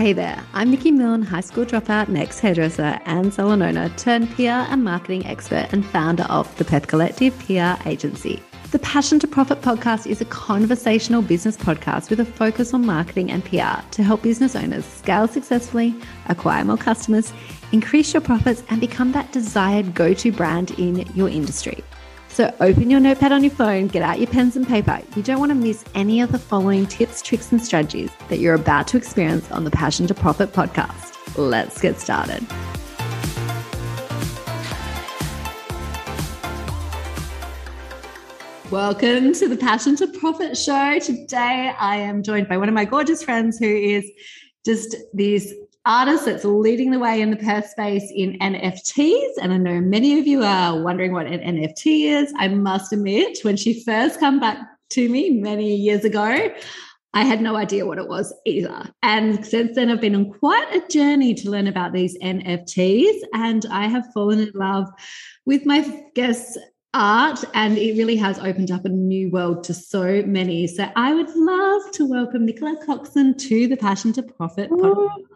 Hey 0.00 0.14
there, 0.14 0.42
I'm 0.54 0.70
Nikki 0.70 0.92
Milne, 0.92 1.20
high 1.20 1.42
school 1.42 1.66
dropout, 1.66 2.08
next 2.08 2.40
hairdresser, 2.40 2.98
and 3.04 3.34
salon 3.34 3.60
owner 3.60 3.90
turned 3.98 4.34
PR 4.34 4.64
and 4.72 4.82
marketing 4.82 5.26
expert 5.26 5.68
and 5.72 5.84
founder 5.84 6.22
of 6.30 6.56
the 6.56 6.64
Perth 6.64 6.86
Collective 6.86 7.38
PR 7.40 7.86
agency. 7.86 8.42
The 8.70 8.78
Passion 8.78 9.18
to 9.18 9.28
Profit 9.28 9.60
podcast 9.60 10.06
is 10.06 10.22
a 10.22 10.24
conversational 10.24 11.20
business 11.20 11.54
podcast 11.54 12.08
with 12.08 12.18
a 12.18 12.24
focus 12.24 12.72
on 12.72 12.86
marketing 12.86 13.30
and 13.30 13.44
PR 13.44 13.86
to 13.90 14.02
help 14.02 14.22
business 14.22 14.56
owners 14.56 14.86
scale 14.86 15.28
successfully, 15.28 15.94
acquire 16.30 16.64
more 16.64 16.78
customers, 16.78 17.34
increase 17.72 18.14
your 18.14 18.22
profits, 18.22 18.62
and 18.70 18.80
become 18.80 19.12
that 19.12 19.30
desired 19.32 19.94
go 19.94 20.14
to 20.14 20.32
brand 20.32 20.70
in 20.78 21.00
your 21.14 21.28
industry. 21.28 21.84
So 22.40 22.50
open 22.60 22.88
your 22.88 23.00
notepad 23.00 23.32
on 23.32 23.44
your 23.44 23.50
phone, 23.50 23.88
get 23.88 24.00
out 24.00 24.18
your 24.18 24.26
pens 24.26 24.56
and 24.56 24.66
paper. 24.66 25.02
You 25.14 25.22
don't 25.22 25.40
want 25.40 25.50
to 25.50 25.54
miss 25.54 25.84
any 25.94 26.22
of 26.22 26.32
the 26.32 26.38
following 26.38 26.86
tips, 26.86 27.20
tricks, 27.20 27.52
and 27.52 27.62
strategies 27.62 28.10
that 28.30 28.38
you're 28.38 28.54
about 28.54 28.88
to 28.88 28.96
experience 28.96 29.50
on 29.50 29.64
the 29.64 29.70
Passion 29.70 30.06
to 30.06 30.14
Profit 30.14 30.54
podcast. 30.54 31.18
Let's 31.36 31.78
get 31.78 32.00
started. 32.00 32.40
Welcome 38.70 39.34
to 39.34 39.46
the 39.46 39.58
Passion 39.60 39.94
to 39.96 40.06
Profit 40.06 40.56
show. 40.56 40.98
Today 40.98 41.74
I 41.78 41.96
am 41.96 42.22
joined 42.22 42.48
by 42.48 42.56
one 42.56 42.70
of 42.70 42.74
my 42.74 42.86
gorgeous 42.86 43.22
friends 43.22 43.58
who 43.58 43.66
is 43.66 44.10
just 44.64 44.96
these 45.12 45.52
artist 45.90 46.24
that's 46.24 46.44
leading 46.44 46.92
the 46.92 47.00
way 47.00 47.20
in 47.20 47.30
the 47.30 47.36
Perth 47.36 47.68
space 47.68 48.12
in 48.14 48.38
NFTs. 48.38 49.32
And 49.42 49.52
I 49.52 49.56
know 49.56 49.80
many 49.80 50.20
of 50.20 50.26
you 50.26 50.44
are 50.44 50.80
wondering 50.80 51.12
what 51.12 51.26
an 51.26 51.40
NFT 51.40 52.22
is. 52.22 52.32
I 52.36 52.46
must 52.46 52.92
admit, 52.92 53.38
when 53.42 53.56
she 53.56 53.82
first 53.82 54.20
come 54.20 54.38
back 54.38 54.56
to 54.90 55.08
me 55.08 55.30
many 55.30 55.74
years 55.74 56.04
ago, 56.04 56.48
I 57.12 57.24
had 57.24 57.42
no 57.42 57.56
idea 57.56 57.86
what 57.86 57.98
it 57.98 58.06
was 58.06 58.32
either. 58.46 58.88
And 59.02 59.44
since 59.44 59.74
then, 59.74 59.90
I've 59.90 60.00
been 60.00 60.14
on 60.14 60.32
quite 60.32 60.72
a 60.72 60.86
journey 60.86 61.34
to 61.34 61.50
learn 61.50 61.66
about 61.66 61.92
these 61.92 62.16
NFTs. 62.20 63.22
And 63.34 63.66
I 63.72 63.88
have 63.88 64.12
fallen 64.14 64.38
in 64.38 64.52
love 64.54 64.88
with 65.44 65.66
my 65.66 66.04
guests 66.14 66.56
art 66.94 67.44
and 67.54 67.78
it 67.78 67.96
really 67.96 68.16
has 68.16 68.38
opened 68.40 68.70
up 68.70 68.84
a 68.84 68.88
new 68.88 69.30
world 69.30 69.64
to 69.64 69.74
so 69.74 70.22
many. 70.24 70.68
So 70.68 70.88
I 70.94 71.14
would 71.14 71.30
love 71.34 71.90
to 71.92 72.06
welcome 72.06 72.46
Nicola 72.46 72.76
Coxon 72.84 73.36
to 73.38 73.66
the 73.66 73.76
Passion 73.76 74.12
to 74.14 74.22
Profit 74.22 74.70
podcast. 74.70 75.29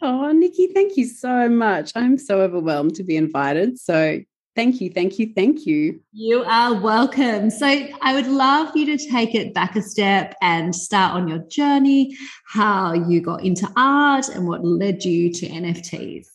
Oh, 0.00 0.30
Nikki, 0.30 0.68
thank 0.68 0.96
you 0.96 1.06
so 1.06 1.48
much. 1.48 1.92
I'm 1.96 2.18
so 2.18 2.40
overwhelmed 2.40 2.94
to 2.96 3.02
be 3.02 3.16
invited. 3.16 3.78
So 3.80 4.20
thank 4.54 4.80
you, 4.80 4.90
thank 4.90 5.18
you, 5.18 5.32
thank 5.34 5.66
you. 5.66 6.00
You 6.12 6.44
are 6.44 6.74
welcome. 6.80 7.50
So 7.50 7.66
I 7.66 8.14
would 8.14 8.26
love 8.26 8.76
you 8.76 8.86
to 8.86 9.10
take 9.10 9.34
it 9.34 9.54
back 9.54 9.74
a 9.76 9.82
step 9.82 10.34
and 10.40 10.74
start 10.74 11.14
on 11.14 11.26
your 11.28 11.38
journey, 11.48 12.16
how 12.46 12.92
you 12.92 13.20
got 13.20 13.44
into 13.44 13.68
art 13.76 14.28
and 14.28 14.46
what 14.46 14.64
led 14.64 15.04
you 15.04 15.32
to 15.32 15.48
NFTs. 15.48 16.26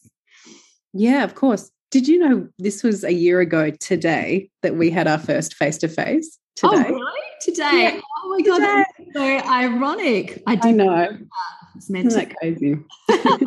Yeah, 0.94 1.24
of 1.24 1.36
course. 1.36 1.72
Did 1.90 2.08
you 2.08 2.20
know 2.20 2.48
this 2.58 2.82
was 2.82 3.04
a 3.04 3.14
year 3.14 3.40
ago 3.40 3.72
today 3.72 4.50
that 4.62 4.76
we 4.76 4.90
had 4.90 5.08
our 5.08 5.20
first 5.20 5.56
face 5.56 5.78
to 5.80 5.88
oh, 5.88 5.90
face? 5.90 6.40
Today. 6.56 6.76
Oh, 6.76 6.94
really? 6.94 7.22
Today. 7.42 7.94
Yeah. 7.96 8.02
Oh 8.24 8.30
my 8.30 8.42
god, 8.42 8.86
so 9.14 9.50
ironic. 9.50 10.42
I, 10.48 10.60
I 10.62 10.72
know. 10.72 11.18
It's 11.76 11.90
meant 11.90 12.08
Isn't 12.08 12.36
crazy? 12.40 12.78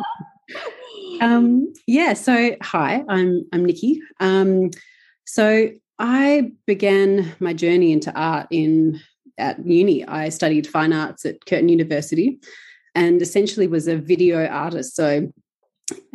um, 1.21 1.73
yeah. 1.85 2.13
So 2.13 2.55
hi, 2.61 3.03
I'm 3.07 3.45
I'm 3.53 3.65
Nikki. 3.65 4.01
Um, 4.19 4.71
so 5.25 5.69
I 5.99 6.51
began 6.65 7.33
my 7.39 7.53
journey 7.53 7.91
into 7.91 8.13
art 8.13 8.47
in 8.51 8.99
at 9.37 9.65
uni. 9.65 10.05
I 10.05 10.29
studied 10.29 10.67
fine 10.67 10.93
arts 10.93 11.25
at 11.25 11.45
Curtin 11.45 11.69
University, 11.69 12.39
and 12.95 13.21
essentially 13.21 13.67
was 13.67 13.87
a 13.87 13.97
video 13.97 14.45
artist. 14.45 14.95
So 14.95 15.31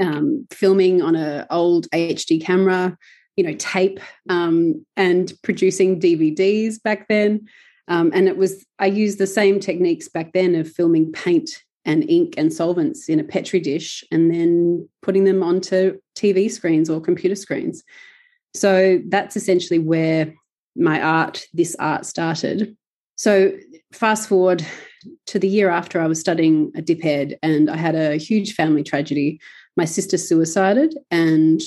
um, 0.00 0.46
filming 0.50 1.02
on 1.02 1.16
an 1.16 1.46
old 1.50 1.88
HD 1.90 2.44
camera, 2.44 2.96
you 3.36 3.44
know, 3.44 3.54
tape, 3.54 4.00
um, 4.28 4.84
and 4.96 5.32
producing 5.42 6.00
DVDs 6.00 6.82
back 6.82 7.08
then. 7.08 7.48
Um, 7.88 8.12
and 8.14 8.28
it 8.28 8.36
was, 8.36 8.64
I 8.78 8.86
used 8.86 9.18
the 9.18 9.26
same 9.26 9.60
techniques 9.60 10.08
back 10.08 10.32
then 10.32 10.54
of 10.54 10.70
filming 10.70 11.10
paint 11.12 11.50
and 11.84 12.08
ink 12.08 12.34
and 12.36 12.52
solvents 12.52 13.08
in 13.08 13.18
a 13.18 13.24
petri 13.24 13.60
dish 13.60 14.04
and 14.10 14.32
then 14.32 14.88
putting 15.02 15.24
them 15.24 15.42
onto 15.42 15.98
TV 16.16 16.50
screens 16.50 16.88
or 16.88 17.00
computer 17.00 17.34
screens. 17.34 17.82
So 18.54 19.00
that's 19.08 19.36
essentially 19.36 19.78
where 19.78 20.34
my 20.76 21.02
art, 21.02 21.44
this 21.52 21.74
art 21.78 22.06
started. 22.06 22.76
So 23.16 23.52
fast 23.92 24.28
forward 24.28 24.64
to 25.26 25.38
the 25.38 25.48
year 25.48 25.70
after 25.70 26.00
I 26.00 26.06
was 26.06 26.20
studying 26.20 26.72
a 26.76 26.82
dip 26.82 27.04
ed 27.04 27.38
and 27.42 27.68
I 27.68 27.76
had 27.76 27.94
a 27.94 28.16
huge 28.16 28.54
family 28.54 28.82
tragedy 28.82 29.40
my 29.76 29.84
sister 29.84 30.18
suicided 30.18 30.94
and 31.10 31.60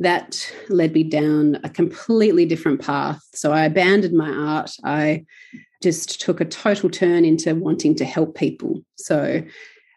that 0.00 0.52
led 0.68 0.92
me 0.92 1.04
down 1.04 1.58
a 1.62 1.68
completely 1.68 2.44
different 2.46 2.80
path. 2.80 3.22
So 3.34 3.52
I 3.52 3.64
abandoned 3.64 4.16
my 4.16 4.30
art. 4.30 4.72
I 4.84 5.24
just 5.82 6.20
took 6.20 6.40
a 6.40 6.44
total 6.44 6.90
turn 6.90 7.24
into 7.24 7.54
wanting 7.54 7.94
to 7.96 8.04
help 8.04 8.36
people. 8.36 8.82
So 8.96 9.42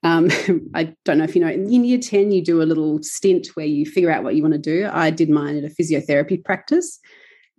um, 0.04 0.30
I 0.76 0.94
don't 1.06 1.18
know 1.18 1.24
if 1.24 1.36
you 1.36 1.42
know, 1.42 1.50
in 1.50 1.84
year 1.84 1.98
10, 1.98 2.32
you 2.32 2.44
do 2.44 2.62
a 2.62 2.64
little 2.64 3.02
stint 3.02 3.48
where 3.56 3.66
you 3.66 3.86
figure 3.86 4.12
out 4.12 4.24
what 4.24 4.36
you 4.36 4.42
want 4.42 4.54
to 4.54 4.60
do. 4.60 4.90
I 4.92 5.10
did 5.10 5.30
mine 5.30 5.58
at 5.58 5.64
a 5.64 5.74
physiotherapy 5.74 6.44
practice 6.44 7.00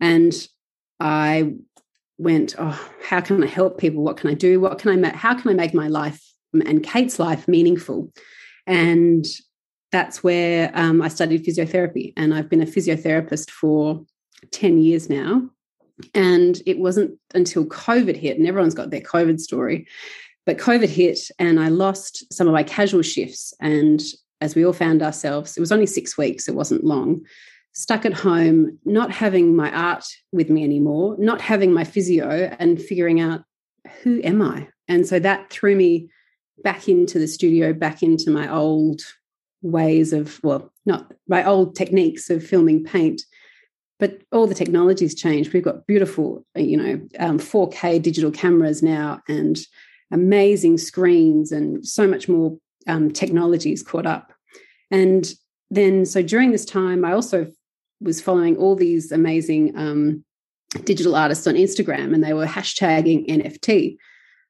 and 0.01 0.33
I 1.01 1.55
went, 2.19 2.55
oh, 2.59 2.91
how 3.03 3.21
can 3.21 3.43
I 3.43 3.47
help 3.47 3.79
people? 3.79 4.03
What 4.03 4.17
can 4.17 4.31
I 4.31 4.35
do? 4.35 4.61
What 4.61 4.79
can 4.79 4.91
I 4.91 4.97
make? 4.97 5.15
How 5.15 5.35
can 5.35 5.51
I 5.51 5.55
make 5.55 5.75
my 5.75 5.89
life 5.89 6.21
and 6.53 6.83
Kate's 6.83 7.19
life 7.19 7.49
meaningful? 7.49 8.13
And 8.67 9.25
that's 9.91 10.23
where 10.23 10.71
um, 10.75 11.01
I 11.03 11.09
studied 11.09 11.45
physiotherapy, 11.45 12.13
and 12.17 12.35
I've 12.35 12.49
been 12.49 12.63
a 12.63 12.67
physiotherapist 12.67 13.51
for 13.51 14.05
10 14.51 14.79
years 14.79 15.09
now. 15.09 15.49
And 16.15 16.61
it 16.65 16.79
wasn't 16.79 17.19
until 17.35 17.65
COVID 17.67 18.17
hit, 18.17 18.39
and 18.39 18.47
everyone's 18.47 18.75
got 18.75 18.91
their 18.91 19.01
COVID 19.01 19.41
story, 19.41 19.87
but 20.47 20.59
COVID 20.59 20.89
hit, 20.89 21.19
and 21.39 21.59
I 21.59 21.69
lost 21.69 22.33
some 22.33 22.47
of 22.47 22.53
my 22.53 22.63
casual 22.63 23.03
shifts. 23.03 23.53
And 23.61 24.03
as 24.41 24.55
we 24.55 24.65
all 24.65 24.73
found 24.73 25.03
ourselves, 25.03 25.57
it 25.57 25.61
was 25.61 25.73
only 25.73 25.87
six 25.87 26.17
weeks, 26.17 26.49
it 26.49 26.55
wasn't 26.55 26.85
long, 26.85 27.23
stuck 27.73 28.07
at 28.07 28.13
home, 28.13 28.79
not 28.85 29.11
having 29.11 29.57
my 29.57 29.71
art 29.73 30.05
with 30.33 30.51
me 30.51 30.63
anymore, 30.65 31.17
not 31.19 31.41
having 31.41 31.73
my 31.73 31.85
physio, 31.85 32.55
and 32.59 32.81
figuring 32.81 33.21
out 33.21 33.43
who 34.03 34.21
am 34.23 34.41
I? 34.41 34.69
And 34.87 35.07
so 35.07 35.19
that 35.19 35.51
threw 35.51 35.75
me 35.75 36.09
back 36.63 36.89
into 36.89 37.19
the 37.19 37.29
studio, 37.29 37.73
back 37.73 38.03
into 38.03 38.31
my 38.31 38.51
old 38.51 39.01
ways 39.63 40.13
of, 40.13 40.41
well, 40.43 40.73
not 40.87 41.13
my 41.27 41.45
old 41.45 41.75
techniques 41.75 42.31
of 42.31 42.45
filming 42.45 42.85
paint, 42.85 43.23
but 43.99 44.21
all 44.31 44.47
the 44.47 44.55
technology's 44.55 45.15
changed. 45.15 45.53
We've 45.53 45.63
got 45.63 45.87
beautiful, 45.87 46.45
you 46.55 46.77
know, 46.77 47.01
um, 47.19 47.39
4K 47.39 48.01
digital 48.01 48.31
cameras 48.31 48.83
now 48.83 49.21
and 49.29 49.59
amazing 50.13 50.79
screens 50.79 51.53
and 51.53 51.87
so 51.87 52.07
much 52.07 52.29
more 52.29 52.57
um, 52.87 53.11
technology 53.11 53.73
is 53.73 53.83
caught 53.83 54.07
up. 54.07 54.33
And 54.91 55.31
then, 55.71 56.07
so 56.07 56.23
during 56.23 56.53
this 56.53 56.65
time, 56.65 57.05
I 57.05 57.13
also 57.13 57.51
was 58.01 58.21
following 58.21 58.57
all 58.57 58.77
these 58.77 59.11
amazing 59.11 59.77
um, 59.77 60.25
digital 60.85 61.17
artists 61.17 61.47
on 61.47 61.55
Instagram 61.55 62.15
and 62.15 62.23
they 62.23 62.33
were 62.33 62.47
hashtagging 62.47 63.29
NFT 63.29 63.97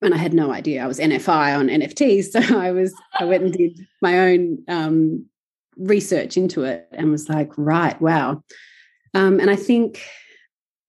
and 0.03 0.15
I 0.15 0.17
had 0.17 0.35
no 0.35 0.53
idea 0.53 0.83
I 0.83 0.87
was 0.87 0.99
NFI 0.99 1.59
on 1.59 1.69
NFTs. 1.69 2.29
So 2.33 2.59
I 2.59 2.71
was 2.71 2.95
I 3.19 3.25
went 3.25 3.43
and 3.43 3.53
did 3.53 3.87
my 4.01 4.19
own 4.19 4.59
um, 4.69 5.27
research 5.77 6.37
into 6.37 6.65
it 6.65 6.89
and 6.93 7.11
was 7.11 7.29
like, 7.29 7.51
right, 7.57 8.01
wow. 8.01 8.43
Um, 9.15 9.41
and 9.41 9.51
I 9.51 9.57
think 9.57 10.03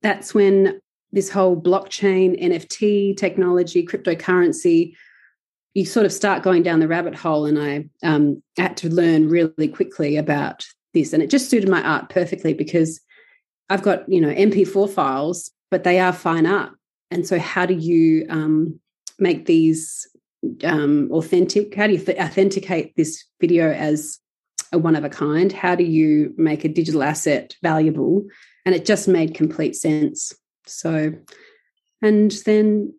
that's 0.02 0.34
when 0.34 0.80
this 1.12 1.30
whole 1.30 1.59
blockchain, 1.59 2.42
NFT 2.42 3.18
technology, 3.18 3.86
cryptocurrency, 3.86 4.94
you 5.74 5.86
sort 5.86 6.06
of 6.06 6.13
start 6.13 6.44
going 6.44 6.63
down 6.63 6.80
the 6.80 6.88
rabbit 6.88 7.16
hole. 7.16 7.45
And 7.45 7.57
I 7.57 7.89
um, 8.04 8.44
had 8.57 8.78
to 8.78 8.89
learn 8.89 9.30
really 9.30 9.68
quickly 9.68 10.18
about 10.18 10.66
this, 10.94 11.13
and 11.13 11.24
it 11.24 11.30
just 11.30 11.50
suited 11.50 11.69
my 11.69 11.81
art 11.83 12.10
perfectly 12.10 12.54
because 12.54 13.00
I've 13.69 13.83
got 13.83 14.10
you 14.12 14.19
know 14.19 14.33
MP4 14.33 14.89
files, 14.89 15.51
but 15.72 15.83
they 15.83 16.00
are 16.00 16.13
fine 16.13 16.45
art. 16.45 16.72
And 17.12 17.25
so, 17.25 17.39
how 17.39 17.66
do 17.66 17.75
you 17.75 18.25
um, 18.30 18.80
make 19.19 19.45
these 19.45 20.07
um, 20.63 21.10
authentic? 21.12 21.75
How 21.75 21.88
do 21.88 21.94
you 21.94 22.06
authenticate 22.19 22.95
this 22.95 23.25
video 23.39 23.71
as 23.71 24.19
a 24.71 24.77
one 24.77 24.95
of 24.95 25.04
a 25.04 25.10
kind? 25.10 25.51
How 25.51 25.75
do 25.75 25.83
you 25.83 26.33
make 26.38 26.63
a 26.63 26.69
digital 26.69 27.04
asset 27.04 27.56
valuable? 27.62 28.25
And 28.66 28.75
it 28.75 28.86
just 28.86 29.07
made 29.07 29.33
complete 29.33 29.75
sense. 29.75 30.33
So, 30.66 31.13
and 32.01 32.31
then 32.45 32.94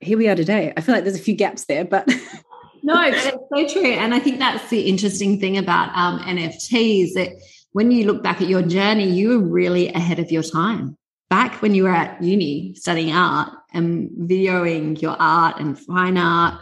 here 0.00 0.18
we 0.18 0.28
are 0.28 0.34
today. 0.34 0.72
I 0.76 0.80
feel 0.80 0.94
like 0.94 1.04
there's 1.04 1.18
a 1.18 1.22
few 1.22 1.36
gaps 1.36 1.66
there, 1.66 1.84
but. 1.84 2.06
no, 2.82 3.00
it's 3.02 3.22
so 3.22 3.80
true. 3.80 3.92
And 3.92 4.14
I 4.14 4.18
think 4.18 4.38
that's 4.38 4.68
the 4.70 4.82
interesting 4.82 5.40
thing 5.40 5.56
about 5.56 5.94
um, 5.96 6.20
NFTs 6.20 7.12
that 7.14 7.30
when 7.72 7.90
you 7.90 8.06
look 8.06 8.22
back 8.22 8.40
at 8.40 8.48
your 8.48 8.62
journey, 8.62 9.08
you 9.08 9.30
were 9.30 9.38
really 9.38 9.88
ahead 9.88 10.18
of 10.18 10.30
your 10.30 10.42
time 10.42 10.96
back 11.34 11.60
when 11.62 11.74
you 11.74 11.82
were 11.82 11.96
at 12.04 12.22
uni 12.22 12.72
studying 12.76 13.12
art 13.12 13.50
and 13.72 14.08
videoing 14.30 15.02
your 15.02 15.16
art 15.18 15.58
and 15.58 15.76
fine 15.76 16.16
art, 16.16 16.60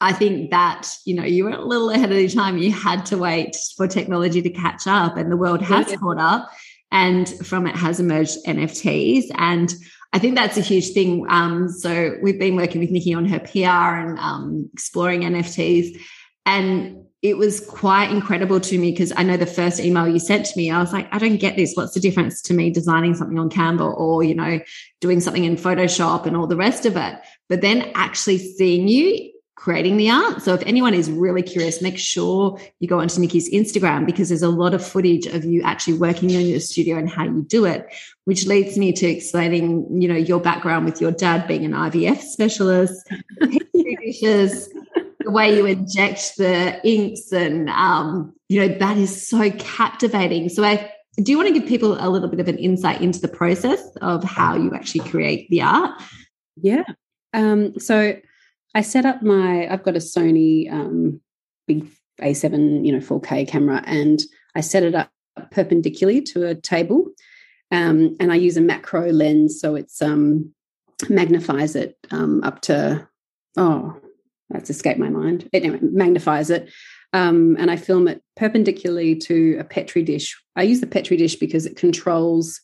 I 0.00 0.12
think 0.12 0.50
that, 0.50 0.90
you 1.04 1.14
know, 1.14 1.22
you 1.22 1.44
were 1.44 1.52
a 1.52 1.64
little 1.64 1.88
ahead 1.88 2.10
of 2.10 2.18
your 2.18 2.28
time. 2.28 2.58
You 2.58 2.72
had 2.72 3.06
to 3.06 3.16
wait 3.16 3.54
for 3.76 3.86
technology 3.86 4.42
to 4.42 4.50
catch 4.50 4.88
up, 4.88 5.16
and 5.16 5.30
the 5.30 5.36
world 5.36 5.62
has 5.62 5.88
yeah. 5.88 5.98
caught 5.98 6.18
up. 6.18 6.50
And 6.90 7.28
from 7.46 7.68
it 7.68 7.76
has 7.76 8.00
emerged 8.00 8.38
NFTs. 8.44 9.26
And 9.36 9.72
I 10.12 10.18
think 10.18 10.34
that's 10.34 10.58
a 10.58 10.62
huge 10.62 10.88
thing. 10.90 11.24
Um, 11.28 11.68
so 11.68 12.16
we've 12.20 12.40
been 12.40 12.56
working 12.56 12.80
with 12.80 12.90
Nikki 12.90 13.14
on 13.14 13.24
her 13.26 13.38
PR 13.38 13.90
and 14.02 14.18
um, 14.18 14.68
exploring 14.72 15.20
NFTs. 15.20 15.96
And 16.44 17.06
it 17.22 17.38
was 17.38 17.60
quite 17.60 18.10
incredible 18.10 18.58
to 18.58 18.78
me 18.78 18.90
because 18.90 19.12
I 19.16 19.22
know 19.22 19.36
the 19.36 19.46
first 19.46 19.78
email 19.78 20.08
you 20.08 20.18
sent 20.18 20.44
to 20.46 20.56
me, 20.56 20.72
I 20.72 20.80
was 20.80 20.92
like, 20.92 21.06
I 21.14 21.18
don't 21.18 21.36
get 21.36 21.56
this. 21.56 21.74
What's 21.74 21.94
the 21.94 22.00
difference 22.00 22.42
to 22.42 22.54
me 22.54 22.70
designing 22.70 23.14
something 23.14 23.38
on 23.38 23.48
Canva 23.48 23.96
or, 23.96 24.24
you 24.24 24.34
know, 24.34 24.58
doing 25.00 25.20
something 25.20 25.44
in 25.44 25.54
Photoshop 25.56 26.26
and 26.26 26.36
all 26.36 26.48
the 26.48 26.56
rest 26.56 26.84
of 26.84 26.96
it? 26.96 27.14
But 27.48 27.60
then 27.60 27.92
actually 27.94 28.38
seeing 28.38 28.88
you 28.88 29.30
creating 29.54 29.96
the 29.96 30.10
art. 30.10 30.42
So 30.42 30.54
if 30.54 30.62
anyone 30.66 30.92
is 30.92 31.08
really 31.08 31.42
curious, 31.42 31.80
make 31.80 31.96
sure 31.96 32.58
you 32.80 32.88
go 32.88 32.98
onto 32.98 33.20
Nikki's 33.20 33.48
Instagram 33.52 34.04
because 34.04 34.28
there's 34.28 34.42
a 34.42 34.48
lot 34.48 34.74
of 34.74 34.84
footage 34.84 35.26
of 35.26 35.44
you 35.44 35.62
actually 35.62 35.98
working 35.98 36.30
in 36.30 36.46
your 36.46 36.58
studio 36.58 36.98
and 36.98 37.08
how 37.08 37.22
you 37.22 37.42
do 37.42 37.64
it, 37.66 37.86
which 38.24 38.46
leads 38.46 38.76
me 38.76 38.92
to 38.94 39.06
explaining, 39.06 39.86
you 40.02 40.08
know, 40.08 40.16
your 40.16 40.40
background 40.40 40.86
with 40.86 41.00
your 41.00 41.12
dad 41.12 41.46
being 41.46 41.64
an 41.64 41.70
IVF 41.70 42.18
specialist, 42.18 43.08
dishes, 43.72 44.68
the 45.24 45.30
way 45.30 45.56
you 45.56 45.66
inject 45.66 46.36
the 46.36 46.80
inks 46.86 47.32
and 47.32 47.68
um, 47.70 48.34
you 48.48 48.60
know, 48.60 48.78
that 48.78 48.96
is 48.96 49.28
so 49.28 49.50
captivating. 49.52 50.48
So 50.48 50.64
I 50.64 50.92
do 51.16 51.30
you 51.30 51.36
want 51.36 51.48
to 51.48 51.58
give 51.58 51.68
people 51.68 51.96
a 52.00 52.08
little 52.08 52.28
bit 52.28 52.40
of 52.40 52.48
an 52.48 52.58
insight 52.58 53.02
into 53.02 53.20
the 53.20 53.28
process 53.28 53.84
of 54.00 54.24
how 54.24 54.56
you 54.56 54.74
actually 54.74 55.08
create 55.08 55.48
the 55.50 55.60
art? 55.60 56.00
Yeah. 56.56 56.84
Um, 57.34 57.78
so 57.78 58.16
I 58.74 58.80
set 58.80 59.04
up 59.04 59.22
my, 59.22 59.68
I've 59.68 59.82
got 59.82 59.96
a 59.96 60.00
Sony 60.00 60.72
um, 60.72 61.20
big 61.66 61.86
A7, 62.20 62.86
you 62.86 62.92
know, 62.92 62.98
4K 62.98 63.46
camera, 63.46 63.82
and 63.86 64.20
I 64.54 64.62
set 64.62 64.82
it 64.82 64.94
up 64.94 65.10
perpendicularly 65.50 66.22
to 66.22 66.46
a 66.46 66.54
table. 66.54 67.10
Um, 67.70 68.16
and 68.20 68.32
I 68.32 68.36
use 68.36 68.56
a 68.56 68.62
macro 68.62 69.10
lens, 69.10 69.60
so 69.60 69.74
it's 69.74 70.00
um, 70.00 70.54
magnifies 71.08 71.76
it 71.76 71.96
um, 72.10 72.42
up 72.42 72.60
to, 72.62 73.06
oh, 73.56 74.00
that's 74.52 74.70
escaped 74.70 74.98
my 74.98 75.08
mind. 75.08 75.48
Anyway, 75.52 75.76
it 75.76 75.92
magnifies 75.92 76.50
it. 76.50 76.70
Um, 77.12 77.56
and 77.58 77.70
I 77.70 77.76
film 77.76 78.08
it 78.08 78.22
perpendicularly 78.36 79.16
to 79.16 79.56
a 79.58 79.64
Petri 79.64 80.02
dish. 80.02 80.40
I 80.56 80.62
use 80.62 80.80
the 80.80 80.86
Petri 80.86 81.16
dish 81.16 81.36
because 81.36 81.66
it 81.66 81.76
controls 81.76 82.60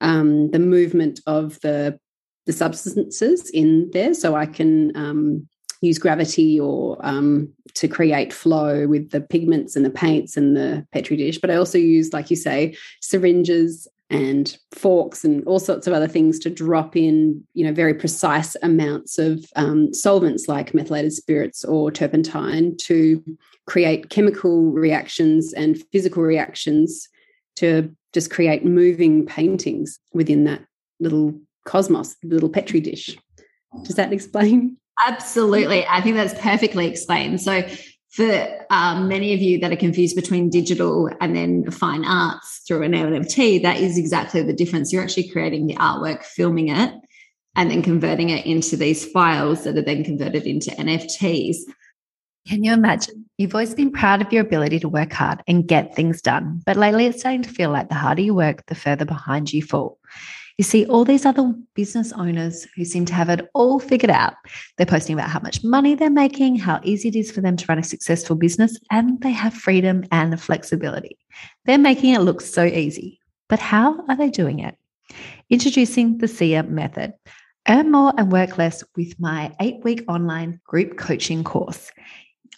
um, 0.00 0.50
the 0.50 0.58
movement 0.58 1.20
of 1.26 1.60
the 1.60 1.98
the 2.44 2.52
substances 2.52 3.50
in 3.50 3.90
there 3.92 4.14
so 4.14 4.36
I 4.36 4.46
can 4.46 4.96
um, 4.96 5.48
use 5.80 5.98
gravity 5.98 6.60
or 6.60 6.96
um, 7.04 7.52
to 7.74 7.88
create 7.88 8.32
flow 8.32 8.86
with 8.86 9.10
the 9.10 9.20
pigments 9.20 9.74
and 9.74 9.84
the 9.84 9.90
paints 9.90 10.36
and 10.36 10.56
the 10.56 10.86
petri 10.92 11.16
dish. 11.16 11.38
But 11.38 11.50
I 11.50 11.56
also 11.56 11.78
use, 11.78 12.12
like 12.12 12.30
you 12.30 12.36
say, 12.36 12.76
syringes 13.00 13.88
and 14.08 14.56
forks 14.72 15.24
and 15.24 15.44
all 15.46 15.58
sorts 15.58 15.86
of 15.86 15.92
other 15.92 16.06
things 16.06 16.38
to 16.38 16.50
drop 16.50 16.96
in, 16.96 17.42
you 17.54 17.64
know, 17.64 17.72
very 17.72 17.92
precise 17.92 18.56
amounts 18.62 19.18
of 19.18 19.44
um, 19.56 19.92
solvents 19.92 20.46
like 20.46 20.74
methylated 20.74 21.12
spirits 21.12 21.64
or 21.64 21.90
turpentine 21.90 22.76
to 22.76 23.22
create 23.66 24.10
chemical 24.10 24.70
reactions 24.70 25.52
and 25.52 25.82
physical 25.90 26.22
reactions 26.22 27.08
to 27.56 27.94
just 28.12 28.30
create 28.30 28.64
moving 28.64 29.26
paintings 29.26 29.98
within 30.12 30.44
that 30.44 30.62
little 31.00 31.38
cosmos, 31.64 32.16
little 32.22 32.48
petri 32.48 32.80
dish. 32.80 33.16
Does 33.82 33.96
that 33.96 34.12
explain? 34.12 34.76
Absolutely. 35.04 35.84
I 35.86 36.00
think 36.00 36.16
that's 36.16 36.38
perfectly 36.40 36.86
explained. 36.86 37.40
So, 37.40 37.66
for 38.10 38.48
um, 38.70 39.08
many 39.08 39.34
of 39.34 39.40
you 39.40 39.58
that 39.58 39.72
are 39.72 39.76
confused 39.76 40.16
between 40.16 40.48
digital 40.48 41.10
and 41.20 41.36
then 41.36 41.70
fine 41.70 42.04
arts 42.04 42.62
through 42.66 42.82
an 42.82 42.92
NFT, 42.92 43.62
that 43.62 43.78
is 43.78 43.98
exactly 43.98 44.42
the 44.42 44.52
difference. 44.52 44.92
You're 44.92 45.02
actually 45.02 45.28
creating 45.28 45.66
the 45.66 45.74
artwork, 45.74 46.24
filming 46.24 46.68
it, 46.68 46.94
and 47.56 47.70
then 47.70 47.82
converting 47.82 48.30
it 48.30 48.46
into 48.46 48.76
these 48.76 49.04
files 49.10 49.64
that 49.64 49.76
are 49.76 49.82
then 49.82 50.04
converted 50.04 50.44
into 50.44 50.70
NFTs. 50.70 51.56
Can 52.46 52.62
you 52.62 52.72
imagine? 52.72 53.24
You've 53.38 53.54
always 53.54 53.74
been 53.74 53.90
proud 53.90 54.22
of 54.22 54.32
your 54.32 54.42
ability 54.42 54.78
to 54.80 54.88
work 54.88 55.12
hard 55.12 55.42
and 55.48 55.66
get 55.66 55.96
things 55.96 56.22
done, 56.22 56.62
but 56.64 56.76
lately 56.76 57.06
it's 57.06 57.18
starting 57.18 57.42
to 57.42 57.50
feel 57.50 57.70
like 57.70 57.88
the 57.88 57.96
harder 57.96 58.22
you 58.22 58.34
work, 58.34 58.64
the 58.66 58.74
further 58.74 59.04
behind 59.04 59.52
you 59.52 59.62
fall. 59.62 59.98
You 60.58 60.64
see 60.64 60.86
all 60.86 61.04
these 61.04 61.26
other 61.26 61.54
business 61.74 62.12
owners 62.12 62.66
who 62.74 62.86
seem 62.86 63.04
to 63.06 63.14
have 63.14 63.28
it 63.28 63.46
all 63.52 63.78
figured 63.78 64.10
out. 64.10 64.34
They're 64.76 64.86
posting 64.86 65.14
about 65.14 65.28
how 65.28 65.40
much 65.40 65.62
money 65.62 65.94
they're 65.94 66.08
making, 66.08 66.56
how 66.56 66.80
easy 66.82 67.08
it 67.08 67.16
is 67.16 67.30
for 67.30 67.42
them 67.42 67.56
to 67.58 67.66
run 67.68 67.78
a 67.78 67.82
successful 67.82 68.36
business, 68.36 68.78
and 68.90 69.20
they 69.20 69.32
have 69.32 69.52
freedom 69.52 70.04
and 70.10 70.40
flexibility. 70.40 71.18
They're 71.66 71.76
making 71.76 72.14
it 72.14 72.20
look 72.20 72.40
so 72.40 72.64
easy. 72.64 73.20
But 73.48 73.58
how 73.58 74.04
are 74.08 74.16
they 74.16 74.30
doing 74.30 74.60
it? 74.60 74.76
Introducing 75.50 76.18
the 76.18 76.28
SIA 76.28 76.62
method. 76.62 77.12
Earn 77.68 77.90
more 77.90 78.12
and 78.16 78.32
work 78.32 78.58
less 78.58 78.82
with 78.96 79.18
my 79.20 79.54
eight 79.60 79.80
week 79.84 80.04
online 80.08 80.60
group 80.64 80.96
coaching 80.96 81.44
course. 81.44 81.90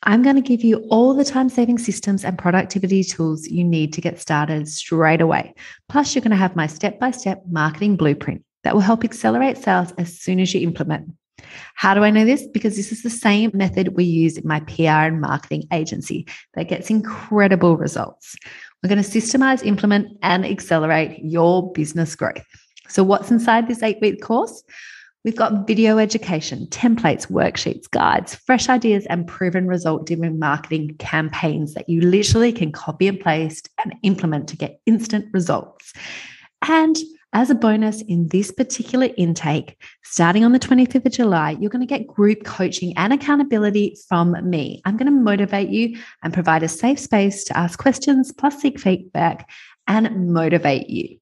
I'm 0.04 0.22
going 0.22 0.36
to 0.36 0.42
give 0.42 0.62
you 0.62 0.86
all 0.90 1.14
the 1.14 1.24
time 1.24 1.48
saving 1.48 1.78
systems 1.78 2.24
and 2.24 2.38
productivity 2.38 3.02
tools 3.02 3.48
you 3.48 3.64
need 3.64 3.92
to 3.94 4.00
get 4.00 4.20
started 4.20 4.68
straight 4.68 5.20
away. 5.20 5.54
Plus, 5.88 6.14
you're 6.14 6.22
going 6.22 6.30
to 6.30 6.36
have 6.36 6.56
my 6.56 6.66
step 6.66 6.98
by 7.00 7.10
step 7.10 7.42
marketing 7.48 7.96
blueprint 7.96 8.44
that 8.64 8.74
will 8.74 8.80
help 8.80 9.04
accelerate 9.04 9.58
sales 9.58 9.92
as 9.98 10.18
soon 10.18 10.40
as 10.40 10.54
you 10.54 10.60
implement. 10.60 11.12
How 11.74 11.94
do 11.94 12.02
I 12.02 12.10
know 12.10 12.24
this? 12.24 12.46
Because 12.46 12.76
this 12.76 12.92
is 12.92 13.02
the 13.02 13.10
same 13.10 13.50
method 13.54 13.96
we 13.96 14.04
use 14.04 14.36
in 14.36 14.46
my 14.46 14.60
PR 14.60 15.06
and 15.06 15.20
marketing 15.20 15.64
agency 15.72 16.26
that 16.54 16.68
gets 16.68 16.90
incredible 16.90 17.76
results. 17.76 18.36
We're 18.82 18.88
going 18.88 19.02
to 19.02 19.08
systemize, 19.08 19.64
implement, 19.64 20.18
and 20.22 20.44
accelerate 20.44 21.18
your 21.22 21.72
business 21.72 22.14
growth. 22.14 22.44
So, 22.88 23.02
what's 23.02 23.30
inside 23.30 23.68
this 23.68 23.82
eight 23.82 23.98
week 24.00 24.22
course? 24.22 24.62
We've 25.24 25.36
got 25.36 25.66
video 25.66 25.98
education, 25.98 26.66
templates, 26.68 27.28
worksheets, 27.28 27.90
guides, 27.90 28.36
fresh 28.36 28.68
ideas, 28.68 29.04
and 29.06 29.26
proven 29.26 29.66
result 29.66 30.06
driven 30.06 30.38
marketing 30.38 30.94
campaigns 30.98 31.74
that 31.74 31.88
you 31.88 32.00
literally 32.00 32.52
can 32.52 32.70
copy 32.70 33.08
and 33.08 33.18
paste 33.18 33.68
and 33.82 33.94
implement 34.02 34.48
to 34.48 34.56
get 34.56 34.80
instant 34.86 35.26
results. 35.32 35.92
And 36.66 36.96
as 37.32 37.50
a 37.50 37.54
bonus 37.54 38.00
in 38.02 38.28
this 38.28 38.50
particular 38.50 39.08
intake, 39.16 39.76
starting 40.02 40.44
on 40.44 40.52
the 40.52 40.58
25th 40.58 41.06
of 41.06 41.12
July, 41.12 41.56
you're 41.60 41.68
going 41.68 41.86
to 41.86 41.98
get 41.98 42.06
group 42.06 42.44
coaching 42.44 42.96
and 42.96 43.12
accountability 43.12 43.96
from 44.08 44.48
me. 44.48 44.80
I'm 44.84 44.96
going 44.96 45.12
to 45.12 45.20
motivate 45.20 45.68
you 45.68 45.98
and 46.22 46.32
provide 46.32 46.62
a 46.62 46.68
safe 46.68 46.98
space 46.98 47.44
to 47.44 47.56
ask 47.56 47.78
questions, 47.78 48.32
plus 48.32 48.60
seek 48.60 48.78
feedback 48.78 49.50
and 49.86 50.32
motivate 50.32 50.88
you. 50.88 51.18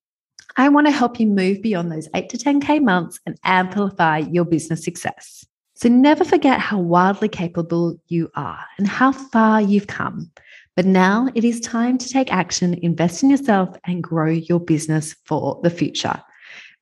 I 0.59 0.71
want 0.71 0.87
to 0.87 0.91
help 0.91 1.21
you 1.21 1.27
move 1.27 1.61
beyond 1.61 1.93
those 1.93 2.09
8 2.15 2.31
to 2.31 2.39
10K 2.39 2.83
months 2.83 3.21
and 3.27 3.39
amplify 3.45 4.17
your 4.19 4.45
business 4.45 4.85
success. 4.85 5.45
So 5.75 5.91
never 5.91 6.25
forget 6.25 6.59
how 6.59 6.79
wildly 6.79 7.29
capable 7.29 8.01
you 8.09 8.31
are 8.35 8.65
and 8.79 8.89
how 8.89 9.13
far 9.13 9.61
you've 9.61 9.89
come. 9.89 10.31
But 10.75 10.87
now 10.87 11.29
it 11.35 11.45
is 11.45 11.61
time 11.61 11.99
to 11.99 12.09
take 12.09 12.33
action, 12.33 12.73
invest 12.75 13.23
in 13.23 13.29
yourself, 13.29 13.77
and 13.85 14.03
grow 14.03 14.31
your 14.31 14.61
business 14.61 15.15
for 15.27 15.61
the 15.63 15.69
future. 15.69 16.23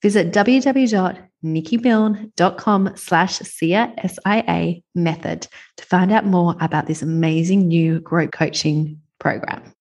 Visit 0.03 0.33
www.nikkimilne.com 0.33 2.93
slash 2.95 3.39
SIA 3.39 4.75
method 4.95 5.49
to 5.77 5.85
find 5.85 6.13
out 6.13 6.27
more 6.27 6.55
about 6.61 6.87
this 6.87 7.03
amazing 7.03 7.67
new 7.67 7.99
growth 8.01 8.31
coaching 8.31 9.01
program. 9.19 9.75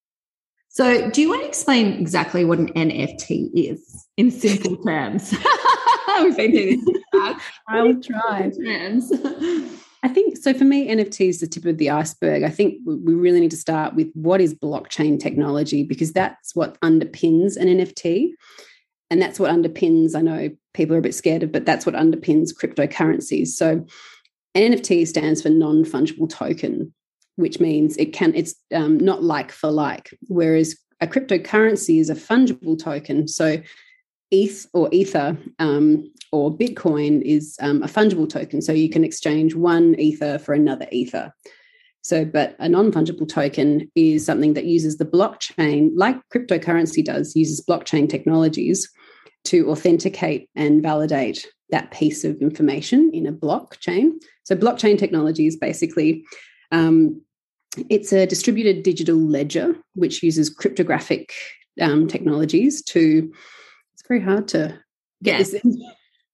So, 0.74 1.08
do 1.12 1.22
you 1.22 1.30
want 1.30 1.44
to 1.44 1.48
explain 1.48 1.94
exactly 1.94 2.44
what 2.46 2.58
an 2.58 2.74
NFT 2.74 3.52
is 3.54 4.08
in 4.18 4.32
simple 4.32 4.76
terms? 4.78 5.32
We've 6.24 6.36
been 6.36 6.52
doing 6.52 6.84
this. 6.84 7.36
I'll 7.68 8.02
try. 8.02 8.50
Terms. 8.66 9.12
I 10.02 10.08
think 10.08 10.36
so. 10.38 10.52
For 10.52 10.64
me, 10.64 10.88
NFT 10.88 11.30
is 11.30 11.42
the 11.42 11.48
tip 11.48 11.66
of 11.66 11.78
the 11.78 11.92
iceberg. 11.92 12.42
I 12.42 12.50
think 12.50 12.80
we 12.88 13.14
really 13.14 13.40
need 13.40 13.52
to 13.52 13.58
start 13.58 13.94
with 13.94 14.10
what 14.16 14.42
is 14.42 14.56
blockchain 14.56 15.20
technology 15.20 15.84
because 15.84 16.12
that's 16.12 16.56
what 16.56 16.82
underpins 16.82 17.56
an 17.56 17.68
NFT. 17.68 18.32
And 19.12 19.22
that's 19.22 19.40
what 19.40 19.52
underpins, 19.52 20.16
I 20.16 20.22
know 20.22 20.50
people 20.74 20.96
are 20.96 21.00
a 21.00 21.04
bit 21.04 21.14
scared 21.14 21.44
of, 21.44 21.52
but 21.52 21.68
that's 21.68 21.86
what 21.86 21.94
underpins 21.94 22.50
cryptocurrencies. 22.52 23.50
So, 23.50 23.86
an 24.56 24.72
NFT 24.74 25.06
stands 25.06 25.44
for 25.44 25.50
non 25.50 25.86
fungible 25.86 26.28
token 26.28 26.96
which 27.36 27.60
means 27.60 27.98
it 27.98 28.14
can 28.14 28.34
it's 28.36 28.56
um, 28.74 28.98
not 28.98 29.24
like 29.24 29.52
for 29.52 29.72
like 29.72 30.18
whereas 30.28 30.76
a 31.02 31.08
cryptocurrency 31.08 32.00
is 32.00 32.10
a 32.10 32.16
fungible 32.16 32.82
token. 32.82 33.28
So 33.28 33.62
eth 34.32 34.66
or 34.74 34.90
ether 34.92 35.38
um, 35.60 36.12
or 36.32 36.56
bitcoin 36.56 37.22
is 37.22 37.58
um, 37.62 37.84
a 37.84 37.88
fungible 37.88 38.30
token. 38.30 38.62
So 38.62 38.72
you 38.72 38.90
can 38.90 39.04
exchange 39.04 39.54
one 39.54 39.96
ether 40.00 40.40
for 40.40 40.54
another 40.54 40.88
ether. 40.92 41.34
So 42.02 42.26
but 42.26 42.56
a 42.60 42.68
non-fungible 42.68 43.30
token 43.30 43.92
is 43.96 44.26
something 44.26 44.54
that 44.54 44.66
uses 44.66 44.98
the 44.98 45.06
blockchain 45.06 45.92
like 45.96 46.18
cryptocurrency 46.34 47.04
does 47.04 47.36
uses 47.36 47.66
blockchain 47.66 48.10
technologies 48.10 48.90
to 49.46 49.70
authenticate 49.70 50.50
and 50.56 50.82
validate 50.82 51.48
that 51.70 51.92
piece 51.92 52.24
of 52.24 52.42
information 52.42 53.10
in 53.14 53.26
a 53.26 53.34
blockchain. 53.34 54.12
So 54.44 54.56
blockchain 54.56 54.98
technology 54.98 55.48
is 55.48 55.58
basically 55.58 56.24
um, 56.74 57.22
it's 57.90 58.12
a 58.12 58.26
distributed 58.26 58.84
digital 58.84 59.16
ledger 59.16 59.76
which 59.96 60.22
uses 60.22 60.50
cryptographic 60.50 61.34
um, 61.82 62.08
technologies 62.08 62.82
to. 62.84 63.32
It's 63.94 64.04
very 64.08 64.22
hard 64.22 64.48
to 64.50 64.78
get 65.22 65.38
this 65.38 65.54
in. 65.54 65.82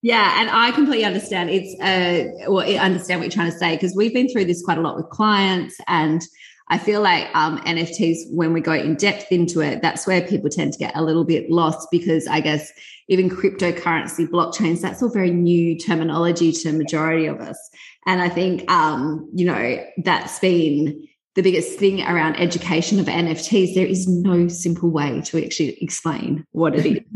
Yeah, 0.01 0.39
and 0.39 0.49
I 0.49 0.71
completely 0.71 1.03
understand. 1.03 1.49
It's 1.49 1.79
uh, 1.81 2.49
well, 2.49 2.65
I 2.65 2.75
understand 2.75 3.19
what 3.19 3.25
you're 3.25 3.31
trying 3.31 3.51
to 3.51 3.57
say 3.57 3.75
because 3.75 3.93
we've 3.95 4.13
been 4.13 4.29
through 4.29 4.45
this 4.45 4.63
quite 4.63 4.77
a 4.77 4.81
lot 4.81 4.95
with 4.95 5.09
clients, 5.09 5.77
and 5.87 6.21
I 6.69 6.77
feel 6.77 7.01
like 7.01 7.27
um, 7.35 7.59
NFTs, 7.61 8.31
when 8.31 8.53
we 8.53 8.61
go 8.61 8.73
in 8.73 8.95
depth 8.95 9.31
into 9.31 9.59
it, 9.59 9.81
that's 9.81 10.05
where 10.05 10.21
people 10.21 10.49
tend 10.49 10.71
to 10.73 10.79
get 10.79 10.95
a 10.95 11.01
little 11.01 11.25
bit 11.25 11.49
lost 11.49 11.87
because 11.91 12.27
I 12.27 12.41
guess 12.41 12.71
even 13.07 13.29
cryptocurrency, 13.29 14.27
blockchains, 14.27 14.81
that's 14.81 15.01
all 15.01 15.09
very 15.09 15.31
new 15.31 15.77
terminology 15.77 16.51
to 16.51 16.71
majority 16.71 17.25
of 17.25 17.41
us. 17.41 17.57
And 18.05 18.21
I 18.21 18.29
think, 18.29 18.69
um, 18.71 19.29
you 19.33 19.45
know, 19.45 19.85
that's 20.03 20.39
been 20.39 21.07
the 21.35 21.43
biggest 21.43 21.77
thing 21.77 22.01
around 22.01 22.35
education 22.37 22.99
of 22.99 23.05
NFTs. 23.05 23.75
There 23.75 23.85
is 23.85 24.07
no 24.07 24.47
simple 24.47 24.89
way 24.89 25.21
to 25.21 25.43
actually 25.43 25.77
explain 25.81 26.45
what 26.51 26.75
it 26.75 26.85
is. 26.85 26.99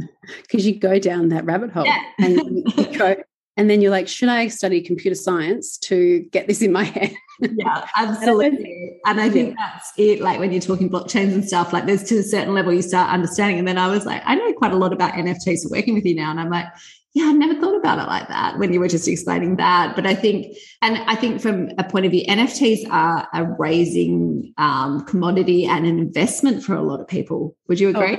Because 0.43 0.65
you 0.65 0.79
go 0.79 0.99
down 0.99 1.27
that 1.29 1.43
rabbit 1.43 1.71
hole 1.71 1.85
yeah. 1.85 2.01
and 2.17 2.65
go, 2.97 3.17
and 3.57 3.69
then 3.69 3.81
you're 3.81 3.91
like, 3.91 4.07
should 4.07 4.29
I 4.29 4.47
study 4.47 4.81
computer 4.81 5.15
science 5.15 5.77
to 5.79 6.21
get 6.31 6.47
this 6.47 6.61
in 6.61 6.71
my 6.71 6.85
head? 6.85 7.13
Yeah, 7.41 7.85
absolutely. 7.97 8.99
and 9.05 9.19
I 9.19 9.29
think 9.29 9.57
that's 9.57 9.91
it. 9.97 10.21
Like 10.21 10.39
when 10.39 10.53
you're 10.53 10.61
talking 10.61 10.89
blockchains 10.89 11.33
and 11.33 11.45
stuff, 11.45 11.73
like 11.73 11.85
there's 11.85 12.03
to 12.05 12.19
a 12.19 12.23
certain 12.23 12.53
level 12.53 12.71
you 12.71 12.81
start 12.81 13.11
understanding. 13.11 13.59
And 13.59 13.67
then 13.67 13.77
I 13.77 13.87
was 13.87 14.05
like, 14.05 14.21
I 14.25 14.35
know 14.35 14.53
quite 14.53 14.71
a 14.71 14.77
lot 14.77 14.93
about 14.93 15.13
NFTs 15.13 15.69
working 15.69 15.93
with 15.93 16.05
you 16.05 16.15
now. 16.15 16.31
And 16.31 16.39
I'm 16.39 16.49
like, 16.49 16.67
yeah, 17.13 17.25
I 17.25 17.31
never 17.33 17.59
thought 17.59 17.75
about 17.75 17.99
it 17.99 18.07
like 18.07 18.27
that 18.27 18.57
when 18.57 18.73
you 18.73 18.79
were 18.79 18.87
just 18.87 19.07
explaining 19.07 19.57
that. 19.57 19.95
But 19.95 20.07
I 20.07 20.15
think, 20.15 20.57
and 20.81 20.97
I 20.97 21.15
think 21.15 21.41
from 21.41 21.69
a 21.77 21.83
point 21.83 22.05
of 22.05 22.11
view, 22.11 22.25
NFTs 22.25 22.89
are 22.89 23.27
a 23.33 23.43
raising 23.43 24.51
um, 24.57 25.05
commodity 25.05 25.65
and 25.65 25.85
an 25.85 25.99
investment 25.99 26.63
for 26.63 26.73
a 26.75 26.81
lot 26.81 26.99
of 26.99 27.07
people. 27.07 27.55
Would 27.67 27.79
you 27.79 27.89
agree? 27.89 28.17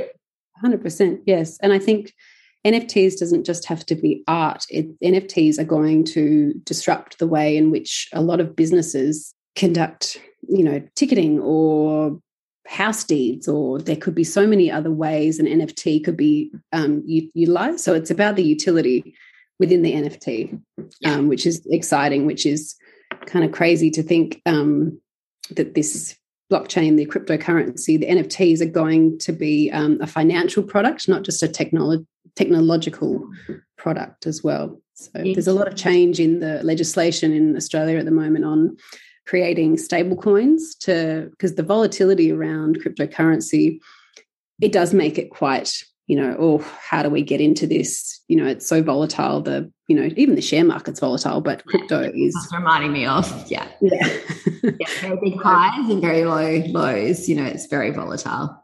Oh, 0.62 0.68
100%. 0.68 1.22
Yes. 1.26 1.58
And 1.60 1.72
I 1.72 1.80
think 1.80 2.12
NFTs 2.64 3.18
doesn't 3.18 3.44
just 3.44 3.66
have 3.66 3.84
to 3.86 3.96
be 3.96 4.22
art. 4.28 4.64
It, 4.70 4.98
NFTs 5.00 5.58
are 5.58 5.64
going 5.64 6.04
to 6.04 6.54
disrupt 6.62 7.18
the 7.18 7.26
way 7.26 7.56
in 7.56 7.72
which 7.72 8.08
a 8.12 8.22
lot 8.22 8.40
of 8.40 8.54
businesses 8.54 9.34
conduct, 9.56 10.20
you 10.48 10.62
know, 10.62 10.80
ticketing 10.94 11.40
or 11.40 12.20
house 12.66 13.04
deeds, 13.04 13.46
or 13.46 13.78
there 13.78 13.96
could 13.96 14.14
be 14.14 14.24
so 14.24 14.46
many 14.46 14.70
other 14.70 14.90
ways 14.90 15.38
an 15.38 15.46
NFT 15.46 16.04
could 16.04 16.16
be 16.16 16.50
um, 16.72 17.02
utilized. 17.06 17.80
So 17.80 17.94
it's 17.94 18.10
about 18.10 18.36
the 18.36 18.42
utility 18.42 19.14
within 19.58 19.82
the 19.82 19.92
NFT, 19.92 20.60
um, 21.04 21.28
which 21.28 21.46
is 21.46 21.64
exciting, 21.70 22.26
which 22.26 22.46
is 22.46 22.74
kind 23.26 23.44
of 23.44 23.52
crazy 23.52 23.90
to 23.90 24.02
think 24.02 24.40
um, 24.46 25.00
that 25.50 25.74
this 25.74 26.16
blockchain, 26.50 26.96
the 26.96 27.06
cryptocurrency, 27.06 27.98
the 27.98 28.06
NFTs 28.06 28.60
are 28.60 28.66
going 28.66 29.18
to 29.18 29.32
be 29.32 29.70
um, 29.70 29.98
a 30.00 30.06
financial 30.06 30.62
product, 30.62 31.08
not 31.08 31.22
just 31.22 31.42
a 31.42 31.48
technolo- 31.48 32.06
technological 32.36 33.28
product 33.76 34.26
as 34.26 34.42
well. 34.42 34.80
So 34.94 35.10
there's 35.14 35.48
a 35.48 35.52
lot 35.52 35.68
of 35.68 35.74
change 35.74 36.20
in 36.20 36.40
the 36.40 36.62
legislation 36.62 37.32
in 37.32 37.56
Australia 37.56 37.98
at 37.98 38.04
the 38.04 38.10
moment 38.10 38.44
on 38.44 38.76
creating 39.26 39.78
stable 39.78 40.16
coins 40.16 40.74
to 40.74 41.28
because 41.30 41.54
the 41.54 41.62
volatility 41.62 42.30
around 42.30 42.82
cryptocurrency 42.82 43.78
it 44.60 44.72
does 44.72 44.94
make 44.94 45.18
it 45.18 45.30
quite 45.30 45.82
you 46.06 46.16
know 46.16 46.36
oh 46.38 46.58
how 46.58 47.02
do 47.02 47.08
we 47.08 47.22
get 47.22 47.40
into 47.40 47.66
this? 47.66 48.20
You 48.28 48.36
know 48.36 48.46
it's 48.46 48.66
so 48.66 48.82
volatile 48.82 49.40
the 49.40 49.70
you 49.88 49.96
know 49.96 50.10
even 50.16 50.34
the 50.34 50.42
share 50.42 50.64
market's 50.64 51.00
volatile 51.00 51.40
but 51.40 51.64
crypto 51.66 52.10
is 52.14 52.34
That's 52.34 52.54
reminding 52.54 52.92
me 52.92 53.06
of 53.06 53.50
yeah. 53.50 53.66
Yeah, 53.80 54.18
yeah 54.62 54.88
very 55.00 55.18
big 55.22 55.40
highs 55.40 55.90
and 55.90 56.00
very 56.00 56.24
low 56.24 56.62
lows 56.68 57.28
you 57.28 57.36
know 57.36 57.44
it's 57.44 57.66
very 57.66 57.90
volatile. 57.90 58.62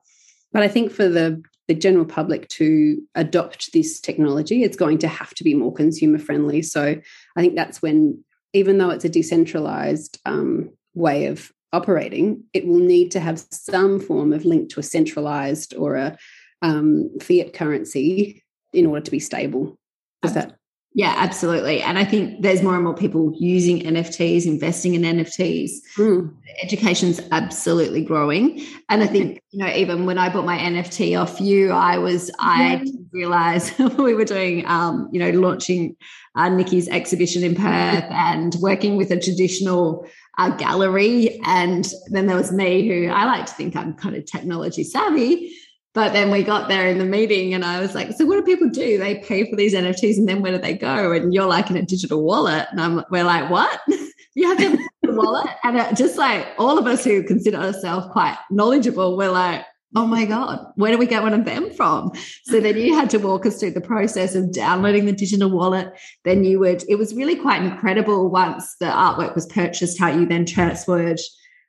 But 0.53 0.63
i 0.63 0.69
think 0.69 0.93
for 0.93 1.09
the 1.09 1.43
the 1.69 1.75
general 1.75 2.05
public 2.05 2.49
to 2.49 3.01
adopt 3.15 3.73
this 3.73 4.01
technology 4.01 4.65
it's 4.65 4.77
going 4.77 4.99
to 4.99 5.09
have 5.09 5.33
to 5.35 5.45
be 5.45 5.55
more 5.55 5.73
consumer 5.73 6.19
friendly. 6.19 6.63
So 6.63 6.97
i 7.37 7.41
think 7.41 7.57
that's 7.57 7.81
when 7.81 8.23
even 8.53 8.79
though 8.79 8.91
it's 8.91 9.05
a 9.05 9.09
decentralized 9.09 10.19
um, 10.27 10.71
way 10.95 11.27
of 11.27 11.53
operating, 11.73 12.45
it 12.53 12.67
will 12.67 12.81
need 12.81 13.11
to 13.13 13.21
have 13.21 13.45
some 13.51 14.01
form 14.01 14.33
of 14.33 14.45
link 14.45 14.71
to 14.71 14.81
a 14.81 14.85
centralized 14.85 15.75
or 15.75 15.97
a 15.97 16.19
um, 16.63 17.11
fiat 17.21 17.53
currency 17.53 18.43
in 18.73 18.87
order 18.87 19.01
to 19.03 19.11
be 19.11 19.21
stable. 19.21 19.79
Is 20.25 20.35
that? 20.35 20.57
Yeah, 20.93 21.15
absolutely. 21.17 21.81
And 21.83 21.99
I 21.99 22.05
think 22.05 22.43
there's 22.43 22.63
more 22.63 22.75
and 22.75 22.83
more 22.83 22.97
people 22.97 23.33
using 23.39 23.81
NFTs, 23.81 24.45
investing 24.45 24.95
in 24.95 25.03
NFTs. 25.03 25.71
Mm. 25.97 26.35
Education's 26.63 27.21
absolutely 27.31 28.03
growing. 28.03 28.61
And 28.89 29.01
I 29.01 29.07
think, 29.07 29.41
you 29.51 29.65
know, 29.65 29.73
even 29.73 30.05
when 30.05 30.19
I 30.19 30.33
bought 30.33 30.45
my 30.45 30.59
NFT 30.59 31.21
off 31.21 31.41
you, 31.41 31.71
I 31.71 31.99
was, 31.99 32.33
I 32.41 32.85
realized 33.13 33.79
we 33.99 34.15
were 34.15 34.25
doing, 34.25 34.67
um, 34.67 35.09
you 35.13 35.19
know, 35.19 35.31
launching 35.31 35.97
uh, 36.35 36.49
Nikki's 36.49 36.89
exhibition 36.89 37.43
in 37.43 37.55
Perth 37.55 38.05
and 38.11 38.55
working 38.61 38.97
with 38.97 39.11
a 39.11 39.21
traditional 39.21 40.07
uh, 40.39 40.51
gallery. 40.57 41.41
And 41.45 41.91
then 42.09 42.27
there 42.27 42.37
was 42.37 42.53
me, 42.53 42.89
who 42.89 43.09
I 43.11 43.25
like 43.25 43.47
to 43.47 43.53
think 43.53 43.77
I'm 43.77 43.95
kind 43.95 44.17
of 44.17 44.25
technology 44.27 44.85
savvy. 44.85 45.53
But 45.93 46.13
then 46.13 46.31
we 46.31 46.45
got 46.45 46.69
there 46.69 46.87
in 46.87 46.99
the 46.99 47.05
meeting 47.05 47.53
and 47.53 47.65
I 47.65 47.81
was 47.81 47.97
like, 47.97 48.13
so 48.13 48.25
what 48.25 48.37
do 48.37 48.43
people 48.43 48.69
do? 48.69 48.97
They 48.97 49.17
pay 49.17 49.51
for 49.51 49.57
these 49.57 49.75
NFTs 49.75 50.19
and 50.19 50.29
then 50.29 50.41
where 50.41 50.53
do 50.53 50.59
they 50.59 50.75
go? 50.75 51.11
And 51.11 51.35
you're 51.35 51.47
like 51.47 51.69
in 51.69 51.77
a 51.77 51.83
digital 51.83 52.23
wallet. 52.23 52.69
And 52.71 52.81
I'm, 52.81 53.05
we're 53.11 53.25
like, 53.25 53.51
what? 53.51 53.81
you 54.35 54.47
have 54.47 54.59
to 54.59 54.71
have 54.71 54.79
a 55.05 55.13
wallet? 55.13 55.51
And 55.65 55.97
just 55.97 56.17
like 56.17 56.47
all 56.59 56.79
of 56.79 56.87
us 56.87 57.03
who 57.03 57.25
consider 57.25 57.57
ourselves 57.57 58.07
quite 58.13 58.39
knowledgeable, 58.51 59.17
we're 59.17 59.33
like, 59.33 59.65
oh 59.97 60.07
my 60.07 60.25
God, 60.25 60.65
where 60.77 60.93
do 60.93 60.99
we 60.99 61.07
get 61.07 61.23
one 61.23 61.35
of 61.35 61.45
them 61.45 61.71
from? 61.71 62.13
So 62.45 62.61
then 62.61 62.77
you 62.77 62.95
had 62.95 63.11
to 63.11 63.19
walk 63.19 63.45
us 63.45 63.59
through 63.59 63.73
the 63.73 63.81
process 63.81 64.35
of 64.35 64.53
downloading 64.53 65.07
the 65.07 65.13
digital 65.13 65.51
wallet. 65.51 65.93
Then 66.25 66.45
you 66.45 66.61
would, 66.61 66.85
it 66.89 66.97
was 66.97 67.15
really 67.15 67.37
quite 67.37 67.63
incredible 67.63 68.31
once 68.31 68.77
the 68.79 68.87
artwork 68.87 69.35
was 69.35 69.47
purchased, 69.47 69.99
how 69.99 70.09
you 70.09 70.27
then 70.27 70.47
transferred, 70.47 71.19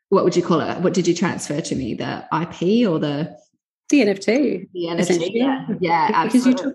what 0.09 0.23
would 0.23 0.35
you 0.35 0.43
call 0.43 0.59
it? 0.61 0.79
What 0.81 0.93
did 0.93 1.07
you 1.07 1.15
transfer 1.15 1.61
to 1.61 1.75
me? 1.75 1.95
The 1.95 2.25
IP 2.33 2.87
or 2.87 2.99
the? 2.99 3.35
The 3.89 4.01
NFT. 4.01 4.69
The 4.71 4.85
NFT, 4.85 5.31
yeah. 5.33 5.65
Yeah, 5.79 6.11
absolutely. 6.13 6.73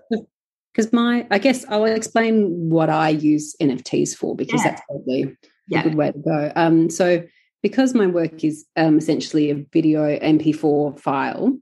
Because 0.73 0.91
my, 0.91 1.25
I 1.31 1.39
guess 1.39 1.65
I'll 1.69 1.85
explain 1.85 2.69
what 2.69 2.89
I 2.89 3.09
use 3.09 3.55
NFTs 3.61 4.15
for 4.15 4.35
because 4.35 4.63
yeah. 4.63 4.71
that's 4.71 4.81
probably 4.87 5.37
yeah. 5.69 5.79
a 5.79 5.83
good 5.83 5.95
way 5.95 6.11
to 6.11 6.19
go. 6.19 6.51
Um, 6.55 6.89
so 6.89 7.23
because 7.67 7.93
my 7.93 8.07
work 8.07 8.45
is 8.45 8.65
um, 8.77 8.97
essentially 8.97 9.51
a 9.51 9.55
video 9.73 10.17
MP4 10.19 10.97
file, 10.97 11.57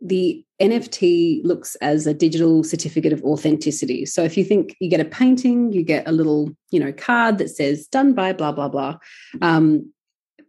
the 0.00 0.44
NFT 0.60 1.44
looks 1.44 1.76
as 1.76 2.04
a 2.04 2.12
digital 2.12 2.64
certificate 2.64 3.12
of 3.12 3.22
authenticity. 3.22 4.06
So 4.06 4.24
if 4.24 4.36
you 4.36 4.44
think 4.44 4.74
you 4.80 4.90
get 4.90 4.98
a 4.98 5.04
painting, 5.04 5.72
you 5.72 5.84
get 5.84 6.08
a 6.08 6.10
little, 6.10 6.50
you 6.72 6.80
know, 6.80 6.92
card 6.92 7.38
that 7.38 7.50
says 7.50 7.86
done 7.86 8.12
by 8.12 8.32
blah 8.32 8.50
blah 8.50 8.68
blah. 8.68 8.98
Um, 9.40 9.92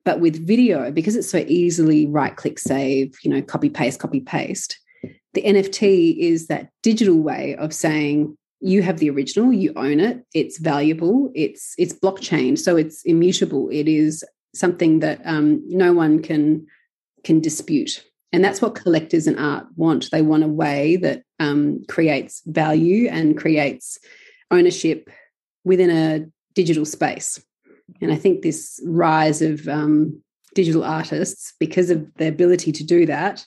but 0.04 0.20
with 0.20 0.48
video, 0.48 0.90
because 0.90 1.16
it's 1.16 1.30
so 1.30 1.46
easily 1.48 2.08
right 2.08 2.36
click 2.36 2.58
save, 2.58 3.14
you 3.24 3.30
know, 3.30 3.44
copy 3.44 3.70
paste, 3.70 4.00
copy 4.00 4.22
paste, 4.22 4.80
the 5.36 5.44
NFT 5.44 6.18
is 6.18 6.48
that 6.48 6.70
digital 6.82 7.20
way 7.20 7.56
of 7.58 7.72
saying 7.72 8.36
you 8.60 8.82
have 8.82 8.98
the 8.98 9.12
original, 9.12 9.54
you 9.54 9.72
own 9.76 10.00
it, 10.00 10.26
it's 10.34 10.58
valuable, 10.58 11.32
it's 11.36 11.76
it's 11.78 11.94
blockchain, 11.94 12.58
so 12.58 12.76
it's 12.76 13.04
immutable. 13.04 13.70
It 13.72 13.88
is 13.88 14.24
something 14.58 15.00
that 15.00 15.22
um, 15.26 15.62
no 15.68 15.94
one 15.94 16.22
can 16.22 16.66
can 17.24 17.40
dispute. 17.42 18.04
And 18.34 18.44
that's 18.44 18.62
what 18.62 18.76
collectors 18.76 19.26
and 19.26 19.40
art 19.40 19.68
want. 19.76 20.12
They 20.12 20.22
want 20.22 20.44
a 20.44 20.48
way 20.48 20.98
that 20.98 21.24
um, 21.40 21.84
creates 21.88 22.42
value 22.46 23.08
and 23.10 23.38
creates 23.38 23.98
ownership 24.52 25.10
within 25.64 25.90
a 25.90 26.26
digital 26.56 26.86
space. 26.86 27.44
And 28.02 28.12
i 28.12 28.16
think 28.16 28.42
this 28.42 28.82
rise 28.86 29.42
of 29.42 29.68
um, 29.68 30.22
digital 30.56 30.84
artists 30.84 31.54
because 31.60 31.90
of 31.90 32.06
the 32.16 32.28
ability 32.28 32.72
to 32.72 32.84
do 32.84 33.06
that 33.06 33.46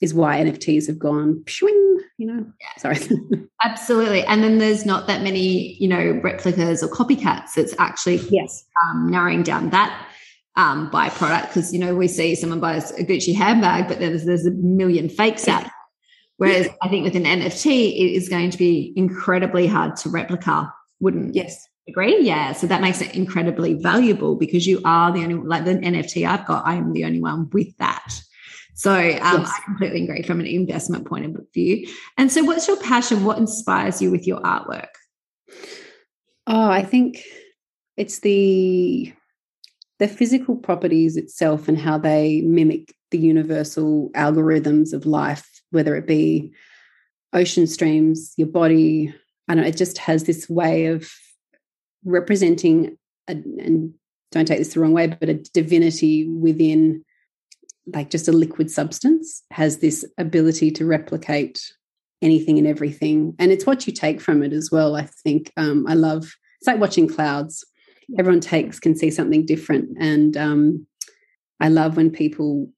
is 0.00 0.12
why 0.12 0.38
nfts 0.38 0.86
have 0.86 0.98
gone 0.98 1.42
pshwing, 1.44 1.96
you 2.18 2.26
know? 2.26 2.44
Yeah. 2.60 2.68
sorry. 2.78 2.98
Absolutely. 3.62 4.24
And 4.24 4.42
then 4.42 4.58
there's 4.58 4.86
not 4.86 5.06
that 5.06 5.22
many 5.22 5.74
you 5.74 5.88
know 5.88 6.20
replicas 6.22 6.82
or 6.82 6.88
copycats. 6.88 7.56
It's 7.56 7.74
actually 7.78 8.16
yes. 8.30 8.64
um, 8.82 9.10
narrowing 9.10 9.42
down 9.42 9.70
that 9.70 10.06
um, 10.56 10.90
byproduct 10.90 11.48
because 11.48 11.72
you 11.72 11.78
know 11.78 11.94
we 11.94 12.08
see 12.08 12.34
someone 12.34 12.60
buys 12.60 12.90
a 12.92 13.04
Gucci 13.04 13.34
handbag, 13.34 13.88
but 13.88 13.98
there's 13.98 14.24
there's 14.24 14.46
a 14.46 14.52
million 14.52 15.08
fakes 15.08 15.48
out. 15.48 15.66
Whereas 16.36 16.68
I 16.82 16.88
think 16.88 17.04
with 17.04 17.16
an 17.16 17.24
NFT, 17.24 17.66
it 17.66 18.14
is 18.14 18.28
going 18.30 18.50
to 18.50 18.56
be 18.56 18.94
incredibly 18.96 19.66
hard 19.66 19.96
to 19.96 20.08
replica. 20.08 20.72
Wouldn't 20.98 21.34
yes 21.34 21.66
agree? 21.88 22.22
Yeah. 22.22 22.52
So 22.52 22.66
that 22.66 22.80
makes 22.80 23.00
it 23.00 23.14
incredibly 23.14 23.74
valuable 23.74 24.36
because 24.36 24.66
you 24.66 24.80
are 24.84 25.12
the 25.12 25.22
only 25.22 25.34
like 25.34 25.64
the 25.64 25.74
NFT 25.74 26.26
I've 26.26 26.46
got. 26.46 26.66
I 26.66 26.74
am 26.74 26.92
the 26.92 27.04
only 27.04 27.20
one 27.20 27.50
with 27.50 27.76
that. 27.76 28.14
So 28.74 28.94
um, 28.94 29.00
yes. 29.02 29.52
I 29.54 29.64
completely 29.64 30.04
agree 30.04 30.22
from 30.22 30.40
an 30.40 30.46
investment 30.46 31.06
point 31.06 31.26
of 31.26 31.36
view. 31.52 31.86
And 32.16 32.32
so, 32.32 32.42
what's 32.44 32.66
your 32.66 32.78
passion? 32.78 33.24
What 33.24 33.36
inspires 33.36 34.00
you 34.00 34.10
with 34.10 34.26
your 34.26 34.40
artwork? 34.40 34.88
Oh, 36.46 36.70
I 36.70 36.82
think 36.82 37.22
it's 37.98 38.20
the 38.20 39.12
the 40.00 40.08
physical 40.08 40.56
properties 40.56 41.16
itself 41.16 41.68
and 41.68 41.78
how 41.78 41.98
they 41.98 42.40
mimic 42.40 42.94
the 43.10 43.18
universal 43.18 44.10
algorithms 44.14 44.94
of 44.94 45.04
life, 45.04 45.46
whether 45.70 45.94
it 45.94 46.06
be 46.06 46.52
ocean 47.34 47.66
streams, 47.66 48.32
your 48.36 48.48
body. 48.48 49.14
I 49.46 49.54
don't 49.54 49.62
know, 49.62 49.68
it 49.68 49.76
just 49.76 49.98
has 49.98 50.24
this 50.24 50.48
way 50.48 50.86
of 50.86 51.10
representing, 52.04 52.96
a, 53.28 53.32
and 53.32 53.92
don't 54.32 54.46
take 54.46 54.58
this 54.58 54.72
the 54.72 54.80
wrong 54.80 54.94
way, 54.94 55.06
but 55.06 55.28
a 55.28 55.34
divinity 55.34 56.26
within 56.26 57.04
like 57.86 58.10
just 58.10 58.28
a 58.28 58.32
liquid 58.32 58.70
substance 58.70 59.42
has 59.50 59.78
this 59.78 60.04
ability 60.16 60.70
to 60.70 60.86
replicate 60.86 61.72
anything 62.22 62.56
and 62.56 62.66
everything. 62.66 63.34
And 63.38 63.52
it's 63.52 63.66
what 63.66 63.86
you 63.86 63.92
take 63.92 64.20
from 64.20 64.42
it 64.42 64.52
as 64.52 64.70
well. 64.70 64.96
I 64.96 65.02
think 65.02 65.52
um, 65.56 65.86
I 65.86 65.94
love 65.94 66.32
it's 66.60 66.66
like 66.66 66.80
watching 66.80 67.08
clouds. 67.08 67.64
Everyone 68.18 68.40
takes 68.40 68.80
can 68.80 68.96
see 68.96 69.10
something 69.10 69.46
different. 69.46 69.96
And 69.98 70.36
um, 70.36 70.86
I 71.60 71.68
love 71.68 71.96
when 71.96 72.10
people 72.10 72.70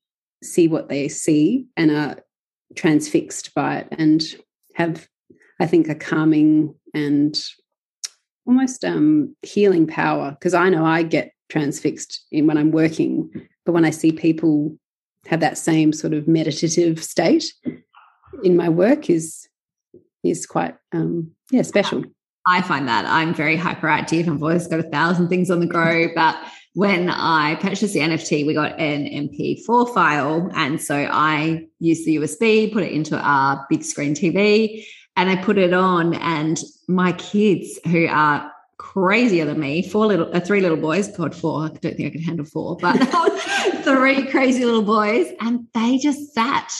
see 0.42 0.68
what 0.68 0.88
they 0.88 1.08
see 1.08 1.66
and 1.76 1.90
are 1.90 2.16
transfixed 2.74 3.54
by 3.54 3.78
it 3.78 3.88
and 3.92 4.22
have, 4.74 5.08
I 5.60 5.66
think, 5.66 5.88
a 5.88 5.94
calming 5.94 6.74
and 6.94 7.40
almost 8.46 8.84
um, 8.84 9.36
healing 9.42 9.86
power. 9.86 10.32
Because 10.32 10.54
I 10.54 10.68
know 10.68 10.84
I 10.84 11.02
get 11.02 11.32
transfixed 11.48 12.26
in 12.30 12.46
when 12.46 12.58
I'm 12.58 12.72
working, 12.72 13.30
but 13.64 13.72
when 13.72 13.84
I 13.84 13.90
see 13.90 14.12
people 14.12 14.76
have 15.26 15.40
that 15.40 15.58
same 15.58 15.92
sort 15.92 16.14
of 16.14 16.26
meditative 16.26 17.02
state 17.02 17.44
in 18.42 18.56
my 18.56 18.68
work 18.68 19.08
is 19.08 19.48
is 20.24 20.46
quite 20.46 20.76
um, 20.92 21.32
yeah 21.50 21.62
special. 21.62 22.04
I 22.46 22.62
find 22.62 22.88
that 22.88 23.04
I'm 23.06 23.34
very 23.34 23.56
hyperactive. 23.56 24.28
I've 24.28 24.42
always 24.42 24.66
got 24.66 24.80
a 24.80 24.84
thousand 24.84 25.28
things 25.28 25.50
on 25.50 25.60
the 25.60 25.66
go, 25.66 26.08
but 26.14 26.36
when 26.74 27.10
I 27.10 27.56
purchased 27.56 27.94
the 27.94 28.00
NFT, 28.00 28.46
we 28.46 28.54
got 28.54 28.78
an 28.78 29.04
MP4 29.04 29.92
file. 29.92 30.50
And 30.54 30.80
so 30.80 30.96
I 30.96 31.66
used 31.78 32.06
the 32.06 32.16
USB, 32.16 32.72
put 32.72 32.82
it 32.82 32.92
into 32.92 33.18
our 33.18 33.66
big 33.68 33.84
screen 33.84 34.14
TV, 34.14 34.84
and 35.16 35.28
I 35.28 35.36
put 35.36 35.58
it 35.58 35.74
on. 35.74 36.14
And 36.14 36.58
my 36.88 37.12
kids, 37.12 37.78
who 37.86 38.06
are 38.08 38.50
crazier 38.78 39.44
than 39.44 39.60
me, 39.60 39.82
four 39.82 40.06
little, 40.06 40.34
uh, 40.34 40.40
three 40.40 40.60
little 40.60 40.78
boys, 40.78 41.14
God, 41.16 41.34
four, 41.34 41.64
I 41.64 41.68
don't 41.68 41.96
think 41.96 42.06
I 42.06 42.10
can 42.10 42.22
handle 42.22 42.46
four, 42.46 42.76
but 42.78 42.96
three 43.84 44.26
crazy 44.30 44.64
little 44.64 44.82
boys, 44.82 45.28
and 45.40 45.66
they 45.74 45.98
just 45.98 46.32
sat 46.32 46.72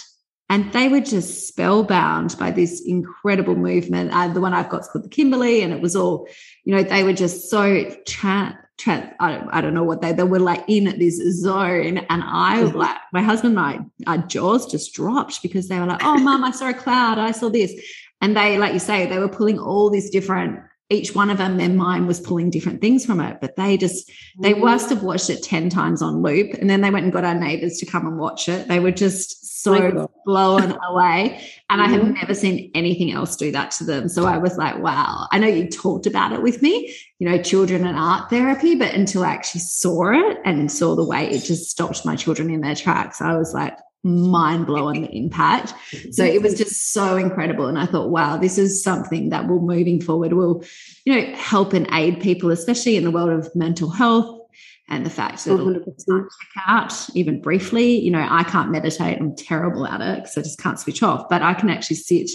and 0.53 0.71
they 0.75 0.87
were 0.87 1.01
just 1.01 1.49
spellbound 1.49 2.37
by 2.39 2.51
this 2.51 2.83
incredible 2.83 3.57
movement. 3.57 4.13
Uh, 4.13 4.29
the 4.29 4.41
one 4.43 4.53
I've 4.53 4.69
got 4.69 4.83
is 4.83 4.89
called 4.89 5.07
the 5.07 5.09
Kimberley, 5.09 5.63
and 5.63 5.73
it 5.73 5.81
was 5.81 5.97
all, 5.97 6.29
you 6.65 6.77
know, 6.77 6.83
they 6.83 7.05
were 7.05 7.15
just 7.15 7.49
so 7.49 7.91
tra- 8.07 8.59
tra- 8.77 9.15
I, 9.19 9.33
don't, 9.33 9.49
I 9.49 9.63
don't 9.63 9.73
know 9.73 9.83
what 9.83 10.03
they 10.03 10.13
they 10.13 10.25
were 10.25 10.39
like 10.39 10.63
in 10.69 10.85
this 10.99 11.17
zone, 11.41 11.97
and 11.97 12.23
I 12.23 12.65
mm-hmm. 12.65 12.77
like 12.77 12.99
my 13.15 13.23
husband 13.23 13.57
and 13.57 13.89
I, 14.07 14.11
our 14.13 14.19
jaws 14.27 14.71
just 14.71 14.93
dropped 14.93 15.41
because 15.43 15.69
they 15.69 15.79
were 15.81 15.87
like, 15.87 16.05
"Oh, 16.05 16.19
mom, 16.19 16.45
I 16.45 16.51
saw 16.51 16.69
a 16.69 16.75
cloud, 16.75 17.17
I 17.17 17.31
saw 17.31 17.49
this," 17.49 17.73
and 18.21 18.37
they, 18.37 18.59
like 18.59 18.75
you 18.75 18.79
say, 18.79 19.07
they 19.07 19.19
were 19.19 19.31
pulling 19.31 19.59
all 19.59 19.89
these 19.89 20.11
different 20.11 20.61
each 20.93 21.15
one 21.15 21.31
of 21.31 21.39
them, 21.39 21.57
their 21.57 21.71
mind 21.71 22.07
was 22.07 22.21
pulling 22.21 22.51
different 22.51 22.81
things 22.81 23.07
from 23.07 23.21
it. 23.21 23.41
But 23.41 23.57
they 23.57 23.77
just, 23.77 24.11
they 24.39 24.53
mm. 24.53 24.61
must 24.61 24.91
have 24.91 25.03
watched 25.03 25.31
it 25.31 25.43
10 25.43 25.71
times 25.71 26.03
on 26.03 26.23
loop. 26.23 26.53
And 26.55 26.69
then 26.69 26.83
they 26.83 26.91
went 26.91 27.05
and 27.05 27.13
got 27.13 27.25
our 27.25 27.35
neighbors 27.35 27.79
to 27.79 27.87
come 27.87 28.07
and 28.07 28.19
watch 28.19 28.49
it. 28.49 28.69
They 28.69 28.79
were 28.79 28.91
just 28.91 29.42
so 29.63 30.11
blown 30.25 30.77
away. 30.89 31.41
And 31.71 31.81
I 31.81 31.89
have 31.89 32.03
mm-hmm. 32.03 32.15
never 32.15 32.35
seen 32.35 32.71
anything 32.75 33.13
else 33.13 33.37
do 33.37 33.53
that 33.53 33.71
to 33.73 33.85
them. 33.85 34.09
So 34.09 34.27
I 34.27 34.39
was 34.39 34.57
like, 34.57 34.79
wow. 34.79 35.29
I 35.33 35.39
know 35.39 35.47
you 35.47 35.69
talked 35.69 36.07
about 36.07 36.33
it 36.33 36.43
with 36.43 36.63
me, 36.63 36.95
you 37.19 37.29
know, 37.29 37.43
children 37.43 37.87
and 37.87 37.99
art 37.99 38.31
therapy, 38.31 38.75
but 38.75 38.95
until 38.95 39.25
I 39.25 39.33
actually 39.33 39.63
saw 39.63 40.13
it 40.13 40.39
and 40.45 40.71
saw 40.71 40.95
the 40.95 41.05
way 41.05 41.31
it 41.31 41.45
just 41.45 41.71
stopped 41.71 42.05
my 42.05 42.17
children 42.17 42.51
in 42.51 42.61
their 42.61 42.75
tracks, 42.75 43.21
I 43.21 43.37
was 43.37 43.55
like, 43.55 43.77
mind 44.05 44.67
blowing 44.67 45.03
the 45.03 45.17
impact. 45.17 45.75
So 46.11 46.25
it 46.25 46.43
was 46.43 46.55
just 46.55 46.93
so 46.93 47.17
incredible. 47.17 47.67
And 47.67 47.79
I 47.79 47.87
thought, 47.87 48.11
wow, 48.11 48.37
this 48.37 48.59
is 48.59 48.83
something 48.83 49.29
that 49.29 49.47
will 49.47 49.61
moving 49.61 50.01
forward 50.01 50.33
will, 50.33 50.65
you 51.05 51.15
know, 51.15 51.35
help 51.37 51.73
and 51.73 51.89
aid 51.93 52.21
people, 52.21 52.51
especially 52.51 52.97
in 52.97 53.05
the 53.05 53.13
world 53.13 53.31
of 53.31 53.55
mental 53.55 53.91
health 53.91 54.42
and 54.89 55.07
the 55.07 55.11
fact 55.11 55.45
that 55.45 55.53
it'll 55.53 55.75
check 55.75 56.65
out 56.67 57.09
even 57.15 57.41
briefly. 57.41 57.99
You 57.99 58.11
know, 58.11 58.27
I 58.29 58.45
can't 58.45 58.71
meditate. 58.71 59.19
I'm 59.19 59.35
terrible 59.35 59.87
at 59.87 60.01
it 60.01 60.17
because 60.23 60.37
I 60.37 60.43
just 60.43 60.61
can't 60.61 60.79
switch 60.79 61.03
off, 61.03 61.29
but 61.29 61.43
I 61.43 61.55
can 61.55 61.71
actually 61.71 61.97
sit 61.97 62.31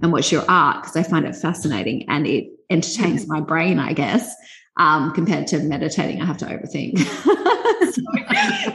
and 0.00 0.12
watch 0.12 0.32
your 0.32 0.44
art 0.48 0.82
because 0.82 0.96
I 0.96 1.02
find 1.02 1.26
it 1.26 1.36
fascinating 1.36 2.08
and 2.08 2.26
it 2.26 2.48
entertains 2.70 3.28
my 3.28 3.40
brain, 3.40 3.78
I 3.78 3.92
guess. 3.92 4.34
Um, 4.78 5.12
compared 5.12 5.46
to 5.48 5.58
meditating, 5.58 6.22
I 6.22 6.24
have 6.24 6.38
to 6.38 6.46
overthink. 6.46 6.98
so, 7.92 8.02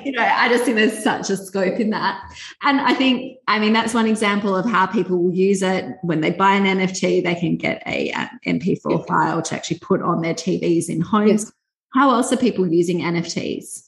you 0.05 0.11
know, 0.11 0.21
I 0.23 0.47
just 0.47 0.63
think 0.63 0.77
there's 0.77 1.03
such 1.03 1.31
a 1.31 1.37
scope 1.37 1.79
in 1.79 1.89
that. 1.89 2.21
And 2.61 2.79
I 2.79 2.93
think, 2.93 3.37
I 3.47 3.57
mean, 3.57 3.73
that's 3.73 3.95
one 3.95 4.05
example 4.05 4.55
of 4.55 4.65
how 4.65 4.85
people 4.85 5.17
will 5.17 5.33
use 5.33 5.63
it. 5.63 5.85
When 6.03 6.21
they 6.21 6.31
buy 6.31 6.53
an 6.53 6.65
NFT, 6.65 7.23
they 7.23 7.35
can 7.35 7.57
get 7.57 7.81
a, 7.87 8.13
MP4 8.45 9.07
file 9.07 9.41
to 9.41 9.55
actually 9.55 9.79
put 9.79 10.01
on 10.03 10.21
their 10.21 10.35
TVs 10.35 10.87
in 10.87 11.01
homes. 11.01 11.45
Yes. 11.45 11.51
How 11.93 12.11
else 12.11 12.31
are 12.31 12.37
people 12.37 12.67
using 12.67 12.99
NFTs? 12.99 13.83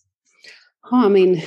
Oh, 0.91 1.05
I 1.05 1.09
mean, 1.09 1.43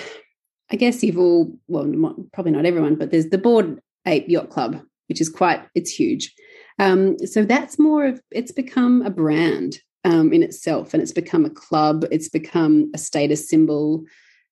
I 0.71 0.77
guess 0.77 1.03
you've 1.03 1.19
all, 1.19 1.53
well, 1.69 2.17
probably 2.33 2.53
not 2.53 2.67
everyone, 2.67 2.97
but 2.97 3.11
there's 3.11 3.29
the 3.29 3.38
Bored 3.38 3.81
Ape 4.07 4.29
Yacht 4.29 4.51
Club, 4.51 4.81
which 5.09 5.21
is 5.21 5.29
quite, 5.29 5.62
it's 5.75 5.91
huge. 5.91 6.35
Um, 6.79 7.19
so 7.27 7.45
that's 7.45 7.79
more 7.79 8.07
of, 8.07 8.21
it's 8.31 8.53
become 8.53 9.03
a 9.03 9.11
brand 9.11 9.79
um, 10.05 10.33
in 10.33 10.43
itself 10.43 10.95
and 10.95 11.03
it's 11.03 11.12
become 11.12 11.45
a 11.45 11.51
club, 11.51 12.05
it's 12.11 12.29
become 12.29 12.91
a 12.95 12.99
status 12.99 13.49
symbol. 13.49 14.05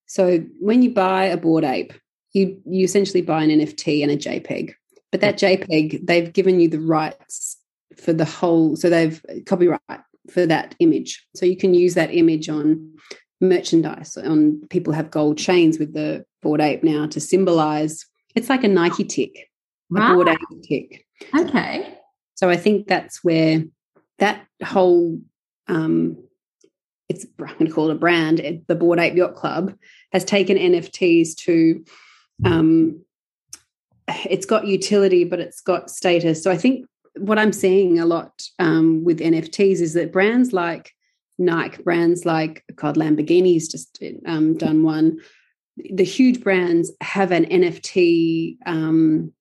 So 0.07 0.45
when 0.59 0.83
you 0.83 0.93
buy 0.93 1.25
a 1.25 1.37
Board 1.37 1.65
Ape, 1.65 1.93
you 2.33 2.61
you 2.65 2.85
essentially 2.85 3.23
buy 3.23 3.43
an 3.43 3.51
NFT 3.51 4.03
and 4.03 4.13
a 4.13 4.17
JPEG. 4.17 4.75
But 5.11 5.21
that 5.21 5.39
JPEG, 5.39 6.07
they've 6.07 6.33
given 6.33 6.61
you 6.61 6.69
the 6.69 6.81
rights 6.81 7.57
for 7.97 8.13
the 8.13 8.25
whole, 8.25 8.77
so 8.77 8.89
they've 8.89 9.25
copyright 9.47 9.81
for 10.29 10.47
that 10.47 10.75
image. 10.81 11.25
So 11.35 11.47
you 11.47 11.57
can 11.57 11.75
use 11.75 11.95
that 11.95 12.15
image 12.15 12.49
on 12.49 12.95
merchandise. 13.41 14.17
On 14.17 14.61
people 14.69 14.93
have 14.93 15.11
gold 15.11 15.39
chains 15.39 15.79
with 15.79 15.95
the 15.95 16.25
Bored 16.43 16.61
Ape 16.61 16.83
now 16.83 17.07
to 17.07 17.21
symbolize. 17.21 18.05
It's 18.35 18.49
like 18.49 18.65
a 18.65 18.69
Nike 18.69 19.05
tick, 19.05 19.51
right. 19.91 20.11
a 20.11 20.15
Bored 20.15 20.29
Ape 20.29 20.63
tick. 20.63 21.07
Okay. 21.35 21.99
So 22.35 22.49
I 22.49 22.57
think 22.57 22.87
that's 22.87 23.23
where 23.23 23.65
that 24.19 24.47
whole 24.65 25.21
um, 25.69 26.17
it's 27.09 27.27
I'm 27.41 27.47
going 27.55 27.67
to 27.67 27.73
call 27.73 27.91
it 27.91 27.97
a 27.97 27.99
brand, 27.99 28.63
the 28.69 28.75
Bored 28.75 29.01
Ape 29.01 29.17
Yacht 29.17 29.35
Club 29.35 29.75
has 30.13 30.25
taken 30.25 30.57
NFTs 30.57 31.37
to 31.39 31.85
um, 32.45 33.05
it's 34.29 34.47
got 34.47 34.67
utility, 34.67 35.25
but 35.25 35.41
it's 35.41 35.61
got 35.61 35.91
status. 35.91 36.43
So 36.43 36.51
I 36.51 36.57
think 36.57 36.87
what 37.17 37.39
I'm 37.39 37.53
seeing 37.53 37.99
a 37.99 38.07
lot 38.07 38.43
um, 38.59 39.05
with 39.05 39.21
NFTs 39.21 39.81
is 39.81 39.95
that 39.95 40.13
brands 40.13 40.53
like 40.53 40.93
Nike, 41.39 41.83
brands 41.83 42.25
like 42.25 42.65
God 42.75 42.97
Lamborghini's 42.97 43.69
just 43.69 44.03
um, 44.27 44.57
done 44.57 44.83
one. 44.83 45.21
The 45.77 46.05
huge 46.05 46.43
brands 46.43 46.93
have 47.01 47.33
an 47.33 47.47
NFT. 47.47 48.59
Um, 48.67 49.33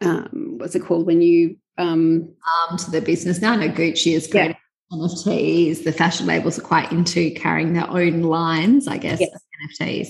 um, 0.00 0.54
what's 0.58 0.74
it 0.74 0.80
called 0.80 1.06
when 1.06 1.20
you 1.20 1.56
um, 1.76 2.32
um 2.70 2.78
to 2.78 2.90
the 2.90 3.00
business 3.00 3.42
now? 3.42 3.56
No, 3.56 3.68
Gucci 3.68 4.14
is 4.14 4.26
great. 4.26 4.56
creating 4.56 4.56
NFTs. 4.92 5.84
The 5.84 5.92
fashion 5.92 6.26
labels 6.26 6.58
are 6.58 6.62
quite 6.62 6.92
into 6.92 7.30
carrying 7.32 7.74
their 7.74 7.90
own 7.90 8.22
lines, 8.22 8.88
I 8.88 8.96
guess, 8.96 9.20
yes. 9.20 9.30
NFTs. 9.80 10.08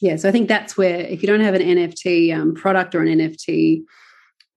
Yeah, 0.00 0.16
so 0.16 0.28
I 0.28 0.32
think 0.32 0.48
that's 0.48 0.76
where 0.76 1.00
if 1.00 1.22
you 1.22 1.28
don't 1.28 1.40
have 1.40 1.54
an 1.54 1.62
NFT 1.62 2.36
um, 2.36 2.54
product 2.54 2.94
or 2.94 3.02
an 3.02 3.08
NFT 3.08 3.82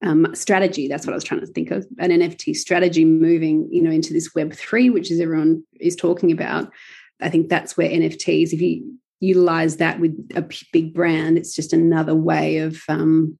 um, 0.05 0.33
strategy, 0.33 0.87
that's 0.87 1.05
what 1.05 1.13
I 1.13 1.15
was 1.15 1.23
trying 1.23 1.41
to 1.41 1.47
think 1.47 1.71
of, 1.71 1.85
an 1.99 2.11
NFT 2.11 2.55
strategy 2.55 3.05
moving, 3.05 3.67
you 3.71 3.81
know, 3.81 3.91
into 3.91 4.13
this 4.13 4.33
Web 4.35 4.53
three, 4.53 4.89
which 4.89 5.11
is 5.11 5.19
everyone 5.19 5.63
is 5.79 5.95
talking 5.95 6.31
about. 6.31 6.71
I 7.21 7.29
think 7.29 7.49
that's 7.49 7.75
where 7.77 7.89
NFTs, 7.89 8.53
if 8.53 8.61
you 8.61 8.93
utilize 9.19 9.77
that 9.77 9.99
with 9.99 10.11
a 10.35 10.47
big 10.71 10.93
brand, 10.93 11.37
it's 11.37 11.55
just 11.55 11.73
another 11.73 12.13
way 12.13 12.57
of 12.57 12.81
um, 12.89 13.37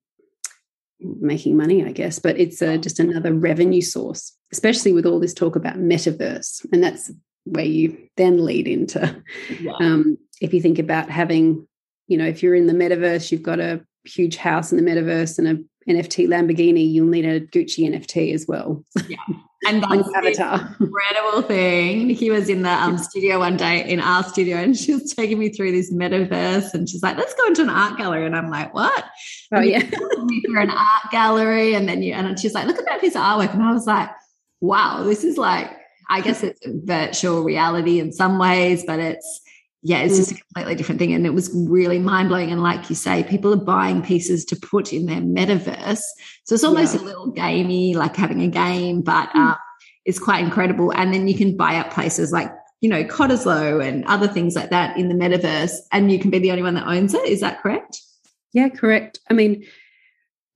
making 0.99 1.57
money, 1.57 1.85
I 1.85 1.91
guess. 1.91 2.19
But 2.19 2.39
it's 2.39 2.61
a, 2.61 2.77
just 2.77 2.99
another 2.99 3.33
revenue 3.33 3.81
source 3.81 4.35
especially 4.55 4.93
with 4.93 5.05
all 5.05 5.19
this 5.19 5.33
talk 5.33 5.57
about 5.57 5.75
metaverse. 5.75 6.65
And 6.71 6.81
that's 6.81 7.11
where 7.43 7.65
you 7.65 7.97
then 8.15 8.43
lead 8.45 8.69
into 8.69 9.21
wow. 9.63 9.75
um, 9.81 10.17
if 10.39 10.53
you 10.53 10.61
think 10.61 10.79
about 10.79 11.09
having, 11.09 11.67
you 12.07 12.17
know, 12.17 12.25
if 12.25 12.41
you're 12.41 12.55
in 12.55 12.67
the 12.67 12.73
metaverse, 12.73 13.31
you've 13.31 13.43
got 13.43 13.59
a 13.59 13.85
huge 14.05 14.37
house 14.37 14.71
in 14.71 14.77
the 14.77 14.89
metaverse 14.89 15.37
and 15.37 15.47
a 15.47 15.57
NFT 15.87 16.27
Lamborghini, 16.27 16.91
you'll 16.91 17.07
need 17.07 17.25
a 17.25 17.39
Gucci 17.39 17.89
NFT 17.89 18.33
as 18.33 18.45
well. 18.47 18.83
Yeah. 19.07 19.17
And 19.67 19.83
that's 19.89 20.09
avatar. 20.15 20.75
incredible 20.79 21.41
thing. 21.43 22.09
He 22.09 22.31
was 22.31 22.49
in 22.49 22.63
the 22.63 22.71
um, 22.71 22.97
studio 22.97 23.39
one 23.39 23.57
day 23.57 23.87
in 23.87 23.99
our 23.99 24.23
studio 24.23 24.57
and 24.57 24.77
she 24.77 24.93
was 24.93 25.13
taking 25.13 25.37
me 25.37 25.49
through 25.49 25.71
this 25.71 25.93
metaverse 25.93 26.73
and 26.73 26.89
she's 26.89 27.03
like, 27.03 27.17
let's 27.17 27.33
go 27.35 27.47
into 27.47 27.61
an 27.61 27.69
art 27.69 27.97
gallery. 27.97 28.25
And 28.25 28.35
I'm 28.35 28.49
like, 28.49 28.73
what? 28.73 29.05
Oh, 29.51 29.57
and 29.57 29.65
yeah. 29.65 29.79
For 29.79 30.59
an 30.59 30.71
art 30.71 31.11
gallery. 31.11 31.75
And 31.75 31.87
then 31.87 32.01
you, 32.01 32.13
and 32.13 32.39
she's 32.39 32.53
like, 32.53 32.67
look 32.67 32.79
at 32.79 32.85
that 32.85 33.01
piece 33.01 33.15
of 33.15 33.21
artwork. 33.21 33.53
And 33.53 33.63
I 33.63 33.71
was 33.71 33.85
like, 33.85 34.09
wow, 34.61 35.03
this 35.03 35.23
is 35.23 35.37
like 35.37 35.71
I 36.09 36.21
guess 36.21 36.43
it's 36.43 36.59
virtual 36.65 37.43
reality 37.43 37.99
in 37.99 38.11
some 38.11 38.37
ways, 38.37 38.83
but 38.85 38.99
it's 38.99 39.41
yeah, 39.87 39.99
it's 39.99 40.17
just 40.17 40.31
a 40.31 40.33
mm. 40.33 40.41
completely 40.41 40.73
different 40.73 40.97
thing. 40.97 41.13
And 41.13 41.27
it 41.27 41.35
was 41.35 41.51
really 41.53 41.99
mind 41.99 42.29
blowing. 42.29 42.49
And 42.49 42.63
like 42.63 42.89
you 42.89 42.95
say, 42.95 43.23
people 43.23 43.53
are 43.53 43.57
buying 43.57 44.01
pieces 44.01 44.43
to 44.45 44.55
put 44.55 44.91
in 44.91 45.05
their 45.05 45.21
metaverse. 45.21 46.01
So 46.45 46.55
it's 46.55 46.63
almost 46.63 46.95
yeah. 46.95 47.01
a 47.01 47.03
little 47.03 47.27
gamey, 47.27 47.93
like 47.93 48.15
having 48.15 48.41
a 48.41 48.47
game, 48.47 49.03
but 49.03 49.29
mm. 49.29 49.51
uh, 49.51 49.55
it's 50.03 50.17
quite 50.17 50.43
incredible. 50.43 50.89
And 50.89 51.13
then 51.13 51.27
you 51.27 51.37
can 51.37 51.55
buy 51.55 51.75
up 51.75 51.93
places 51.93 52.31
like, 52.31 52.51
you 52.81 52.89
know, 52.89 53.03
Cottesloe 53.03 53.87
and 53.87 54.03
other 54.05 54.27
things 54.27 54.55
like 54.55 54.71
that 54.71 54.97
in 54.97 55.07
the 55.07 55.13
metaverse. 55.13 55.77
And 55.91 56.11
you 56.11 56.17
can 56.17 56.31
be 56.31 56.39
the 56.39 56.49
only 56.49 56.63
one 56.63 56.73
that 56.73 56.87
owns 56.87 57.13
it. 57.13 57.23
Is 57.27 57.41
that 57.41 57.61
correct? 57.61 58.01
Yeah, 58.53 58.69
correct. 58.69 59.19
I 59.29 59.35
mean, 59.35 59.67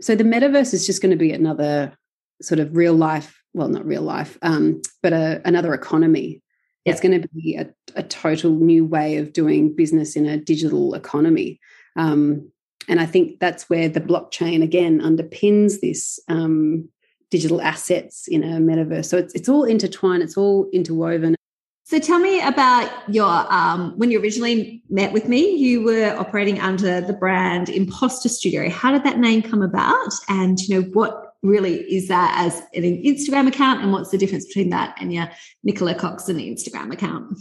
so 0.01 0.15
the 0.15 0.23
metaverse 0.23 0.73
is 0.73 0.87
just 0.87 1.03
going 1.03 1.11
to 1.11 1.17
be 1.17 1.33
another 1.33 1.95
sort 2.41 2.59
of 2.59 2.75
real 2.75 2.95
life, 2.95 3.39
well, 3.53 3.67
not 3.67 3.85
real 3.85 4.01
life, 4.01 4.39
um, 4.41 4.81
but 5.03 5.13
a, 5.13 5.39
another 5.45 5.75
economy 5.75 6.41
It's 6.89 7.01
going 7.01 7.21
to 7.21 7.27
be 7.29 7.55
a, 7.55 7.69
a, 7.95 8.03
total 8.03 8.51
new 8.51 8.85
way 8.85 9.17
of 9.17 9.33
doing 9.33 9.75
business 9.75 10.15
in 10.15 10.25
a 10.25 10.37
digital 10.37 10.93
economy. 10.93 11.59
Um, 11.95 12.51
and 12.87 12.99
I 12.99 13.05
think 13.05 13.39
that's 13.39 13.69
where 13.69 13.89
the 13.89 14.01
blockchain 14.01 14.63
again 14.63 14.99
underpins 14.99 15.79
this 15.79 16.19
um, 16.27 16.89
digital 17.29 17.61
assets 17.61 18.27
in 18.27 18.43
a 18.43 18.57
metaverse. 18.57 19.05
So 19.05 19.17
it's, 19.17 19.33
it's 19.35 19.49
all 19.49 19.63
intertwined, 19.63 20.23
it's 20.23 20.37
all 20.37 20.69
interwoven. 20.73 21.35
So 21.83 21.97
tell 21.97 22.19
me 22.19 22.39
about 22.41 22.91
your 23.11 23.51
um, 23.51 23.93
when 23.97 24.11
you 24.11 24.21
originally 24.21 24.83
met 24.91 25.11
with 25.11 25.27
me, 25.27 25.55
you 25.55 25.81
were 25.83 26.15
operating 26.19 26.59
under 26.59 27.01
the 27.01 27.13
brand 27.13 27.67
Imposter 27.67 28.29
Studio. 28.29 28.69
How 28.69 28.91
did 28.91 29.03
that 29.05 29.17
name 29.17 29.41
come 29.41 29.63
about? 29.63 30.11
And 30.27 30.59
you 30.59 30.75
know 30.81 30.87
what 30.89 31.28
really 31.41 31.79
is 31.93 32.07
that 32.09 32.33
as 32.37 32.59
an 32.73 32.83
Instagram 32.83 33.47
account? 33.47 33.81
And 33.81 33.91
what's 33.91 34.11
the 34.11 34.17
difference 34.17 34.45
between 34.45 34.69
that 34.69 34.95
and 34.99 35.13
your 35.13 35.29
Nicola 35.63 35.95
Coxon 35.95 36.37
Instagram 36.37 36.91
account? 36.93 37.37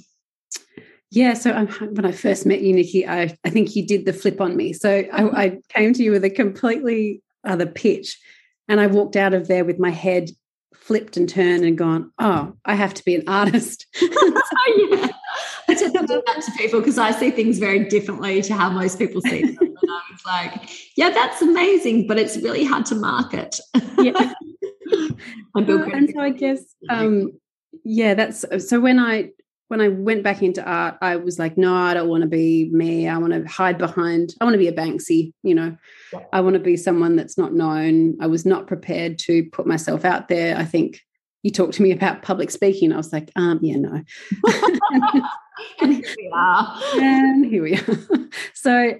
Yeah, 1.11 1.35
so 1.35 1.55
um, 1.57 1.69
when 1.69 2.05
I 2.05 2.13
first 2.13 2.45
met 2.45 2.61
you, 2.61 2.75
Nikki, 2.75 3.07
I, 3.09 3.37
I 3.45 3.51
think 3.51 3.75
you 3.75 3.87
did 3.87 4.05
the 4.05 4.13
flip 4.13 4.41
on 4.41 4.57
me. 4.57 4.75
So 4.75 5.05
I, 5.13 5.45
I 5.45 5.59
came 5.71 5.95
to 5.95 6.03
you 6.03 6.11
with 6.11 6.25
a 6.25 6.31
completely 6.31 7.23
other 7.45 7.67
pitch, 7.67 8.19
and 8.69 8.79
I 8.79 8.89
walked 8.89 9.17
out 9.17 9.33
of 9.33 9.49
there 9.49 9.65
with 9.65 9.79
my 9.79 9.91
head 9.91 10.31
flipped 10.75 11.17
and 11.17 11.29
turned 11.29 11.65
and 11.65 11.77
gone, 11.77 12.11
oh, 12.19 12.55
I 12.65 12.75
have 12.75 12.95
to 12.95 13.05
be 13.05 13.15
an 13.15 13.25
artist. 13.27 13.87
oh, 14.03 14.89
yeah. 14.91 15.09
I 15.69 15.75
tend 15.75 15.95
to 15.95 16.07
do 16.07 16.23
that 16.27 16.43
to 16.43 16.53
people 16.53 16.81
because 16.81 16.99
I 16.99 17.11
see 17.11 17.31
things 17.31 17.59
very 17.59 17.85
differently 17.89 18.41
to 18.43 18.55
how 18.55 18.71
most 18.71 18.99
people 18.99 19.21
see 19.21 19.53
them. 19.53 19.68
And 19.89 19.97
I 19.97 20.13
was 20.13 20.27
like, 20.27 20.71
yeah, 20.97 21.11
that's 21.11 21.43
amazing, 21.43 22.07
but 22.07 22.19
it's 22.19 22.37
really 22.37 22.65
hard 22.65 22.87
to 22.87 22.95
market. 22.95 23.59
yeah. 23.99 24.33
and 25.55 26.11
so 26.15 26.21
I 26.21 26.31
guess, 26.31 26.63
um, 26.89 27.33
yeah, 27.85 28.15
that's 28.15 28.45
so 28.69 28.81
when 28.81 28.99
I 28.99 29.31
when 29.69 29.83
I 29.83 29.89
went 29.89 30.23
back 30.23 30.43
into 30.43 30.65
art, 30.65 30.97
I 31.03 31.17
was 31.17 31.39
like, 31.39 31.59
no, 31.59 31.75
I 31.75 31.93
don't 31.93 32.09
want 32.09 32.23
to 32.23 32.29
be 32.29 32.71
me. 32.73 33.07
I 33.07 33.19
want 33.19 33.35
to 33.35 33.45
hide 33.47 33.77
behind, 33.77 34.35
I 34.41 34.45
want 34.45 34.55
to 34.55 34.59
be 34.59 34.69
a 34.69 34.73
Banksy, 34.73 35.35
you 35.43 35.55
know, 35.55 35.77
yeah. 36.13 36.21
I 36.33 36.41
want 36.41 36.55
to 36.55 36.61
be 36.61 36.77
someone 36.77 37.17
that's 37.17 37.37
not 37.37 37.53
known. 37.53 38.17
I 38.19 38.29
was 38.29 38.47
not 38.47 38.67
prepared 38.67 39.19
to 39.21 39.45
put 39.51 39.67
myself 39.67 40.07
out 40.07 40.29
there. 40.29 40.57
I 40.57 40.65
think 40.65 41.01
you 41.43 41.51
talked 41.51 41.75
to 41.75 41.83
me 41.83 41.93
about 41.93 42.23
public 42.23 42.51
speaking. 42.51 42.93
I 42.93 42.97
was 42.97 43.13
like, 43.13 43.31
um, 43.37 43.59
yeah, 43.63 43.77
no. 43.77 44.03
and 45.81 45.95
here 45.95 46.15
we 46.17 46.31
are. 46.33 46.81
And 46.95 47.45
here 47.45 47.63
we 47.63 47.77
are. 47.77 47.99
so 48.55 48.95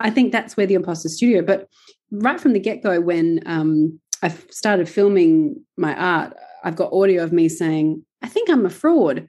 I 0.00 0.10
think 0.10 0.32
that's 0.32 0.56
where 0.56 0.66
the 0.66 0.74
imposter 0.74 1.08
studio, 1.08 1.42
but 1.42 1.68
right 2.10 2.40
from 2.40 2.52
the 2.52 2.60
get-go, 2.60 3.00
when 3.00 3.40
um, 3.46 3.98
I 4.22 4.28
started 4.50 4.88
filming 4.88 5.64
my 5.76 5.94
art, 5.94 6.34
I've 6.64 6.76
got 6.76 6.92
audio 6.92 7.22
of 7.22 7.32
me 7.32 7.48
saying, 7.48 8.04
I 8.22 8.28
think 8.28 8.50
I'm 8.50 8.66
a 8.66 8.70
fraud 8.70 9.28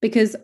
because 0.00 0.36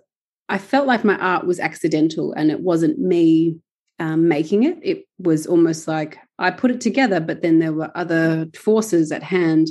I 0.48 0.58
felt 0.58 0.86
like 0.86 1.04
my 1.04 1.16
art 1.16 1.46
was 1.46 1.60
accidental 1.60 2.32
and 2.32 2.50
it 2.50 2.60
wasn't 2.60 2.98
me 2.98 3.58
um, 3.98 4.28
making 4.28 4.64
it. 4.64 4.78
It 4.82 5.04
was 5.18 5.46
almost 5.46 5.86
like 5.88 6.18
I 6.38 6.50
put 6.50 6.70
it 6.70 6.80
together, 6.80 7.20
but 7.20 7.42
then 7.42 7.58
there 7.58 7.72
were 7.72 7.96
other 7.96 8.48
forces 8.54 9.12
at 9.12 9.22
hand 9.22 9.68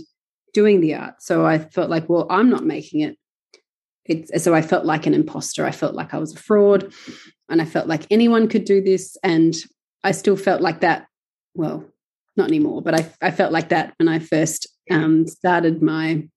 doing 0.53 0.81
the 0.81 0.95
art. 0.95 1.21
So 1.21 1.45
I 1.45 1.59
felt 1.59 1.89
like, 1.89 2.09
well, 2.09 2.27
I'm 2.29 2.49
not 2.49 2.65
making 2.65 3.01
it. 3.01 3.17
It's, 4.05 4.43
so 4.43 4.53
I 4.55 4.61
felt 4.61 4.85
like 4.85 5.05
an 5.05 5.13
imposter. 5.13 5.65
I 5.65 5.71
felt 5.71 5.95
like 5.95 6.13
I 6.13 6.17
was 6.17 6.33
a 6.33 6.39
fraud 6.39 6.93
and 7.49 7.61
I 7.61 7.65
felt 7.65 7.87
like 7.87 8.07
anyone 8.09 8.47
could 8.47 8.65
do 8.65 8.81
this. 8.81 9.17
And 9.23 9.53
I 10.03 10.11
still 10.11 10.37
felt 10.37 10.61
like 10.61 10.81
that. 10.81 11.07
Well, 11.53 11.85
not 12.37 12.47
anymore, 12.47 12.81
but 12.81 12.99
I, 12.99 13.11
I 13.21 13.31
felt 13.31 13.51
like 13.51 13.69
that 13.69 13.93
when 13.99 14.07
I 14.07 14.19
first 14.19 14.67
um, 14.89 15.27
started 15.27 15.81
my 15.81 16.27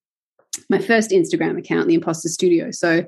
my 0.70 0.78
first 0.78 1.10
Instagram 1.10 1.58
account, 1.58 1.88
the 1.88 1.94
Imposter 1.94 2.28
Studio. 2.28 2.70
So, 2.70 3.04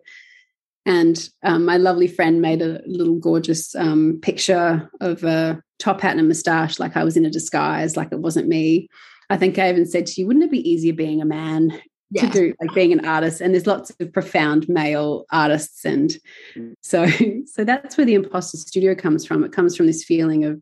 and 0.85 1.29
um, 1.45 1.65
my 1.65 1.77
lovely 1.77 2.09
friend 2.09 2.41
made 2.43 2.61
a 2.61 2.81
little 2.87 3.19
gorgeous 3.19 3.75
um, 3.77 4.19
picture 4.21 4.91
of 5.01 5.23
a 5.23 5.63
top 5.79 6.01
hat 6.01 6.13
and 6.13 6.21
a 6.21 6.25
moustache, 6.25 6.79
like 6.79 6.97
I 6.97 7.05
was 7.05 7.17
in 7.17 7.25
a 7.25 7.31
disguise, 7.31 7.97
like 7.97 8.09
it 8.13 8.21
wasn't 8.21 8.49
me. 8.49 8.89
I 9.31 9.37
think 9.37 9.59
I 9.59 9.71
even 9.71 9.87
said 9.87 10.07
to 10.07 10.21
you, 10.21 10.27
wouldn't 10.27 10.45
it 10.45 10.51
be 10.51 10.69
easier 10.69 10.93
being 10.93 11.21
a 11.21 11.27
man 11.27 11.81
yeah. 12.11 12.23
to 12.23 12.29
do, 12.29 12.55
like 12.61 12.75
being 12.75 12.93
an 12.93 13.05
artist? 13.05 13.41
And 13.41 13.55
there's 13.55 13.67
lots 13.67 13.91
of 13.91 14.13
profound 14.13 14.69
male 14.69 15.25
artists, 15.31 15.85
and 15.85 16.17
mm. 16.55 16.75
so 16.83 17.07
so 17.47 17.65
that's 17.65 17.97
where 17.97 18.07
the 18.07 18.15
imposter 18.15 18.57
studio 18.57 18.95
comes 18.95 19.27
from. 19.27 19.45
It 19.45 19.53
comes 19.53 19.77
from 19.77 19.87
this 19.87 20.05
feeling 20.05 20.45
of, 20.45 20.61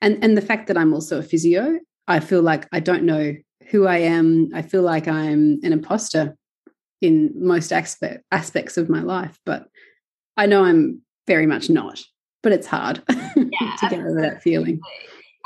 and 0.00 0.22
and 0.22 0.36
the 0.36 0.42
fact 0.42 0.66
that 0.68 0.78
I'm 0.78 0.92
also 0.92 1.18
a 1.18 1.22
physio. 1.22 1.78
I 2.06 2.20
feel 2.20 2.42
like 2.42 2.68
I 2.72 2.80
don't 2.80 3.04
know 3.04 3.34
who 3.70 3.86
I 3.86 3.98
am. 3.98 4.50
I 4.54 4.62
feel 4.62 4.82
like 4.82 5.08
I'm 5.08 5.58
an 5.62 5.72
imposter 5.72 6.36
in 7.00 7.32
most 7.34 7.72
aspect, 7.72 8.24
aspects 8.30 8.76
of 8.76 8.88
my 8.88 9.00
life, 9.00 9.38
but 9.44 9.68
I 10.36 10.46
know 10.46 10.64
I'm 10.64 11.02
very 11.26 11.46
much 11.46 11.70
not. 11.70 12.02
But 12.42 12.52
it's 12.52 12.66
hard 12.66 13.02
yeah, 13.08 13.76
to 13.80 13.88
get 13.88 14.00
over 14.00 14.20
that 14.20 14.42
feeling. 14.42 14.80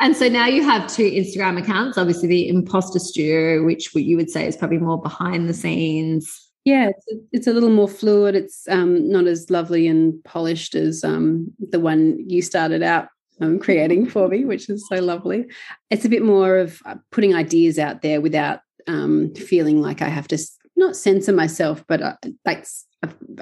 And 0.01 0.17
so 0.17 0.29
now 0.29 0.47
you 0.47 0.63
have 0.63 0.93
two 0.93 1.11
Instagram 1.11 1.61
accounts, 1.61 1.99
obviously 1.99 2.29
the 2.29 2.49
Imposter 2.49 2.99
Studio, 2.99 3.65
which 3.65 3.95
you 3.95 4.17
would 4.17 4.31
say 4.31 4.47
is 4.47 4.57
probably 4.57 4.79
more 4.79 5.01
behind 5.01 5.49
the 5.49 5.55
scenes. 5.55 6.49
Yeah, 6.65 6.91
it's 6.91 7.07
a, 7.11 7.17
it's 7.33 7.47
a 7.47 7.53
little 7.53 7.71
more 7.71 7.89
fluid. 7.89 8.35
It's 8.35 8.69
um, 8.69 9.11
not 9.11 9.27
as 9.27 9.51
lovely 9.51 9.89
and 9.89 10.23
polished 10.25 10.75
as 10.75 11.03
um, 11.03 11.53
the 11.59 11.81
one 11.81 12.19
you 12.29 12.43
started 12.43 12.83
out 12.83 13.09
um, 13.41 13.59
creating 13.59 14.07
for 14.07 14.29
me, 14.29 14.45
which 14.45 14.69
is 14.69 14.87
so 14.89 14.97
lovely. 14.97 15.47
It's 15.91 16.05
a 16.05 16.09
bit 16.09 16.23
more 16.23 16.59
of 16.59 16.81
uh, 16.85 16.97
putting 17.11 17.35
ideas 17.35 17.79
out 17.79 18.03
there 18.03 18.21
without 18.21 18.61
um, 18.87 19.35
feeling 19.35 19.81
like 19.81 20.03
I 20.03 20.09
have 20.09 20.29
to 20.29 20.39
not 20.77 20.97
censor 20.97 21.33
myself, 21.33 21.85
but 21.89 22.03
uh, 22.03 22.17
like 22.45 22.67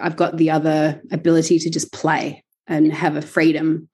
I've 0.01 0.17
got 0.17 0.37
the 0.37 0.51
other 0.51 1.01
ability 1.11 1.59
to 1.61 1.71
just 1.71 1.93
play 1.93 2.45
and 2.67 2.93
have 2.93 3.17
a 3.17 3.23
freedom 3.23 3.89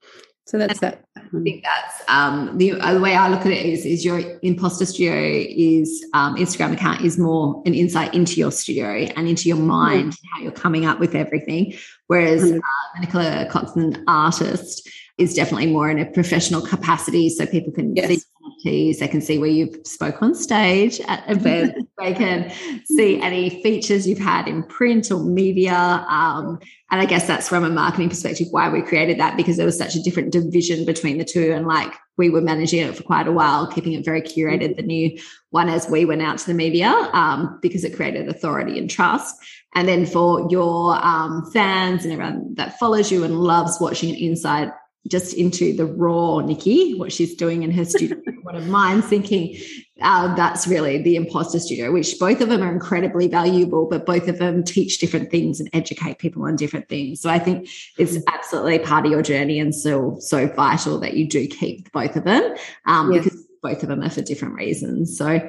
so 0.45 0.57
that's 0.57 0.79
that. 0.81 1.05
I 1.15 1.21
think 1.41 1.63
that's 1.63 2.03
um, 2.09 2.57
the, 2.57 2.73
uh, 2.73 2.93
the, 2.93 2.99
way 2.99 3.15
I 3.15 3.29
look 3.29 3.41
at 3.41 3.51
it 3.51 3.65
is, 3.65 3.85
is 3.85 4.03
your 4.03 4.21
imposter 4.41 4.85
studio 4.85 5.15
is 5.15 6.05
um, 6.13 6.35
Instagram 6.35 6.73
account 6.73 7.01
is 7.01 7.17
more 7.17 7.63
an 7.65 7.73
insight 7.73 8.13
into 8.13 8.39
your 8.39 8.51
studio 8.51 8.87
and 9.15 9.27
into 9.27 9.47
your 9.47 9.57
mind, 9.57 10.11
mm. 10.11 10.17
how 10.31 10.41
you're 10.41 10.51
coming 10.51 10.85
up 10.85 10.99
with 10.99 11.15
everything. 11.15 11.73
Whereas 12.07 12.43
mm. 12.43 12.57
uh, 12.57 12.99
Nicola 12.99 13.47
Coxon 13.49 14.03
artist 14.07 14.87
is 15.17 15.33
definitely 15.33 15.67
more 15.67 15.89
in 15.89 15.97
a 15.99 16.05
professional 16.05 16.61
capacity, 16.61 17.29
so 17.29 17.45
people 17.45 17.71
can 17.71 17.95
yes. 17.95 18.07
see 18.07 18.19
NFTs. 18.43 18.99
They 18.99 19.07
can 19.07 19.21
see 19.21 19.37
where 19.37 19.49
you've 19.49 19.85
spoke 19.85 20.21
on 20.21 20.35
stage 20.35 20.99
at 21.01 21.29
events. 21.29 21.79
they 21.99 22.13
can 22.13 22.51
see 22.85 23.21
any 23.21 23.61
features 23.61 24.07
you've 24.07 24.19
had 24.19 24.47
in 24.47 24.63
print 24.63 25.11
or 25.11 25.23
media. 25.23 25.75
Um, 25.75 26.59
and 26.91 27.01
I 27.01 27.05
guess 27.05 27.27
that's 27.27 27.49
from 27.49 27.63
a 27.63 27.69
marketing 27.69 28.09
perspective 28.09 28.47
why 28.51 28.69
we 28.69 28.81
created 28.81 29.19
that 29.19 29.37
because 29.37 29.57
there 29.57 29.65
was 29.65 29.77
such 29.77 29.95
a 29.95 30.01
different 30.01 30.31
division 30.31 30.85
between 30.85 31.17
the 31.17 31.25
two. 31.25 31.51
And 31.51 31.67
like 31.67 31.93
we 32.17 32.29
were 32.29 32.41
managing 32.41 32.81
it 32.81 32.95
for 32.95 33.03
quite 33.03 33.27
a 33.27 33.31
while, 33.31 33.67
keeping 33.67 33.93
it 33.93 34.05
very 34.05 34.21
curated, 34.21 34.75
the 34.75 34.83
new 34.83 35.17
one 35.49 35.69
as 35.69 35.89
we 35.89 36.05
went 36.05 36.21
out 36.21 36.37
to 36.39 36.47
the 36.47 36.53
media 36.53 36.89
um, 37.13 37.59
because 37.61 37.83
it 37.83 37.95
created 37.95 38.27
authority 38.27 38.77
and 38.77 38.89
trust. 38.89 39.35
And 39.75 39.87
then 39.87 40.05
for 40.05 40.47
your 40.51 40.95
um, 41.03 41.49
fans 41.51 42.03
and 42.03 42.13
everyone 42.13 42.53
that 42.55 42.77
follows 42.77 43.11
you 43.11 43.23
and 43.23 43.39
loves 43.39 43.79
watching 43.79 44.09
it 44.09 44.19
inside 44.19 44.71
just 45.07 45.33
into 45.33 45.75
the 45.75 45.85
raw 45.85 46.39
Nikki, 46.39 46.95
what 46.95 47.11
she's 47.11 47.35
doing 47.35 47.63
in 47.63 47.71
her 47.71 47.85
studio. 47.85 48.17
One 48.43 48.55
of 48.55 48.67
mine 48.67 49.01
thinking 49.01 49.57
uh, 50.01 50.33
that's 50.35 50.67
really 50.67 51.01
the 51.01 51.15
imposter 51.15 51.59
studio, 51.59 51.91
which 51.91 52.17
both 52.19 52.41
of 52.41 52.49
them 52.49 52.61
are 52.61 52.71
incredibly 52.71 53.27
valuable, 53.27 53.87
but 53.87 54.05
both 54.05 54.27
of 54.27 54.39
them 54.39 54.63
teach 54.63 54.99
different 54.99 55.29
things 55.29 55.59
and 55.59 55.69
educate 55.73 56.19
people 56.19 56.43
on 56.43 56.55
different 56.55 56.89
things. 56.89 57.21
So 57.21 57.29
I 57.29 57.39
think 57.39 57.69
it's 57.97 58.17
mm. 58.17 58.23
absolutely 58.27 58.79
part 58.79 59.05
of 59.05 59.11
your 59.11 59.21
journey 59.21 59.59
and 59.59 59.73
so 59.73 60.17
so 60.19 60.47
vital 60.47 60.99
that 60.99 61.13
you 61.15 61.27
do 61.27 61.47
keep 61.47 61.91
both 61.91 62.15
of 62.15 62.23
them 62.23 62.55
um, 62.85 63.11
yes. 63.11 63.23
because 63.23 63.45
both 63.61 63.83
of 63.83 63.89
them 63.89 64.01
are 64.01 64.09
for 64.09 64.21
different 64.21 64.55
reasons. 64.55 65.17
So 65.17 65.47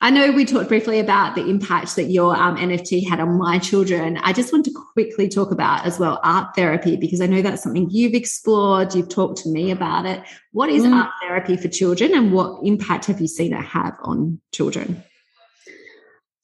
I 0.00 0.10
know 0.10 0.32
we 0.32 0.44
talked 0.44 0.68
briefly 0.68 0.98
about 0.98 1.34
the 1.34 1.48
impact 1.48 1.96
that 1.96 2.10
your 2.10 2.36
um, 2.36 2.56
NFT 2.56 3.08
had 3.08 3.20
on 3.20 3.38
my 3.38 3.58
children. 3.58 4.18
I 4.18 4.34
just 4.34 4.52
want 4.52 4.66
to 4.66 4.72
quickly 4.92 5.28
talk 5.28 5.50
about 5.50 5.86
as 5.86 5.98
well 5.98 6.20
art 6.22 6.54
therapy 6.54 6.96
because 6.96 7.22
I 7.22 7.26
know 7.26 7.40
that's 7.40 7.62
something 7.62 7.88
you've 7.90 8.12
explored. 8.12 8.94
You've 8.94 9.08
talked 9.08 9.38
to 9.44 9.48
me 9.48 9.70
about 9.70 10.04
it. 10.04 10.22
What 10.52 10.68
is 10.68 10.84
mm. 10.84 10.92
art 10.92 11.10
therapy 11.22 11.56
for 11.56 11.68
children 11.68 12.14
and 12.14 12.32
what 12.32 12.60
impact 12.64 13.06
have 13.06 13.20
you 13.20 13.28
seen 13.28 13.54
it 13.54 13.64
have 13.64 13.94
on 14.02 14.40
children? 14.52 15.02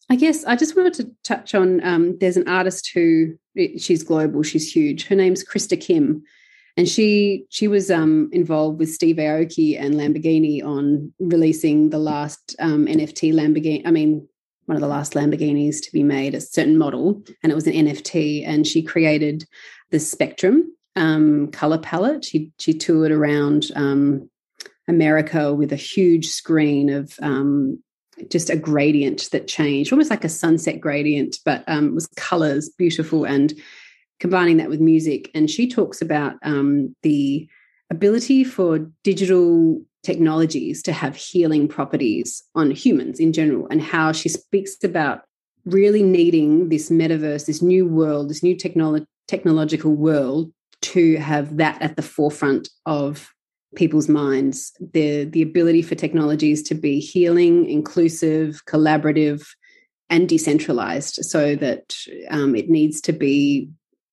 I 0.08 0.16
guess 0.16 0.44
I 0.44 0.56
just 0.56 0.76
wanted 0.76 0.94
to 0.94 1.10
touch 1.22 1.54
on 1.54 1.84
um, 1.84 2.18
there's 2.18 2.36
an 2.36 2.48
artist 2.48 2.90
who 2.92 3.36
she's 3.78 4.02
global, 4.02 4.42
she's 4.42 4.72
huge. 4.72 5.06
Her 5.06 5.14
name's 5.14 5.44
Krista 5.44 5.80
Kim. 5.80 6.24
And 6.76 6.88
she 6.88 7.46
she 7.50 7.68
was 7.68 7.90
um, 7.90 8.28
involved 8.32 8.78
with 8.78 8.92
Steve 8.92 9.16
Aoki 9.16 9.80
and 9.80 9.94
Lamborghini 9.94 10.64
on 10.64 11.12
releasing 11.18 11.90
the 11.90 11.98
last 11.98 12.56
um, 12.58 12.86
NFT 12.86 13.32
Lamborghini. 13.32 13.82
I 13.84 13.90
mean, 13.90 14.26
one 14.66 14.76
of 14.76 14.82
the 14.82 14.88
last 14.88 15.14
Lamborghinis 15.14 15.82
to 15.82 15.92
be 15.92 16.02
made, 16.02 16.34
a 16.34 16.40
certain 16.40 16.78
model, 16.78 17.22
and 17.42 17.50
it 17.50 17.54
was 17.54 17.66
an 17.66 17.72
NFT. 17.72 18.46
And 18.46 18.66
she 18.66 18.82
created 18.82 19.44
the 19.90 19.98
Spectrum 19.98 20.72
um, 20.96 21.48
color 21.50 21.78
palette. 21.78 22.24
She 22.24 22.52
she 22.58 22.74
toured 22.74 23.10
around 23.10 23.70
um, 23.74 24.30
America 24.88 25.54
with 25.54 25.72
a 25.72 25.76
huge 25.76 26.28
screen 26.28 26.90
of 26.90 27.14
um, 27.22 27.82
just 28.28 28.50
a 28.50 28.56
gradient 28.56 29.28
that 29.32 29.48
changed, 29.48 29.92
almost 29.92 30.10
like 30.10 30.24
a 30.24 30.28
sunset 30.28 30.80
gradient, 30.80 31.38
but 31.44 31.64
um, 31.66 31.94
was 31.94 32.06
colors, 32.16 32.68
beautiful, 32.68 33.24
and 33.24 33.54
combining 34.20 34.58
that 34.58 34.68
with 34.68 34.80
music. 34.80 35.30
And 35.34 35.50
she 35.50 35.68
talks 35.68 36.00
about 36.00 36.34
um, 36.42 36.94
the 37.02 37.48
ability 37.90 38.44
for 38.44 38.78
digital 39.02 39.82
technologies 40.02 40.82
to 40.82 40.92
have 40.92 41.16
healing 41.16 41.68
properties 41.68 42.42
on 42.54 42.70
humans 42.70 43.18
in 43.20 43.32
general 43.32 43.66
and 43.70 43.82
how 43.82 44.12
she 44.12 44.28
speaks 44.28 44.76
about 44.84 45.22
really 45.66 46.02
needing 46.02 46.70
this 46.70 46.88
metaverse 46.88 47.44
this 47.44 47.60
new 47.60 47.86
world 47.86 48.30
this 48.30 48.42
new 48.42 48.56
technolo- 48.56 49.04
technological 49.28 49.92
world 49.94 50.50
to 50.80 51.16
have 51.16 51.58
that 51.58 51.80
at 51.82 51.96
the 51.96 52.02
forefront 52.02 52.70
of 52.86 53.30
people's 53.76 54.08
minds 54.08 54.72
the 54.80 55.24
the 55.24 55.42
ability 55.42 55.82
for 55.82 55.94
technologies 55.94 56.62
to 56.62 56.74
be 56.74 56.98
healing 56.98 57.68
inclusive 57.68 58.62
collaborative 58.64 59.46
and 60.08 60.28
decentralized 60.28 61.16
so 61.22 61.54
that 61.54 61.94
um, 62.30 62.56
it 62.56 62.70
needs 62.70 63.02
to 63.02 63.12
be 63.12 63.68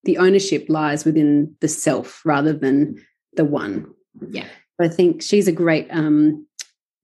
the 0.08 0.18
ownership 0.18 0.66
lies 0.70 1.04
within 1.04 1.54
the 1.60 1.68
self 1.68 2.26
rather 2.26 2.54
than 2.54 2.96
the 3.34 3.44
one. 3.44 3.86
Yeah. 4.30 4.48
I 4.80 4.88
think 4.88 5.22
she's 5.22 5.50
a 5.50 5.52
great, 5.52 5.86
um, 5.92 6.48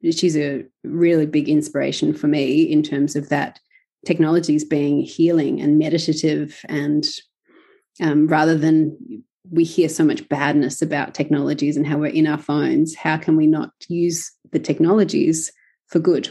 she's 0.02 0.38
a 0.38 0.63
really 0.86 1.26
big 1.26 1.50
inspiration 1.50 2.13
for 2.13 2.28
me 2.28 2.62
in 2.62 2.82
terms 2.82 3.18
of 3.18 3.28
that 3.28 3.60
technologies 4.06 4.63
being 4.63 5.02
healing 5.02 5.60
and 5.62 5.78
meditative 5.78 6.62
and 6.70 7.06
um, 8.02 8.28
rather 8.28 8.58
than 8.58 8.98
we 9.52 9.66
hear 9.66 9.89
so 9.89 10.06
much 10.06 10.28
badness 10.30 10.82
about 10.82 11.13
technologies 11.13 11.76
and 11.76 11.86
how 11.86 11.98
we're 11.98 12.08
in 12.08 12.26
our 12.26 12.38
phones 12.38 12.96
how 12.96 13.18
can 13.18 13.36
we 13.36 13.48
not 13.48 13.72
use 13.89 14.32
the 14.52 14.60
technologies 14.60 15.52
for 15.88 16.00
good? 16.00 16.30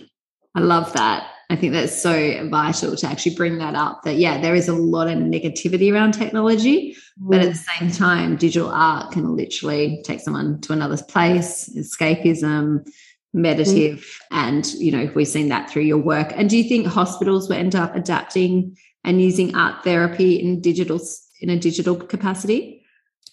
I 0.54 0.60
love 0.60 0.92
that 0.94 1.28
I 1.52 1.56
think 1.56 1.74
that's 1.74 2.00
so 2.00 2.48
vital 2.48 2.96
to 2.96 3.06
actually 3.06 3.34
bring 3.34 3.58
that 3.58 3.74
up 3.74 4.04
that, 4.04 4.16
yeah, 4.16 4.40
there 4.40 4.54
is 4.54 4.68
a 4.68 4.74
lot 4.74 5.06
of 5.06 5.18
negativity 5.18 5.92
around 5.92 6.12
technology, 6.12 6.92
mm. 6.92 6.96
but 7.18 7.40
at 7.40 7.52
the 7.52 7.58
mm. 7.58 7.78
same 7.78 7.90
time, 7.90 8.36
digital 8.36 8.70
art 8.70 9.12
can 9.12 9.36
literally 9.36 10.00
take 10.02 10.20
someone 10.20 10.62
to 10.62 10.72
another 10.72 10.96
place, 10.96 11.68
escapism, 11.76 12.88
meditative. 13.34 13.98
Mm. 13.98 14.18
And, 14.30 14.72
you 14.74 14.92
know, 14.92 15.12
we've 15.14 15.28
seen 15.28 15.48
that 15.48 15.68
through 15.68 15.82
your 15.82 15.98
work. 15.98 16.32
And 16.34 16.48
do 16.48 16.56
you 16.56 16.64
think 16.64 16.86
hospitals 16.86 17.50
will 17.50 17.56
end 17.56 17.74
up 17.74 17.94
adapting 17.94 18.74
and 19.04 19.20
using 19.20 19.54
art 19.54 19.84
therapy 19.84 20.36
in 20.36 20.62
digital, 20.62 21.00
in 21.42 21.50
a 21.50 21.58
digital 21.58 21.96
capacity? 21.96 22.82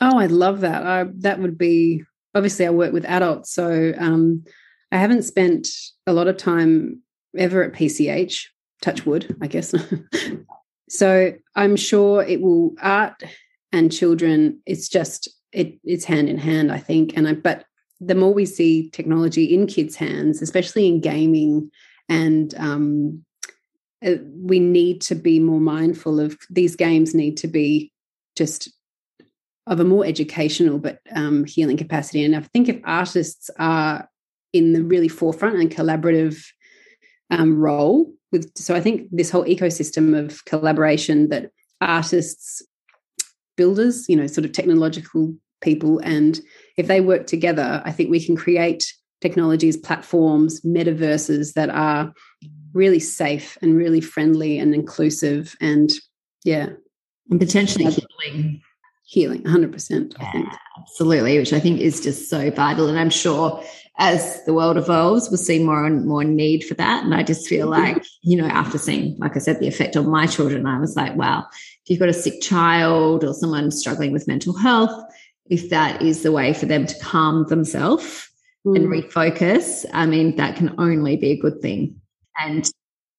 Oh, 0.02 0.20
I 0.20 0.26
love 0.26 0.60
that. 0.60 0.86
I, 0.86 1.06
that 1.20 1.40
would 1.40 1.58
be 1.58 2.04
obviously 2.36 2.66
I 2.66 2.72
work 2.72 2.92
with 2.92 3.06
adults. 3.06 3.54
So 3.54 3.94
um, 3.98 4.44
I 4.92 4.98
haven't 4.98 5.24
spent 5.24 5.70
a 6.06 6.12
lot 6.12 6.28
of 6.28 6.36
time 6.36 7.02
ever 7.38 7.64
at 7.64 7.74
PCH, 7.74 8.46
touch 8.82 9.06
wood, 9.06 9.36
I 9.42 9.48
guess. 9.48 9.74
so 10.90 11.34
I'm 11.56 11.76
sure 11.76 12.24
it 12.24 12.42
will 12.42 12.74
art 12.82 13.24
and 13.72 13.92
children, 13.92 14.62
it's 14.66 14.90
just 14.90 15.30
it 15.52 15.80
it's 15.84 16.06
hand 16.06 16.30
in 16.30 16.38
hand, 16.38 16.72
I 16.72 16.80
think. 16.80 17.16
And 17.16 17.28
I 17.28 17.34
but 17.34 17.66
the 18.00 18.16
more 18.16 18.34
we 18.34 18.46
see 18.46 18.90
technology 18.92 19.54
in 19.54 19.68
kids' 19.68 19.96
hands, 19.96 20.42
especially 20.42 20.88
in 20.88 21.02
gaming, 21.02 21.70
and 22.08 22.54
um, 22.58 23.24
uh, 24.06 24.16
we 24.36 24.60
need 24.60 25.02
to 25.02 25.16
be 25.16 25.40
more 25.40 25.60
mindful 25.60 26.20
of 26.20 26.38
these 26.50 26.76
games 26.76 27.14
need 27.14 27.38
to 27.38 27.48
be 27.48 27.92
just 28.36 28.70
of 29.68 29.80
a 29.80 29.84
more 29.84 30.06
educational 30.06 30.80
but 30.80 31.00
um, 31.14 31.46
healing 31.46 31.78
capacity. 31.78 32.24
And 32.24 32.36
I 32.36 32.42
think 32.42 32.70
if 32.70 32.80
artists 32.86 33.50
are 33.60 34.10
in 34.54 34.74
the 34.74 34.84
really 34.84 35.10
forefront 35.10 35.58
and 35.58 35.70
collaborative 35.70 36.44
um, 37.30 37.58
role 37.58 38.12
with 38.32 38.52
so 38.58 38.76
i 38.76 38.82
think 38.82 39.08
this 39.12 39.30
whole 39.30 39.46
ecosystem 39.46 40.18
of 40.18 40.44
collaboration 40.46 41.30
that 41.30 41.52
artists 41.82 42.62
builders 43.56 44.08
you 44.08 44.16
know 44.16 44.28
sort 44.28 44.46
of 44.46 44.52
technological 44.52 45.34
people 45.62 46.00
and 46.00 46.40
if 46.78 46.88
they 46.88 47.02
work 47.02 47.28
together 47.28 47.82
i 47.86 47.92
think 47.92 48.10
we 48.10 48.24
can 48.24 48.36
create 48.36 48.94
technologies 49.22 49.76
platforms 49.76 50.62
metaverses 50.62 51.54
that 51.54 51.70
are 51.70 52.14
really 52.74 53.00
safe 53.00 53.58
and 53.62 53.76
really 53.76 54.02
friendly 54.02 54.60
and 54.60 54.74
inclusive 54.74 55.56
and 55.60 55.92
yeah. 56.44 56.70
And 57.30 57.40
potentially 57.40 57.86
healing. 57.86 58.62
Healing 59.06 59.44
100% 59.44 60.16
i 60.20 60.32
think. 60.32 60.48
Absolutely 60.78 61.38
which 61.40 61.52
i 61.52 61.60
think 61.60 61.80
is 61.82 62.00
just 62.00 62.30
so 62.30 62.52
vital 62.52 62.88
and 62.88 63.00
i'm 63.00 63.10
sure 63.10 63.64
as 64.00 64.42
the 64.46 64.54
world 64.54 64.78
evolves, 64.78 65.30
we'll 65.30 65.38
see 65.38 65.62
more 65.62 65.86
and 65.86 66.06
more 66.06 66.24
need 66.24 66.64
for 66.64 66.74
that. 66.76 67.04
And 67.04 67.14
I 67.14 67.22
just 67.22 67.48
feel 67.48 67.68
mm-hmm. 67.68 67.96
like, 67.96 68.06
you 68.22 68.38
know, 68.38 68.48
after 68.48 68.78
seeing, 68.78 69.18
like 69.20 69.36
I 69.36 69.40
said, 69.40 69.60
the 69.60 69.68
effect 69.68 69.98
on 69.98 70.10
my 70.10 70.26
children, 70.26 70.66
I 70.66 70.80
was 70.80 70.96
like, 70.96 71.16
wow, 71.16 71.46
if 71.52 71.90
you've 71.90 72.00
got 72.00 72.08
a 72.08 72.14
sick 72.14 72.42
child 72.42 73.26
or 73.26 73.34
someone 73.34 73.72
struggling 73.72 74.14
with 74.14 74.28
mental 74.28 74.58
health, 74.58 75.04
if 75.50 75.70
that 75.70 76.02
is 76.02 76.24
the 76.24 76.32
way 76.32 76.54
for 76.54 76.66
them 76.66 76.86
to 76.86 76.98
calm 77.00 77.46
themselves 77.48 78.30
mm. 78.66 78.78
and 78.78 78.88
refocus, 78.88 79.86
I 79.92 80.06
mean, 80.06 80.38
that 80.38 80.56
can 80.56 80.76
only 80.78 81.18
be 81.18 81.32
a 81.32 81.40
good 81.40 81.62
thing. 81.62 82.00
And 82.40 82.70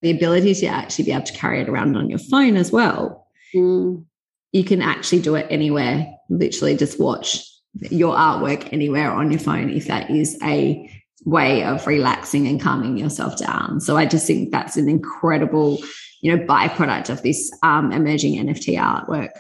the 0.00 0.10
ability 0.10 0.54
to 0.54 0.66
actually 0.66 1.04
be 1.04 1.12
able 1.12 1.24
to 1.24 1.34
carry 1.34 1.60
it 1.60 1.68
around 1.68 1.94
on 1.94 2.08
your 2.08 2.18
phone 2.18 2.56
as 2.56 2.72
well. 2.72 3.26
Mm. 3.54 4.06
You 4.52 4.64
can 4.64 4.80
actually 4.80 5.20
do 5.20 5.34
it 5.34 5.46
anywhere, 5.50 6.10
literally 6.30 6.74
just 6.74 6.98
watch 6.98 7.44
your 7.74 8.14
artwork 8.16 8.72
anywhere 8.72 9.10
on 9.10 9.30
your 9.30 9.40
phone 9.40 9.70
if 9.70 9.86
that 9.86 10.10
is 10.10 10.38
a 10.42 10.90
way 11.24 11.62
of 11.64 11.86
relaxing 11.86 12.46
and 12.46 12.60
calming 12.60 12.96
yourself 12.96 13.36
down. 13.38 13.80
So 13.80 13.96
I 13.96 14.06
just 14.06 14.26
think 14.26 14.50
that's 14.50 14.76
an 14.76 14.88
incredible, 14.88 15.78
you 16.22 16.34
know, 16.34 16.42
byproduct 16.44 17.10
of 17.10 17.22
this 17.22 17.50
um, 17.62 17.92
emerging 17.92 18.34
NFT 18.44 18.78
artwork. 18.78 19.30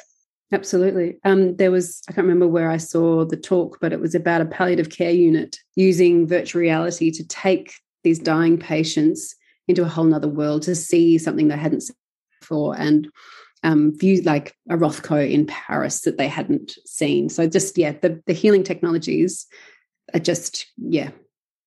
Absolutely. 0.52 1.18
Um, 1.24 1.56
there 1.56 1.70
was, 1.70 2.02
I 2.08 2.12
can't 2.12 2.26
remember 2.26 2.48
where 2.48 2.70
I 2.70 2.76
saw 2.76 3.24
the 3.24 3.36
talk, 3.36 3.78
but 3.80 3.92
it 3.92 4.00
was 4.00 4.14
about 4.14 4.40
a 4.40 4.46
palliative 4.46 4.90
care 4.90 5.12
unit 5.12 5.56
using 5.76 6.26
virtual 6.26 6.60
reality 6.60 7.10
to 7.12 7.26
take 7.26 7.72
these 8.02 8.18
dying 8.18 8.58
patients 8.58 9.34
into 9.68 9.82
a 9.82 9.88
whole 9.88 10.04
nother 10.04 10.28
world 10.28 10.62
to 10.62 10.74
see 10.74 11.18
something 11.18 11.48
they 11.48 11.56
hadn't 11.56 11.82
seen 11.82 11.96
before. 12.40 12.76
And 12.76 13.08
um, 13.62 13.96
views 13.98 14.24
like 14.24 14.56
a 14.68 14.76
Rothko 14.76 15.30
in 15.30 15.46
Paris 15.46 16.02
that 16.02 16.16
they 16.16 16.28
hadn't 16.28 16.72
seen. 16.86 17.28
So 17.28 17.46
just 17.46 17.76
yeah, 17.76 17.92
the 17.92 18.22
the 18.26 18.32
healing 18.32 18.64
technologies 18.64 19.46
are 20.14 20.20
just 20.20 20.66
yeah, 20.76 21.10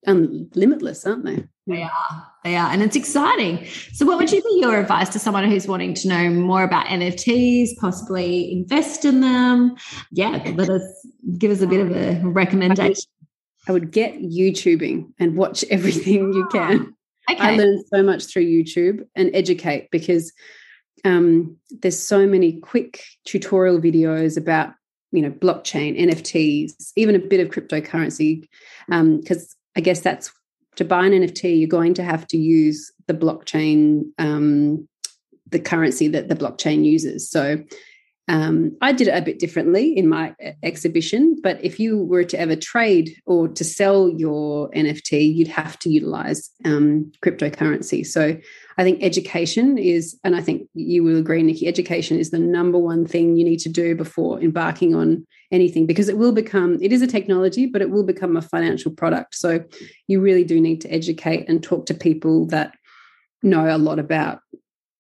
um, 0.08 0.50
limitless, 0.56 1.06
aren't 1.06 1.26
they? 1.26 1.44
They 1.66 1.82
are. 1.82 2.28
They 2.44 2.56
are. 2.58 2.70
And 2.72 2.82
it's 2.82 2.96
exciting. 2.96 3.66
So, 3.94 4.06
what 4.06 4.18
would 4.18 4.32
you 4.32 4.42
be 4.42 4.60
your 4.60 4.80
advice 4.80 5.10
to 5.10 5.20
someone 5.20 5.50
who's 5.50 5.68
wanting 5.68 5.94
to 5.96 6.08
know 6.10 6.30
more 6.30 6.64
about 6.64 6.88
NFTs, 6.88 7.78
possibly 7.78 8.52
invest 8.52 9.06
in 9.06 9.22
them? 9.22 9.76
Yeah, 10.12 10.44
let 10.56 10.70
us 10.70 11.08
give 11.38 11.52
us 11.52 11.62
a 11.62 11.68
bit 11.68 11.86
of 11.86 11.96
a 11.96 12.28
recommendation. 12.28 13.10
I 13.66 13.72
would, 13.72 13.92
get 13.92 14.16
YouTubing 14.16 15.14
and 15.20 15.38
watch 15.38 15.64
everything 15.70 16.34
you 16.34 16.48
can. 16.52 16.96
Okay. 17.32 17.40
I 17.40 17.56
learned 17.56 17.86
so 17.94 18.04
much 18.04 18.26
through 18.26 18.44
YouTube 18.44 19.08
and 19.16 19.32
educate 19.34 19.90
because 19.90 20.34
um, 21.06 21.58
there's 21.82 22.00
so 22.00 22.26
many 22.26 22.60
quick 22.60 23.04
tutorial 23.26 23.80
videos 23.80 24.38
about 24.38 24.74
you 25.12 25.22
know 25.22 25.32
blockchain 25.32 26.00
nfts 26.00 26.92
even 26.96 27.16
a 27.16 27.20
bit 27.20 27.40
of 27.40 27.50
cryptocurrency 27.50 28.48
because 28.88 29.44
um, 29.44 29.60
i 29.76 29.82
guess 29.82 30.00
that's 30.00 30.32
to 30.76 30.84
buy 30.84 31.06
an 31.06 31.12
nft 31.12 31.60
you're 31.60 31.68
going 31.68 31.94
to 31.94 32.04
have 32.04 32.26
to 32.28 32.38
use 32.38 32.92
the 33.08 33.14
blockchain 33.14 34.06
um, 34.18 34.88
the 35.54 35.60
currency 35.60 36.10
that 36.10 36.28
the 36.28 36.36
blockchain 36.36 36.84
uses. 36.84 37.30
So 37.30 37.64
um, 38.30 38.78
I 38.82 38.94
did 38.94 39.10
it 39.10 39.18
a 39.18 39.22
bit 39.22 39.38
differently 39.38 39.98
in 39.98 40.08
my 40.08 40.34
exhibition, 40.64 41.36
but 41.44 41.64
if 41.64 41.78
you 41.78 41.98
were 41.98 42.24
to 42.24 42.40
ever 42.40 42.56
trade 42.56 43.18
or 43.26 43.50
to 43.50 43.64
sell 43.66 44.10
your 44.10 44.70
NFT, 44.72 45.36
you'd 45.36 45.50
have 45.50 45.78
to 45.80 45.90
utilize 45.90 46.50
um, 46.64 47.12
cryptocurrency. 47.22 48.06
So 48.06 48.38
I 48.78 48.84
think 48.84 49.04
education 49.04 49.78
is, 49.78 50.18
and 50.24 50.38
I 50.38 50.42
think 50.42 50.70
you 50.74 51.04
will 51.04 51.18
agree, 51.18 51.44
Nikki, 51.44 51.68
education 51.68 52.18
is 52.18 52.32
the 52.32 52.40
number 52.40 52.78
one 52.78 53.06
thing 53.06 53.36
you 53.36 53.44
need 53.44 53.60
to 53.60 53.70
do 53.70 53.94
before 53.94 54.42
embarking 54.42 54.96
on 54.96 55.28
anything 55.52 55.86
because 55.86 56.08
it 56.08 56.18
will 56.18 56.32
become, 56.32 56.78
it 56.82 56.94
is 56.94 57.02
a 57.02 57.08
technology, 57.08 57.66
but 57.66 57.82
it 57.82 57.90
will 57.90 58.06
become 58.06 58.38
a 58.38 58.42
financial 58.42 58.92
product. 58.92 59.36
So 59.36 59.66
you 60.08 60.22
really 60.22 60.46
do 60.46 60.62
need 60.62 60.80
to 60.82 60.90
educate 60.90 61.50
and 61.50 61.62
talk 61.62 61.88
to 61.88 61.94
people 61.94 62.48
that 62.48 62.74
know 63.44 63.76
a 63.76 63.78
lot 63.78 64.00
about 64.00 64.40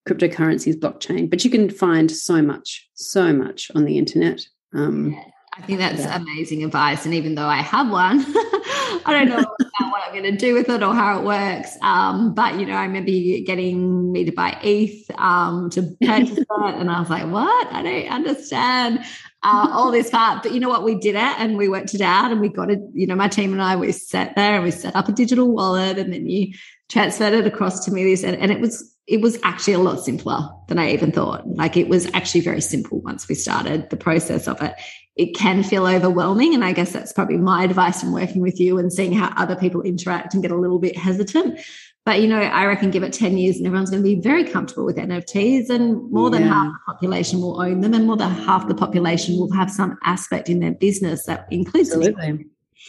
cryptocurrencies, 0.07 0.75
blockchain, 0.75 1.29
but 1.29 1.43
you 1.43 1.51
can 1.51 1.69
find 1.69 2.11
so 2.11 2.41
much, 2.41 2.89
so 2.93 3.33
much 3.33 3.71
on 3.75 3.85
the 3.85 3.97
internet. 3.97 4.45
Um, 4.73 5.15
I 5.55 5.61
think 5.61 5.79
that's 5.79 6.01
yeah. 6.01 6.15
amazing 6.15 6.63
advice. 6.63 7.05
And 7.05 7.13
even 7.13 7.35
though 7.35 7.45
I 7.45 7.57
have 7.57 7.89
one, 7.89 8.21
I 8.25 9.01
don't 9.07 9.29
know 9.29 9.37
what 9.89 10.01
I'm 10.05 10.11
going 10.11 10.23
to 10.23 10.37
do 10.37 10.55
with 10.55 10.67
it 10.69 10.81
or 10.81 10.95
how 10.95 11.19
it 11.19 11.23
works. 11.23 11.77
Um, 11.81 12.33
but 12.33 12.59
you 12.59 12.65
know, 12.65 12.73
I 12.73 12.85
remember 12.85 13.11
you 13.11 13.45
getting 13.45 14.11
me 14.11 14.25
to 14.25 14.31
buy 14.31 14.57
ETH 14.63 15.11
um, 15.19 15.69
to 15.71 15.83
purchase 16.01 16.37
it, 16.39 16.47
and 16.49 16.89
I 16.89 16.99
was 16.99 17.09
like, 17.09 17.29
"What? 17.29 17.67
I 17.71 17.83
don't 17.83 18.07
understand 18.07 18.99
uh, 19.43 19.69
all 19.71 19.91
this 19.91 20.09
part." 20.09 20.41
But 20.41 20.53
you 20.53 20.59
know 20.59 20.69
what? 20.69 20.83
We 20.83 20.95
did 20.95 21.15
it, 21.15 21.39
and 21.39 21.55
we 21.55 21.69
worked 21.69 21.93
it 21.93 22.01
out, 22.01 22.31
and 22.31 22.41
we 22.41 22.49
got 22.49 22.71
it. 22.71 22.79
You 22.93 23.05
know, 23.05 23.15
my 23.15 23.27
team 23.27 23.53
and 23.53 23.61
I 23.61 23.75
we 23.75 23.91
sat 23.91 24.35
there 24.35 24.55
and 24.55 24.63
we 24.63 24.71
set 24.71 24.95
up 24.95 25.07
a 25.07 25.11
digital 25.11 25.53
wallet, 25.53 25.99
and 25.99 26.11
then 26.11 26.27
you 26.27 26.53
transferred 26.89 27.33
it 27.33 27.45
across 27.45 27.85
to 27.85 27.91
me. 27.91 28.03
This 28.03 28.23
and, 28.23 28.37
and 28.37 28.51
it 28.51 28.59
was 28.59 28.92
it 29.05 29.21
was 29.21 29.37
actually 29.43 29.73
a 29.73 29.79
lot 29.79 29.99
simpler 29.99 30.49
than 30.67 30.79
I 30.79 30.91
even 30.91 31.11
thought. 31.11 31.47
Like 31.47 31.75
it 31.75 31.89
was 31.89 32.09
actually 32.13 32.41
very 32.41 32.61
simple 32.61 33.01
once 33.01 33.27
we 33.27 33.35
started 33.35 33.89
the 33.89 33.97
process 33.97 34.47
of 34.47 34.61
it. 34.61 34.75
It 35.15 35.35
can 35.35 35.61
feel 35.61 35.85
overwhelming. 35.85 36.53
And 36.53 36.63
I 36.63 36.71
guess 36.71 36.91
that's 36.91 37.11
probably 37.11 37.37
my 37.37 37.63
advice 37.63 37.99
from 37.99 38.13
working 38.13 38.41
with 38.41 38.59
you 38.59 38.77
and 38.79 38.91
seeing 38.91 39.13
how 39.13 39.33
other 39.35 39.55
people 39.55 39.81
interact 39.81 40.33
and 40.33 40.41
get 40.41 40.51
a 40.51 40.57
little 40.57 40.79
bit 40.79 40.97
hesitant. 40.97 41.59
But 42.05 42.21
you 42.21 42.27
know, 42.27 42.39
I 42.39 42.65
reckon 42.65 42.91
give 42.91 43.03
it 43.03 43.13
10 43.13 43.37
years 43.37 43.57
and 43.57 43.67
everyone's 43.67 43.89
going 43.89 44.03
to 44.03 44.07
be 44.07 44.19
very 44.19 44.45
comfortable 44.45 44.85
with 44.85 44.97
NFTs 44.97 45.69
and 45.69 46.09
more 46.11 46.29
than 46.29 46.43
half 46.43 46.71
the 46.71 46.93
population 46.93 47.41
will 47.41 47.61
own 47.61 47.81
them 47.81 47.93
and 47.93 48.05
more 48.05 48.17
than 48.17 48.31
half 48.31 48.67
the 48.67 48.75
population 48.75 49.37
will 49.37 49.51
have 49.51 49.69
some 49.69 49.97
aspect 50.03 50.49
in 50.49 50.59
their 50.59 50.73
business 50.73 51.25
that 51.25 51.47
includes 51.51 51.91
Absolutely. 51.91 52.45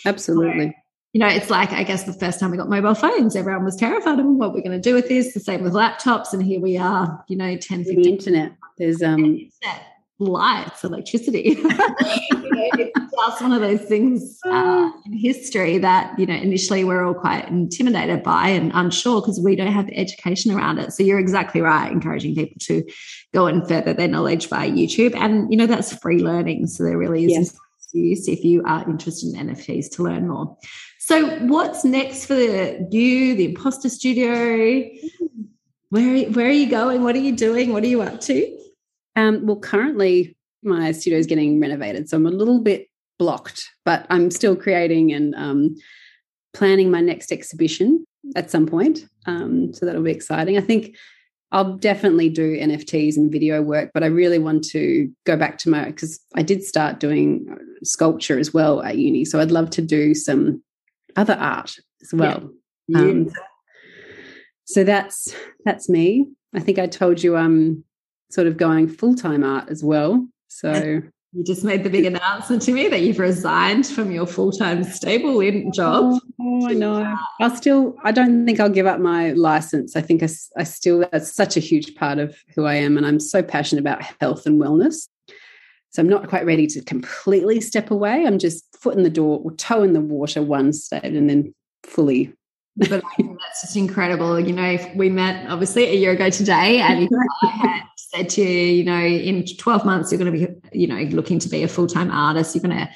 Absolutely 0.07 0.75
you 1.15 1.21
know, 1.21 1.29
it's 1.29 1.49
like, 1.49 1.71
I 1.71 1.85
guess 1.85 2.03
the 2.03 2.13
first 2.13 2.41
time 2.41 2.51
we 2.51 2.57
got 2.57 2.69
mobile 2.69 2.95
phones, 2.95 3.37
everyone 3.37 3.65
was 3.65 3.77
terrified 3.77 4.19
of 4.19 4.27
what 4.27 4.53
we're 4.53 4.63
going 4.63 4.73
to 4.73 4.81
do 4.81 4.95
with 4.95 5.09
this. 5.09 5.33
The 5.33 5.39
same 5.39 5.63
with 5.63 5.73
laptops. 5.73 6.33
And 6.33 6.43
here 6.43 6.61
we 6.61 6.77
are, 6.77 7.25
you 7.29 7.37
know, 7.37 7.57
10, 7.57 7.85
15. 7.85 8.03
The 8.03 8.09
internet. 8.11 8.53
There's 8.79 9.01
um 9.01 9.25
internet, 9.25 9.87
lights, 10.19 10.83
electricity. 10.83 11.41
you 11.51 11.61
know, 11.63 11.71
it's 11.71 13.13
just 13.13 13.41
one 13.41 13.53
of 13.53 13.61
those 13.61 13.83
things 13.83 14.41
uh, 14.45 14.91
in 15.07 15.13
history 15.13 15.79
that, 15.79 16.19
you 16.19 16.27
know, 16.27 16.35
initially 16.35 16.83
we're 16.83 17.05
all 17.05 17.15
quite 17.15 17.49
intimidated 17.49 18.25
by 18.25 18.49
and 18.49 18.73
unsure 18.75 19.21
because 19.21 19.41
we 19.41 19.55
don't 19.55 19.71
have 19.71 19.87
the 19.87 19.97
education 19.97 20.51
around 20.51 20.81
it. 20.81 20.93
So 20.93 21.05
you're 21.05 21.21
exactly 21.21 21.61
right, 21.61 21.93
encouraging 21.93 22.35
people 22.35 22.57
to 22.63 22.83
go 23.33 23.47
and 23.47 23.67
further 23.69 23.95
their 23.95 24.09
knowledge 24.09 24.49
via 24.49 24.69
YouTube. 24.69 25.15
And, 25.15 25.49
you 25.49 25.57
know, 25.57 25.67
that's 25.67 25.97
free 25.97 26.19
learning. 26.19 26.67
So 26.67 26.83
there 26.83 26.99
really 26.99 27.27
is 27.27 27.31
yes. 27.31 27.59
use 27.93 28.27
if 28.27 28.43
you 28.43 28.65
are 28.65 28.83
interested 28.91 29.33
in 29.33 29.47
NFTs 29.47 29.93
to 29.93 30.03
learn 30.03 30.27
more. 30.27 30.59
So, 31.07 31.29
what's 31.41 31.85
next 31.85 32.25
for 32.25 32.33
the, 32.33 32.89
you, 32.91 33.35
the 33.35 33.45
Imposter 33.45 33.91
Studio? 33.91 34.89
Where, 35.91 36.25
where 36.31 36.47
are 36.47 36.51
you 36.51 36.71
going? 36.71 37.03
What 37.03 37.15
are 37.15 37.19
you 37.19 37.37
doing? 37.37 37.75
What 37.75 37.83
are 37.83 37.89
you 37.89 38.01
up 38.01 38.23
to? 38.23 38.59
Um, 39.15 39.45
well, 39.45 39.59
currently 39.59 40.35
my 40.63 40.93
studio 40.93 41.19
is 41.19 41.27
getting 41.27 41.61
renovated, 41.61 42.09
so 42.09 42.17
I'm 42.17 42.25
a 42.25 42.31
little 42.31 42.59
bit 42.59 42.89
blocked, 43.19 43.69
but 43.85 44.07
I'm 44.09 44.31
still 44.31 44.57
creating 44.57 45.13
and 45.13 45.35
um, 45.35 45.77
planning 46.55 46.91
my 46.91 47.03
next 47.03 47.33
exhibition 47.33 48.07
at 48.35 48.51
some 48.51 48.67
point. 48.67 49.05
Um, 49.27 49.75
so 49.75 49.85
that'll 49.85 50.03
be 50.03 50.11
exciting. 50.11 50.57
I 50.57 50.63
think 50.63 50.97
I'll 51.53 51.77
definitely 51.77 52.31
do 52.31 52.59
NFTs 52.59 53.19
and 53.19 53.31
video 53.31 53.61
work, 53.61 53.91
but 53.93 54.03
I 54.03 54.07
really 54.07 54.39
want 54.39 54.65
to 54.71 55.13
go 55.27 55.37
back 55.37 55.59
to 55.59 55.69
my 55.69 55.85
because 55.85 56.19
I 56.35 56.41
did 56.41 56.65
start 56.65 56.99
doing 56.99 57.59
sculpture 57.83 58.39
as 58.39 58.55
well 58.55 58.83
at 58.83 58.97
uni. 58.97 59.27
So 59.27 59.39
I'd 59.39 59.51
love 59.51 59.69
to 59.69 59.83
do 59.83 60.15
some 60.15 60.63
other 61.17 61.35
art 61.35 61.77
as 62.03 62.13
well. 62.13 62.51
Yeah. 62.89 62.99
Um, 62.99 63.31
so 64.65 64.85
that's 64.85 65.35
that's 65.65 65.89
me. 65.89 66.27
I 66.55 66.61
think 66.61 66.79
I 66.79 66.87
told 66.87 67.23
you 67.23 67.37
I'm 67.37 67.85
sort 68.31 68.47
of 68.47 68.57
going 68.57 68.89
full 68.89 69.15
time 69.15 69.45
art 69.45 69.69
as 69.69 69.83
well. 69.85 70.27
So 70.49 70.73
you 71.33 71.45
just 71.45 71.65
made 71.65 71.85
the 71.85 71.91
big 71.91 72.05
announcement 72.05 72.63
to 72.63 72.73
me 72.73 72.89
that 72.89 73.01
you've 73.01 73.19
resigned 73.19 73.87
from 73.87 74.11
your 74.11 74.27
full 74.27 74.53
time 74.53 74.85
stable 74.85 75.41
in 75.41 75.73
job. 75.73 76.05
Oh, 76.05 76.21
oh, 76.41 76.69
I 76.69 76.73
know. 76.73 77.17
I'll 77.41 77.55
still. 77.55 77.97
I 78.05 78.13
don't 78.13 78.47
think 78.47 78.61
I'll 78.61 78.69
give 78.69 78.87
up 78.87 79.01
my 79.01 79.33
license. 79.33 79.97
I 79.97 80.01
think 80.01 80.23
I, 80.23 80.29
I 80.57 80.65
still. 80.65 81.05
That's 81.13 81.33
such 81.33 81.57
a 81.57 81.61
huge 81.61 81.95
part 81.95 82.19
of 82.19 82.37
who 82.55 82.65
I 82.65 82.75
am, 82.75 82.97
and 82.97 83.07
I'm 83.07 83.21
so 83.21 83.43
passionate 83.43 83.81
about 83.81 84.03
health 84.21 84.47
and 84.47 84.61
wellness. 84.61 85.09
So 85.95 86.03
I'm 86.03 86.09
not 86.09 86.29
quite 86.29 86.45
ready 86.45 86.67
to 86.67 86.83
completely 86.83 87.61
step 87.61 87.93
away. 87.93 88.27
I'm 88.27 88.41
just 88.41 88.65
foot 88.77 88.97
in 88.97 89.05
the 89.05 89.11
door 89.11 89.41
or 89.45 89.53
toe 89.53 89.85
in 89.85 89.93
the 89.93 90.01
water 90.01 90.43
one 90.43 90.73
stage 90.73 91.05
and 91.05 91.31
then 91.31 91.55
fully. 91.85 92.35
but 92.77 92.91
that's 92.91 93.61
just 93.61 93.77
incredible. 93.77 94.41
You 94.41 94.55
know, 94.55 94.71
if 94.71 94.93
we 94.97 95.09
met 95.09 95.49
obviously 95.49 95.85
a 95.85 95.95
year 95.95 96.11
ago 96.11 96.31
today, 96.31 96.81
and 96.81 97.05
if 97.05 97.11
I 97.45 97.47
had 97.47 97.83
said 97.97 98.29
to 98.31 98.43
you, 98.43 98.59
you 98.79 98.83
know, 98.83 98.99
in 98.99 99.47
12 99.47 99.85
months, 99.85 100.11
you're 100.11 100.19
going 100.19 100.33
to 100.33 100.47
be, 100.47 100.77
you 100.77 100.89
know, 100.89 101.01
looking 101.15 101.39
to 101.39 101.49
be 101.49 101.63
a 101.63 101.69
full 101.69 101.87
time 101.87 102.11
artist, 102.11 102.57
you're 102.57 102.63
going 102.63 102.77
to, 102.77 102.91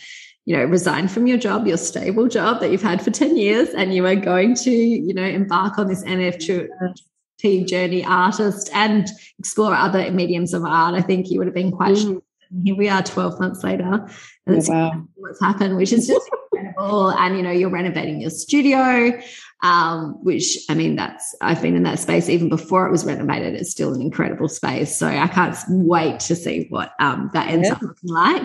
you 0.44 0.56
know, 0.56 0.64
resign 0.64 1.06
from 1.06 1.28
your 1.28 1.38
job, 1.38 1.68
your 1.68 1.76
stable 1.76 2.26
job 2.26 2.58
that 2.58 2.72
you've 2.72 2.82
had 2.82 3.00
for 3.00 3.12
10 3.12 3.36
years, 3.36 3.68
and 3.68 3.94
you 3.94 4.04
are 4.06 4.16
going 4.16 4.56
to, 4.56 4.72
you 4.72 5.14
know, 5.14 5.22
embark 5.22 5.78
on 5.78 5.86
this 5.86 6.02
NFT 6.02 7.68
journey 7.68 8.04
artist 8.04 8.70
and 8.74 9.06
explore 9.38 9.72
other 9.72 10.10
mediums 10.10 10.52
of 10.52 10.64
art, 10.64 10.96
I 10.96 11.00
think 11.00 11.30
you 11.30 11.38
would 11.38 11.46
have 11.46 11.54
been 11.54 11.70
quite 11.70 11.94
mm 11.94 12.22
here 12.62 12.76
we 12.76 12.88
are 12.88 13.02
12 13.02 13.40
months 13.40 13.62
later 13.64 14.06
and 14.46 14.68
oh, 14.68 14.72
wow. 14.72 15.04
what's 15.14 15.40
happened 15.40 15.76
which 15.76 15.92
is 15.92 16.06
just 16.06 16.28
incredible 16.52 17.10
and 17.10 17.36
you 17.36 17.42
know 17.42 17.50
you're 17.50 17.70
renovating 17.70 18.20
your 18.20 18.30
studio 18.30 19.18
um, 19.62 20.22
which 20.22 20.58
i 20.68 20.74
mean 20.74 20.96
that's 20.96 21.34
i've 21.40 21.60
been 21.60 21.76
in 21.76 21.82
that 21.82 21.98
space 21.98 22.28
even 22.28 22.48
before 22.48 22.86
it 22.86 22.90
was 22.90 23.04
renovated 23.04 23.54
it's 23.54 23.70
still 23.70 23.92
an 23.92 24.00
incredible 24.00 24.48
space 24.48 24.96
so 24.96 25.06
i 25.06 25.26
can't 25.26 25.56
wait 25.68 26.20
to 26.20 26.34
see 26.34 26.66
what 26.70 26.92
um, 27.00 27.30
that 27.32 27.48
ends 27.48 27.68
yeah. 27.68 27.74
up 27.74 27.82
looking 27.82 28.10
like 28.10 28.42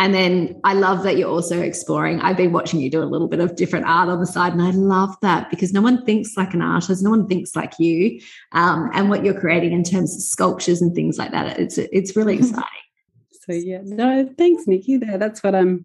and 0.00 0.14
then 0.14 0.58
I 0.64 0.72
love 0.72 1.02
that 1.02 1.18
you're 1.18 1.28
also 1.28 1.60
exploring. 1.60 2.20
I've 2.20 2.36
been 2.36 2.52
watching 2.52 2.80
you 2.80 2.90
do 2.90 3.02
a 3.02 3.04
little 3.04 3.28
bit 3.28 3.40
of 3.40 3.54
different 3.54 3.84
art 3.86 4.08
on 4.08 4.18
the 4.18 4.26
side, 4.26 4.54
and 4.54 4.62
I 4.62 4.70
love 4.70 5.14
that 5.20 5.50
because 5.50 5.74
no 5.74 5.82
one 5.82 6.06
thinks 6.06 6.38
like 6.38 6.54
an 6.54 6.62
artist, 6.62 7.02
no 7.02 7.10
one 7.10 7.26
thinks 7.26 7.54
like 7.54 7.74
you, 7.78 8.18
um, 8.52 8.90
and 8.94 9.10
what 9.10 9.24
you're 9.24 9.38
creating 9.38 9.72
in 9.72 9.84
terms 9.84 10.16
of 10.16 10.22
sculptures 10.22 10.80
and 10.80 10.94
things 10.94 11.18
like 11.18 11.32
that. 11.32 11.58
It's 11.58 11.76
it's 11.76 12.16
really 12.16 12.36
exciting. 12.38 12.64
So 13.50 13.56
yeah, 13.56 13.80
no, 13.82 14.32
thanks, 14.38 14.68
Nikki. 14.68 14.96
There, 14.96 15.18
that's 15.18 15.42
what 15.42 15.56
I'm 15.56 15.84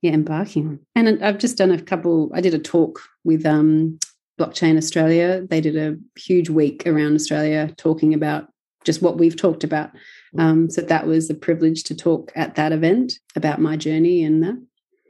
yeah 0.00 0.12
embarking 0.12 0.66
on. 0.66 0.80
And 0.94 1.22
I've 1.22 1.38
just 1.38 1.58
done 1.58 1.70
a 1.70 1.80
couple. 1.80 2.30
I 2.34 2.40
did 2.40 2.54
a 2.54 2.58
talk 2.58 3.00
with 3.22 3.44
um, 3.44 3.98
Blockchain 4.40 4.78
Australia. 4.78 5.46
They 5.46 5.60
did 5.60 5.76
a 5.76 5.96
huge 6.18 6.48
week 6.48 6.86
around 6.86 7.14
Australia 7.14 7.70
talking 7.76 8.14
about 8.14 8.48
just 8.84 9.02
what 9.02 9.18
we've 9.18 9.36
talked 9.36 9.62
about. 9.62 9.90
Um, 10.38 10.70
so 10.70 10.80
that 10.80 11.06
was 11.06 11.28
a 11.28 11.34
privilege 11.34 11.82
to 11.84 11.94
talk 11.94 12.32
at 12.34 12.54
that 12.54 12.72
event 12.72 13.18
about 13.34 13.60
my 13.60 13.76
journey 13.76 14.24
and 14.24 14.42
that. 14.42 14.62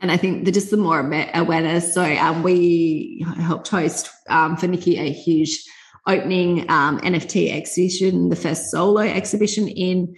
And 0.02 0.10
I 0.10 0.16
think 0.16 0.44
that 0.44 0.52
just 0.52 0.70
the 0.70 0.76
more 0.76 1.00
awareness. 1.34 1.94
So 1.94 2.02
um, 2.02 2.42
we 2.42 3.24
helped 3.38 3.68
host 3.68 4.10
um, 4.28 4.56
for 4.56 4.66
Nikki 4.66 4.98
a 4.98 5.12
huge 5.12 5.62
opening 6.06 6.68
um, 6.70 6.98
NFT 7.00 7.52
exhibition, 7.52 8.28
the 8.28 8.36
first 8.36 8.70
solo 8.70 9.00
exhibition 9.00 9.68
in 9.68 10.14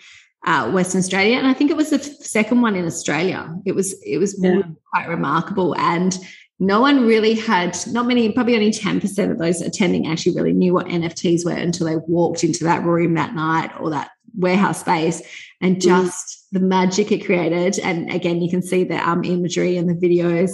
uh, 0.46 0.70
Western 0.70 1.01
Australia, 1.01 1.37
and 1.37 1.46
I 1.46 1.55
think 1.55 1.70
it 1.70 1.77
was 1.77 1.90
the 1.90 1.98
second 1.98 2.62
one 2.62 2.77
in 2.77 2.87
Australia. 2.87 3.55
It 3.64 3.72
was 3.72 3.92
it 4.03 4.18
was 4.18 4.38
yeah. 4.42 4.62
quite 4.92 5.09
remarkable, 5.09 5.77
and 5.77 6.16
no 6.61 6.81
one 6.81 7.07
really 7.07 7.35
had 7.35 7.77
not 7.88 8.07
many, 8.07 8.33
probably 8.33 8.55
only 8.55 8.72
ten 8.72 9.01
percent 9.01 9.33
of 9.33 9.38
those 9.38 9.61
attending 9.61 10.07
actually 10.07 10.37
really 10.37 10.53
knew 10.53 10.74
what 10.74 10.87
NFTs 10.87 11.44
were 11.44 11.53
until 11.53 11.87
they 11.87 11.96
walked 11.96 12.44
into 12.44 12.64
that 12.64 12.85
room 12.85 13.14
that 13.14 13.35
night 13.35 13.70
or 13.81 13.90
that 13.90 14.11
warehouse 14.37 14.81
space, 14.81 15.22
and 15.61 15.77
mm. 15.77 15.81
just 15.81 16.27
mm. 16.29 16.59
the 16.59 16.61
magic 16.61 17.11
it 17.11 17.24
created. 17.24 17.79
And 17.81 18.12
again, 18.12 18.40
you 18.40 18.51
can 18.51 18.62
see 18.62 18.85
the 18.85 18.96
um, 18.96 19.24
imagery 19.24 19.77
and 19.77 19.88
the 19.88 19.94
videos 19.94 20.51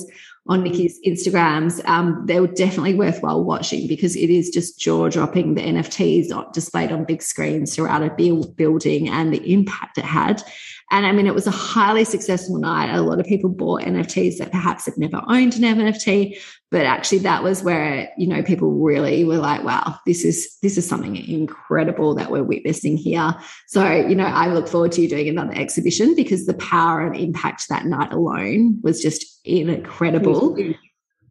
on 0.47 0.63
Nikki's 0.63 1.01
Instagrams, 1.07 1.83
um, 1.89 2.23
they 2.27 2.39
were 2.39 2.49
definitely 2.49 2.95
worthwhile 2.95 3.43
watching 3.43 3.87
because 3.89 4.15
it 4.15 4.29
is 4.29 4.51
just 4.51 4.79
jaw 4.79 5.09
dropping. 5.09 5.55
The 5.55 5.63
NFTs 5.63 6.53
displayed 6.53 6.92
on 6.92 7.05
big 7.05 7.23
screens 7.23 7.75
throughout 7.75 8.03
a 8.03 8.11
building 8.57 9.09
and 9.09 9.33
the 9.33 9.53
impact 9.53 9.97
it 9.97 10.05
had. 10.05 10.42
And 10.91 11.07
I 11.07 11.13
mean, 11.13 11.27
it 11.27 11.35
was 11.35 11.47
a 11.47 11.53
highly 11.53 12.05
successful 12.05 12.59
night. 12.59 12.95
A 12.95 13.01
lot 13.01 13.19
of 13.19 13.27
people 13.27 13.51
bought 13.51 13.83
NFTs 13.83 14.39
that 14.39 14.53
perhaps 14.53 14.85
had 14.85 14.97
never 14.97 15.23
owned 15.29 15.55
an 15.55 15.63
NFT, 15.63 16.39
but 16.71 16.83
actually 16.83 17.19
that 17.19 17.43
was 17.43 17.63
where, 17.63 18.13
you 18.19 18.27
know, 18.27 18.43
people 18.43 18.71
really 18.71 19.25
were 19.25 19.39
like, 19.39 19.65
wow, 19.65 19.99
this 20.07 20.25
is, 20.25 20.57
this 20.63 20.77
is 20.77 20.87
something 20.87 21.17
incredible 21.17 22.15
that 22.15 22.31
we're 22.31 22.45
witnessing 22.45 22.97
here. 22.97 23.35
So, 23.67 23.91
you 23.91 24.15
know, 24.15 24.27
I 24.27 24.49
look 24.49 24.69
forward 24.69 24.93
to 24.93 25.03
you 25.03 25.09
doing 25.09 25.29
another 25.29 25.55
exhibition 25.55 26.15
because 26.15 26.47
the 26.47 26.55
power 26.55 27.01
and 27.07 27.17
impact 27.17 27.69
that 27.71 27.87
night 27.87 28.13
alone 28.13 28.79
was 28.83 29.03
just 29.03 29.41
incredible. 29.45 30.57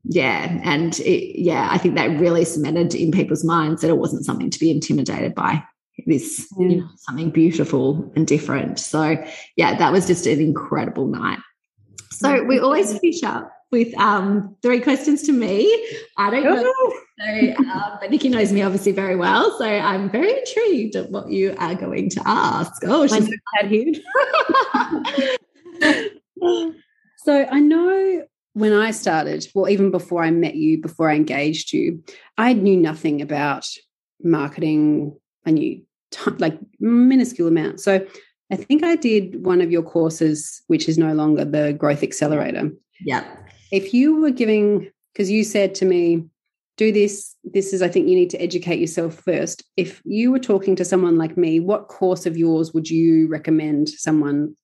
Yeah. 0.06 0.60
And 0.64 0.99
it, 0.99 1.39
yeah, 1.39 1.70
I 1.72 1.78
think 1.78 1.95
that 1.95 2.20
really 2.20 2.43
cemented 2.43 2.95
in 2.95 3.12
people's 3.12 3.45
minds 3.45 3.82
that 3.82 3.89
it 3.89 3.97
wasn't 3.97 4.26
something 4.26 4.49
to 4.49 4.60
be 4.60 4.72
intimidated 4.72 5.34
by 5.36 5.64
this 6.05 6.47
yeah. 6.57 6.67
you 6.67 6.75
know, 6.81 6.89
something 6.97 7.29
beautiful 7.29 8.11
and 8.15 8.27
different. 8.27 8.79
So 8.79 9.23
yeah, 9.55 9.77
that 9.77 9.91
was 9.91 10.07
just 10.07 10.25
an 10.25 10.39
incredible 10.39 11.07
night. 11.07 11.39
So 12.11 12.43
we 12.43 12.59
always 12.59 12.97
finish 12.99 13.23
up 13.23 13.51
with 13.71 13.93
um, 13.99 14.55
three 14.61 14.79
questions 14.79 15.23
to 15.23 15.31
me. 15.31 15.65
I 16.17 16.29
don't 16.29 16.43
know. 16.43 16.63
Oh. 16.65 16.99
So, 17.19 17.55
um, 17.57 17.97
but 17.99 18.11
Nikki 18.11 18.29
knows 18.29 18.53
me 18.53 18.61
obviously 18.61 18.91
very 18.91 19.15
well. 19.15 19.57
So 19.57 19.65
I'm 19.65 20.09
very 20.09 20.37
intrigued 20.37 20.95
at 20.95 21.09
what 21.09 21.29
you 21.29 21.55
are 21.57 21.75
going 21.75 22.09
to 22.11 22.21
ask. 22.25 22.71
Oh, 22.85 23.07
she's 23.07 23.29
had 23.55 23.69
huge. 23.69 23.99
so 27.17 27.45
I 27.51 27.59
know 27.59 28.23
when 28.53 28.73
I 28.73 28.91
started, 28.91 29.47
well, 29.53 29.69
even 29.69 29.91
before 29.91 30.23
I 30.23 30.31
met 30.31 30.55
you, 30.55 30.81
before 30.81 31.09
I 31.09 31.15
engaged 31.15 31.73
you, 31.73 32.03
I 32.37 32.53
knew 32.53 32.77
nothing 32.77 33.21
about 33.21 33.67
marketing. 34.21 35.17
I 35.45 35.51
knew 35.51 35.81
t- 36.11 36.31
like 36.39 36.57
minuscule 36.79 37.47
amount. 37.47 37.79
So 37.79 38.05
I 38.51 38.55
think 38.55 38.83
I 38.83 38.95
did 38.95 39.43
one 39.45 39.61
of 39.61 39.71
your 39.71 39.83
courses, 39.83 40.61
which 40.67 40.87
is 40.87 40.97
no 40.97 41.13
longer 41.13 41.45
the 41.45 41.73
Growth 41.73 42.03
Accelerator. 42.03 42.71
Yeah. 43.01 43.25
If 43.71 43.93
you 43.93 44.21
were 44.21 44.31
giving, 44.31 44.91
because 45.11 45.31
you 45.31 45.43
said 45.43 45.73
to 45.75 45.85
me, 45.85 46.25
do 46.77 46.91
this, 46.91 47.35
this 47.43 47.73
is, 47.73 47.81
I 47.81 47.87
think 47.87 48.07
you 48.07 48.15
need 48.15 48.31
to 48.31 48.41
educate 48.41 48.79
yourself 48.79 49.15
first. 49.15 49.63
If 49.77 50.01
you 50.05 50.31
were 50.31 50.39
talking 50.39 50.75
to 50.75 50.85
someone 50.85 51.17
like 51.17 51.37
me, 51.37 51.59
what 51.59 51.87
course 51.87 52.25
of 52.25 52.37
yours 52.37 52.73
would 52.73 52.89
you 52.89 53.27
recommend 53.27 53.89
someone 53.89 54.55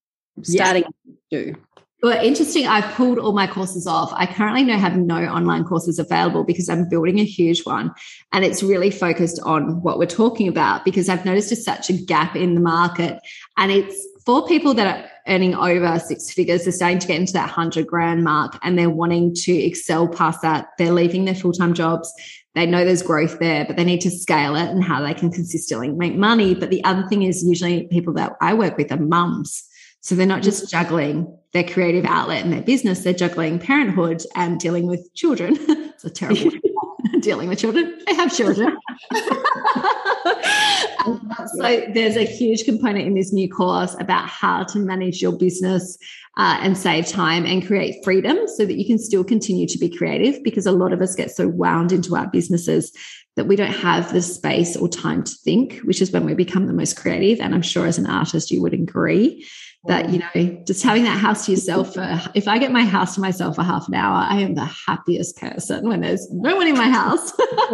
starting 0.41 0.83
yeah. 1.31 1.39
to 1.39 1.53
do? 1.53 1.55
Well, 2.01 2.17
interesting. 2.23 2.65
I've 2.65 2.93
pulled 2.95 3.19
all 3.19 3.33
my 3.33 3.45
courses 3.45 3.85
off. 3.85 4.13
I 4.13 4.25
currently 4.25 4.63
no 4.63 4.77
have 4.77 4.95
no 4.95 5.17
online 5.25 5.65
courses 5.65 5.99
available 5.99 6.45
because 6.45 6.69
I'm 6.69 6.87
building 6.87 7.19
a 7.19 7.25
huge 7.25 7.65
one 7.65 7.93
and 8.31 8.45
it's 8.45 8.63
really 8.63 8.89
focused 8.89 9.39
on 9.43 9.81
what 9.81 9.99
we're 9.99 10.05
talking 10.05 10.47
about 10.47 10.85
because 10.85 11.09
I've 11.09 11.25
noticed 11.25 11.49
just 11.49 11.65
such 11.65 11.89
a 11.89 11.93
gap 11.93 12.37
in 12.37 12.55
the 12.55 12.61
market 12.61 13.19
and 13.57 13.69
it's 13.69 14.07
for 14.25 14.47
people 14.47 14.73
that 14.75 14.87
are 14.87 15.09
earning 15.27 15.55
over 15.55 15.99
six 15.99 16.31
figures, 16.31 16.63
they're 16.63 16.71
starting 16.71 16.99
to 16.99 17.07
get 17.07 17.19
into 17.19 17.33
that 17.33 17.49
hundred 17.49 17.85
grand 17.85 18.23
mark 18.23 18.57
and 18.63 18.79
they're 18.79 18.89
wanting 18.89 19.33
to 19.33 19.51
excel 19.51 20.07
past 20.07 20.41
that. 20.41 20.69
They're 20.77 20.93
leaving 20.93 21.25
their 21.25 21.35
full-time 21.35 21.73
jobs. 21.73 22.13
They 22.55 22.65
know 22.65 22.85
there's 22.85 23.01
growth 23.01 23.39
there, 23.39 23.65
but 23.65 23.75
they 23.75 23.83
need 23.83 24.01
to 24.01 24.11
scale 24.11 24.55
it 24.55 24.69
and 24.69 24.83
how 24.83 25.01
they 25.01 25.13
can 25.13 25.31
consistently 25.31 25.89
make 25.89 26.15
money. 26.15 26.55
But 26.55 26.69
the 26.69 26.83
other 26.85 27.05
thing 27.07 27.23
is 27.23 27.43
usually 27.43 27.87
people 27.87 28.13
that 28.13 28.37
I 28.39 28.53
work 28.53 28.77
with 28.77 28.91
are 28.91 28.97
mums 28.97 29.65
so 30.01 30.15
they're 30.15 30.25
not 30.25 30.41
mm. 30.41 30.45
just 30.45 30.69
juggling 30.69 31.37
their 31.53 31.63
creative 31.63 32.05
outlet 32.05 32.43
and 32.43 32.53
their 32.53 32.61
business, 32.61 33.03
they're 33.03 33.13
juggling 33.13 33.59
parenthood 33.59 34.23
and 34.35 34.59
dealing 34.59 34.87
with 34.87 35.13
children. 35.15 35.57
it's 35.59 36.05
a 36.05 36.09
terrible 36.09 36.51
dealing 37.21 37.49
with 37.49 37.59
children. 37.59 37.99
I 38.07 38.13
have 38.13 38.35
children. 38.35 38.77
um, 41.05 41.33
so 41.57 41.85
there's 41.93 42.15
a 42.15 42.23
huge 42.23 42.65
component 42.65 43.07
in 43.07 43.15
this 43.15 43.33
new 43.33 43.49
course 43.49 43.95
about 43.99 44.29
how 44.29 44.63
to 44.63 44.79
manage 44.79 45.21
your 45.21 45.35
business 45.35 45.97
uh, 46.37 46.59
and 46.61 46.77
save 46.77 47.07
time 47.07 47.45
and 47.45 47.65
create 47.65 47.95
freedom 48.03 48.37
so 48.47 48.65
that 48.65 48.75
you 48.75 48.85
can 48.85 48.99
still 48.99 49.23
continue 49.23 49.67
to 49.67 49.77
be 49.77 49.89
creative 49.89 50.41
because 50.43 50.65
a 50.65 50.71
lot 50.71 50.93
of 50.93 51.01
us 51.01 51.15
get 51.15 51.31
so 51.31 51.47
wound 51.47 51.91
into 51.91 52.15
our 52.15 52.27
businesses 52.27 52.91
that 53.35 53.45
we 53.45 53.55
don't 53.55 53.73
have 53.73 54.11
the 54.13 54.21
space 54.21 54.75
or 54.75 54.87
time 54.87 55.23
to 55.23 55.33
think, 55.43 55.79
which 55.79 56.01
is 56.01 56.11
when 56.11 56.25
we 56.25 56.33
become 56.33 56.67
the 56.67 56.73
most 56.73 56.97
creative. 56.97 57.39
And 57.39 57.55
I'm 57.55 57.61
sure 57.61 57.87
as 57.87 57.97
an 57.97 58.05
artist, 58.05 58.51
you 58.51 58.61
would 58.61 58.73
agree 58.73 59.47
that 59.85 60.09
you 60.09 60.19
know 60.19 60.63
just 60.65 60.83
having 60.83 61.03
that 61.03 61.17
house 61.17 61.45
to 61.45 61.51
yourself 61.51 61.93
for 61.93 62.21
if 62.35 62.49
i 62.49 62.57
get 62.57 62.69
my 62.69 62.83
house 62.83 63.15
to 63.15 63.21
myself 63.21 63.55
for 63.55 63.63
half 63.63 63.87
an 63.87 63.93
hour 63.93 64.25
i 64.29 64.37
am 64.37 64.53
the 64.53 64.65
happiest 64.65 65.37
person 65.37 65.87
when 65.87 66.01
there's 66.01 66.29
no 66.31 66.57
one 66.57 66.67
in 66.67 66.77
my 66.77 66.89
house 66.89 67.31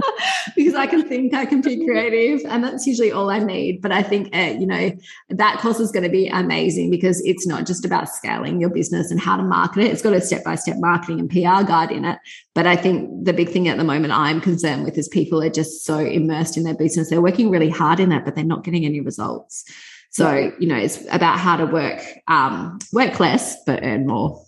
because 0.56 0.76
i 0.76 0.86
can 0.86 1.08
think 1.08 1.34
i 1.34 1.48
can 1.48 1.62
be 1.62 1.84
creative 1.84 2.46
and 2.48 2.64
that's 2.64 2.86
usually 2.86 3.12
all 3.12 3.32
i 3.32 3.40
need. 3.40 3.82
But 3.82 3.92
i 3.92 4.04
think 4.04 4.36
uh, 4.36 4.56
you 4.60 4.68
know 4.68 4.92
that 5.30 5.58
course 5.60 5.80
is 5.80 5.92
going 5.92 6.04
to 6.04 6.10
be 6.10 6.28
amazing 6.28 6.92
because 6.92 7.26
it's 7.26 7.48
not 7.48 7.66
just 7.66 7.86
about 7.86 8.08
scaling 8.08 8.62
your 8.62 8.70
business 8.70 9.10
and 9.10 9.20
how 9.20 9.36
to 9.38 9.44
market 9.44 9.84
it. 9.84 9.92
It's 9.92 10.04
got 10.04 10.14
a 10.14 10.22
step-by-step 10.22 10.78
marketing 10.78 11.20
and 11.20 11.30
pr 11.30 11.66
guide 11.66 11.92
in 11.92 12.06
it. 12.06 12.20
But 12.54 12.68
i 12.68 12.76
think 12.76 13.26
the 13.26 13.34
big 13.34 13.50
thing 13.50 13.68
at 13.68 13.78
the 13.78 13.84
moment 13.84 14.14
i'm 14.14 14.42
concerned 14.42 14.84
with 14.84 14.96
is 14.98 15.08
people 15.08 15.42
are 15.42 15.50
just 15.50 15.84
so 15.84 15.98
immersed 15.98 16.56
in 16.56 16.64
their 16.64 16.76
business. 16.76 17.10
They're 17.10 17.22
working 17.22 17.50
really 17.50 17.70
hard 17.70 18.00
in 18.00 18.10
that 18.10 18.26
but 18.26 18.36
they're 18.36 18.44
not 18.44 18.64
getting 18.64 18.86
any 18.86 19.02
results 19.02 19.66
so, 20.12 20.52
you 20.60 20.68
know, 20.68 20.78
it's 20.78 21.04
about 21.12 21.40
how 21.40 21.58
to 21.58 21.66
work, 21.66 22.02
um, 22.28 22.80
work 22.94 23.20
less, 23.20 23.56
but 23.66 23.84
earn 23.84 24.08
more. 24.08 24.44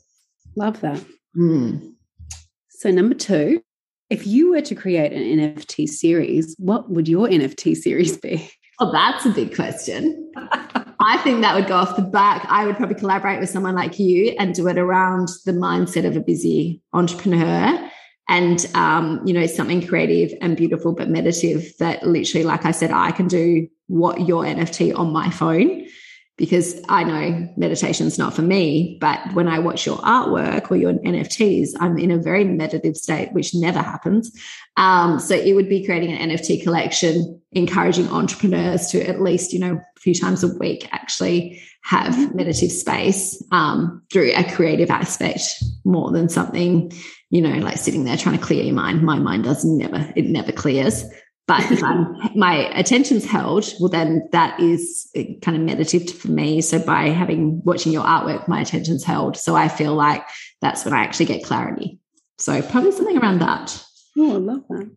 Love 0.56 0.80
that. 0.82 1.04
Mm. 1.38 1.94
So, 2.70 2.90
number 2.92 3.16
two, 3.16 3.62
if 4.10 4.26
you 4.26 4.52
were 4.52 4.62
to 4.62 4.76
create 4.76 5.12
an 5.12 5.24
NFT 5.40 5.88
series, 5.88 6.56
what 6.58 6.90
would 6.90 7.08
your 7.08 7.28
NFT 7.28 7.76
series 7.76 8.18
be? 8.18 8.50
Oh, 8.80 8.92
that's 8.92 9.26
a 9.26 9.32
big 9.32 9.56
question. 9.56 10.32
I 11.00 11.18
think 11.24 11.42
that 11.42 11.56
would 11.56 11.68
go 11.68 11.76
off 11.76 11.96
the 11.96 12.04
back. 12.04 12.46
I 12.48 12.66
would 12.66 12.78
probably 12.78 12.96
collaborate 12.96 13.40
with 13.40 13.50
someone 13.50 13.76
like 13.76 13.98
you 13.98 14.36
and 14.40 14.54
do 14.54 14.68
it 14.68 14.78
around 14.78 15.30
the 15.46 15.52
mindset 15.52 16.06
of 16.06 16.16
a 16.16 16.20
busy 16.20 16.82
entrepreneur 16.94 17.90
and 18.30 18.66
um, 18.76 19.22
you 19.26 19.34
know 19.34 19.46
something 19.46 19.86
creative 19.86 20.38
and 20.42 20.58
beautiful 20.58 20.94
but 20.94 21.10
meditative 21.10 21.72
that 21.80 22.06
literally 22.06 22.46
like 22.46 22.66
i 22.66 22.72
said 22.72 22.92
i 22.92 23.12
can 23.12 23.28
do 23.28 23.68
what 23.88 24.28
your 24.28 24.44
nft 24.44 24.98
on 24.98 25.12
my 25.12 25.30
phone 25.30 25.86
because 26.38 26.80
i 26.90 27.04
know 27.04 27.50
meditation's 27.58 28.18
not 28.18 28.34
for 28.34 28.42
me 28.42 28.98
but 29.02 29.20
when 29.34 29.48
i 29.48 29.60
watch 29.60 29.86
your 29.86 29.98
artwork 29.98 30.70
or 30.70 30.76
your 30.76 30.94
nfts 30.94 31.70
i'm 31.80 31.98
in 31.98 32.12
a 32.12 32.18
very 32.18 32.44
meditative 32.44 32.98
state 32.98 33.32
which 33.34 33.56
never 33.56 33.80
happens 33.80 34.32
um, 34.78 35.20
so 35.20 35.36
it 35.36 35.54
would 35.54 35.70
be 35.70 35.86
creating 35.86 36.12
an 36.12 36.30
nft 36.30 36.64
collection 36.64 37.42
encouraging 37.54 38.08
entrepreneurs 38.10 38.88
to 38.88 39.02
at 39.08 39.22
least 39.22 39.54
you 39.54 39.60
know 39.60 39.74
a 39.74 40.00
few 40.00 40.14
times 40.14 40.44
a 40.44 40.58
week 40.58 40.88
actually 40.92 41.62
have 41.82 42.36
meditative 42.36 42.72
space 42.72 43.42
um, 43.52 44.02
through 44.12 44.32
a 44.36 44.44
creative 44.52 44.90
aspect 44.90 45.64
more 45.86 46.12
than 46.12 46.28
something 46.28 46.92
you 47.30 47.42
know, 47.42 47.58
like 47.60 47.78
sitting 47.78 48.06
there 48.06 48.18
trying 48.18 48.38
to 48.38 48.44
clear 48.44 48.64
your 48.64 48.76
mind. 48.76 49.04
My 49.04 49.20
mind 49.20 49.44
does 49.44 49.66
never, 49.66 50.12
it 50.16 50.26
never 50.26 50.52
clears. 50.52 51.04
But 51.48 51.72
if 51.72 51.82
I'm, 51.82 52.14
my 52.36 52.70
attention's 52.78 53.24
held, 53.24 53.74
well, 53.80 53.90
then 53.90 54.28
that 54.34 54.60
is 54.60 55.10
kind 55.42 55.56
of 55.56 55.64
meditative 55.64 56.18
for 56.18 56.28
me. 56.28 56.60
So 56.62 56.78
by 56.78 57.08
having, 57.08 57.62
watching 57.64 57.94
your 57.94 58.04
artwork, 58.04 58.50
my 58.50 58.60
attention's 58.60 59.06
held. 59.06 59.38
So 59.38 59.56
I 59.56 59.70
feel 59.70 59.96
like 59.96 60.26
that's 60.62 60.84
when 60.84 60.94
I 60.94 61.00
actually 61.04 61.28
get 61.28 61.46
clarity. 61.46 62.00
So 62.38 62.62
probably 62.62 62.92
something 62.92 63.18
around 63.18 63.40
that. 63.40 63.82
Oh, 64.18 64.36
I 64.36 64.38
love 64.38 64.64
that. 64.70 64.92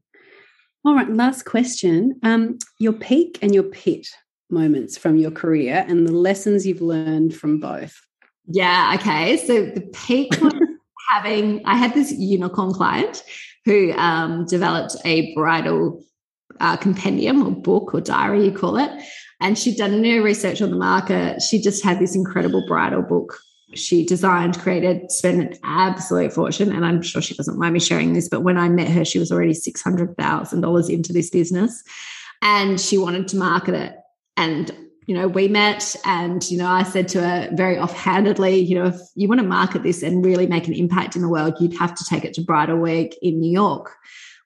All 0.84 0.94
right, 0.94 1.08
last 1.08 1.44
question. 1.44 2.18
Um, 2.24 2.58
your 2.80 2.94
peak 2.94 3.38
and 3.42 3.54
your 3.54 3.62
pit 3.62 4.08
moments 4.50 4.98
from 4.98 5.18
your 5.18 5.30
career 5.30 5.84
and 5.86 6.06
the 6.06 6.12
lessons 6.12 6.66
you've 6.66 6.82
learned 6.82 7.34
from 7.34 7.60
both. 7.60 8.00
Yeah, 8.46 8.96
okay. 8.98 9.36
So 9.36 9.66
the 9.66 9.82
peak 9.92 10.32
was 10.40 10.54
having, 11.10 11.64
I 11.64 11.76
had 11.76 11.94
this 11.94 12.10
unicorn 12.10 12.72
client 12.72 13.22
who 13.64 13.92
um, 13.92 14.46
developed 14.46 14.96
a 15.04 15.32
bridal 15.34 16.02
uh, 16.60 16.76
compendium 16.76 17.42
or 17.46 17.50
book 17.50 17.94
or 17.94 18.00
diary, 18.00 18.44
you 18.44 18.52
call 18.52 18.76
it. 18.76 18.90
And 19.40 19.58
she'd 19.58 19.76
done 19.76 20.02
no 20.02 20.18
research 20.22 20.60
on 20.60 20.70
the 20.70 20.76
market. 20.76 21.40
She 21.42 21.60
just 21.60 21.82
had 21.82 21.98
this 21.98 22.14
incredible 22.14 22.64
bridal 22.66 23.02
book. 23.02 23.38
She 23.74 24.04
designed, 24.04 24.58
created, 24.58 25.10
spent 25.10 25.40
an 25.40 25.58
absolute 25.64 26.32
fortune. 26.32 26.72
And 26.72 26.84
I'm 26.84 27.00
sure 27.00 27.22
she 27.22 27.34
doesn't 27.34 27.58
mind 27.58 27.72
me 27.72 27.80
sharing 27.80 28.12
this, 28.12 28.28
but 28.28 28.42
when 28.42 28.58
I 28.58 28.68
met 28.68 28.88
her, 28.88 29.04
she 29.04 29.18
was 29.18 29.32
already 29.32 29.54
$600,000 29.54 30.90
into 30.90 31.12
this 31.12 31.30
business 31.30 31.82
and 32.42 32.80
she 32.80 32.98
wanted 32.98 33.28
to 33.28 33.36
market 33.36 33.74
it. 33.74 33.96
And 34.36 34.70
you 35.10 35.16
know, 35.16 35.26
we 35.26 35.48
met 35.48 35.96
and, 36.04 36.48
you 36.48 36.56
know, 36.56 36.68
I 36.68 36.84
said 36.84 37.08
to 37.08 37.20
her 37.20 37.50
very 37.54 37.76
offhandedly, 37.76 38.60
you 38.60 38.76
know, 38.76 38.86
if 38.86 39.00
you 39.16 39.26
want 39.26 39.40
to 39.40 39.46
market 39.46 39.82
this 39.82 40.04
and 40.04 40.24
really 40.24 40.46
make 40.46 40.68
an 40.68 40.72
impact 40.72 41.16
in 41.16 41.22
the 41.22 41.28
world, 41.28 41.54
you'd 41.58 41.76
have 41.78 41.96
to 41.96 42.04
take 42.04 42.24
it 42.24 42.32
to 42.34 42.42
Bridal 42.42 42.76
Week 42.76 43.18
in 43.20 43.40
New 43.40 43.50
York. 43.50 43.92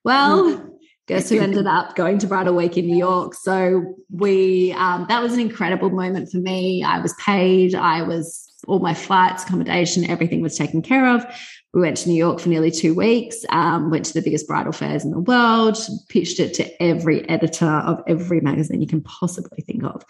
Well, 0.04 0.44
mm. 0.44 0.70
Guess 1.06 1.28
who 1.28 1.38
ended 1.38 1.66
up 1.66 1.96
going 1.96 2.18
to 2.18 2.26
Bridal 2.26 2.54
Week 2.54 2.76
in 2.76 2.86
New 2.86 2.96
York? 2.96 3.34
So 3.34 3.96
we, 4.10 4.72
um, 4.72 5.06
that 5.08 5.22
was 5.22 5.32
an 5.32 5.40
incredible 5.40 5.90
moment 5.90 6.30
for 6.30 6.38
me. 6.38 6.82
I 6.82 6.98
was 7.00 7.14
paid. 7.14 7.74
I 7.74 8.02
was, 8.02 8.50
all 8.66 8.78
my 8.78 8.94
flights, 8.94 9.44
accommodation, 9.44 10.08
everything 10.08 10.40
was 10.40 10.56
taken 10.56 10.80
care 10.80 11.06
of. 11.06 11.24
We 11.74 11.80
went 11.80 11.96
to 11.98 12.08
New 12.08 12.14
York 12.14 12.40
for 12.40 12.48
nearly 12.48 12.70
two 12.70 12.94
weeks, 12.94 13.44
um, 13.50 13.90
went 13.90 14.04
to 14.06 14.14
the 14.14 14.22
biggest 14.22 14.46
bridal 14.46 14.72
fairs 14.72 15.04
in 15.04 15.10
the 15.10 15.18
world, 15.18 15.76
pitched 16.08 16.38
it 16.38 16.54
to 16.54 16.82
every 16.82 17.28
editor 17.28 17.66
of 17.66 18.00
every 18.06 18.40
magazine 18.40 18.80
you 18.80 18.86
can 18.86 19.02
possibly 19.02 19.60
think 19.62 19.82
of. 19.82 20.04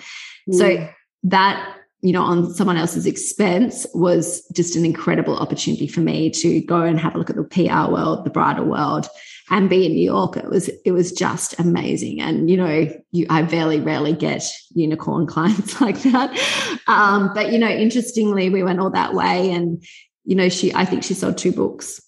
Mm. 0.48 0.54
So 0.54 0.88
that, 1.24 1.76
you 2.02 2.12
know, 2.12 2.22
on 2.22 2.52
someone 2.52 2.76
else's 2.76 3.06
expense 3.06 3.86
was 3.94 4.46
just 4.54 4.76
an 4.76 4.84
incredible 4.84 5.38
opportunity 5.38 5.86
for 5.86 6.00
me 6.00 6.28
to 6.30 6.60
go 6.60 6.82
and 6.82 7.00
have 7.00 7.14
a 7.14 7.18
look 7.18 7.30
at 7.30 7.36
the 7.36 7.44
PR 7.44 7.90
world, 7.90 8.26
the 8.26 8.30
bridal 8.30 8.66
world, 8.66 9.08
and 9.50 9.68
be 9.68 9.86
in 9.86 9.92
New 9.92 10.04
York. 10.04 10.36
It 10.36 10.48
was 10.48 10.68
it 10.84 10.92
was 10.92 11.12
just 11.12 11.58
amazing. 11.58 12.20
And 12.20 12.50
you 12.50 12.56
know, 12.56 12.88
you 13.12 13.26
I 13.30 13.42
very 13.42 13.80
rarely 13.80 14.12
get 14.12 14.44
unicorn 14.74 15.26
clients 15.34 15.80
like 15.80 16.00
that. 16.02 16.80
Um, 16.86 17.32
but 17.34 17.52
you 17.52 17.58
know, 17.58 17.68
interestingly, 17.68 18.50
we 18.50 18.62
went 18.62 18.80
all 18.80 18.90
that 18.90 19.14
way 19.14 19.50
and 19.50 19.82
you 20.24 20.34
know, 20.34 20.48
she 20.48 20.72
I 20.74 20.84
think 20.84 21.02
she 21.02 21.14
sold 21.14 21.38
two 21.38 21.52
books. 21.52 22.00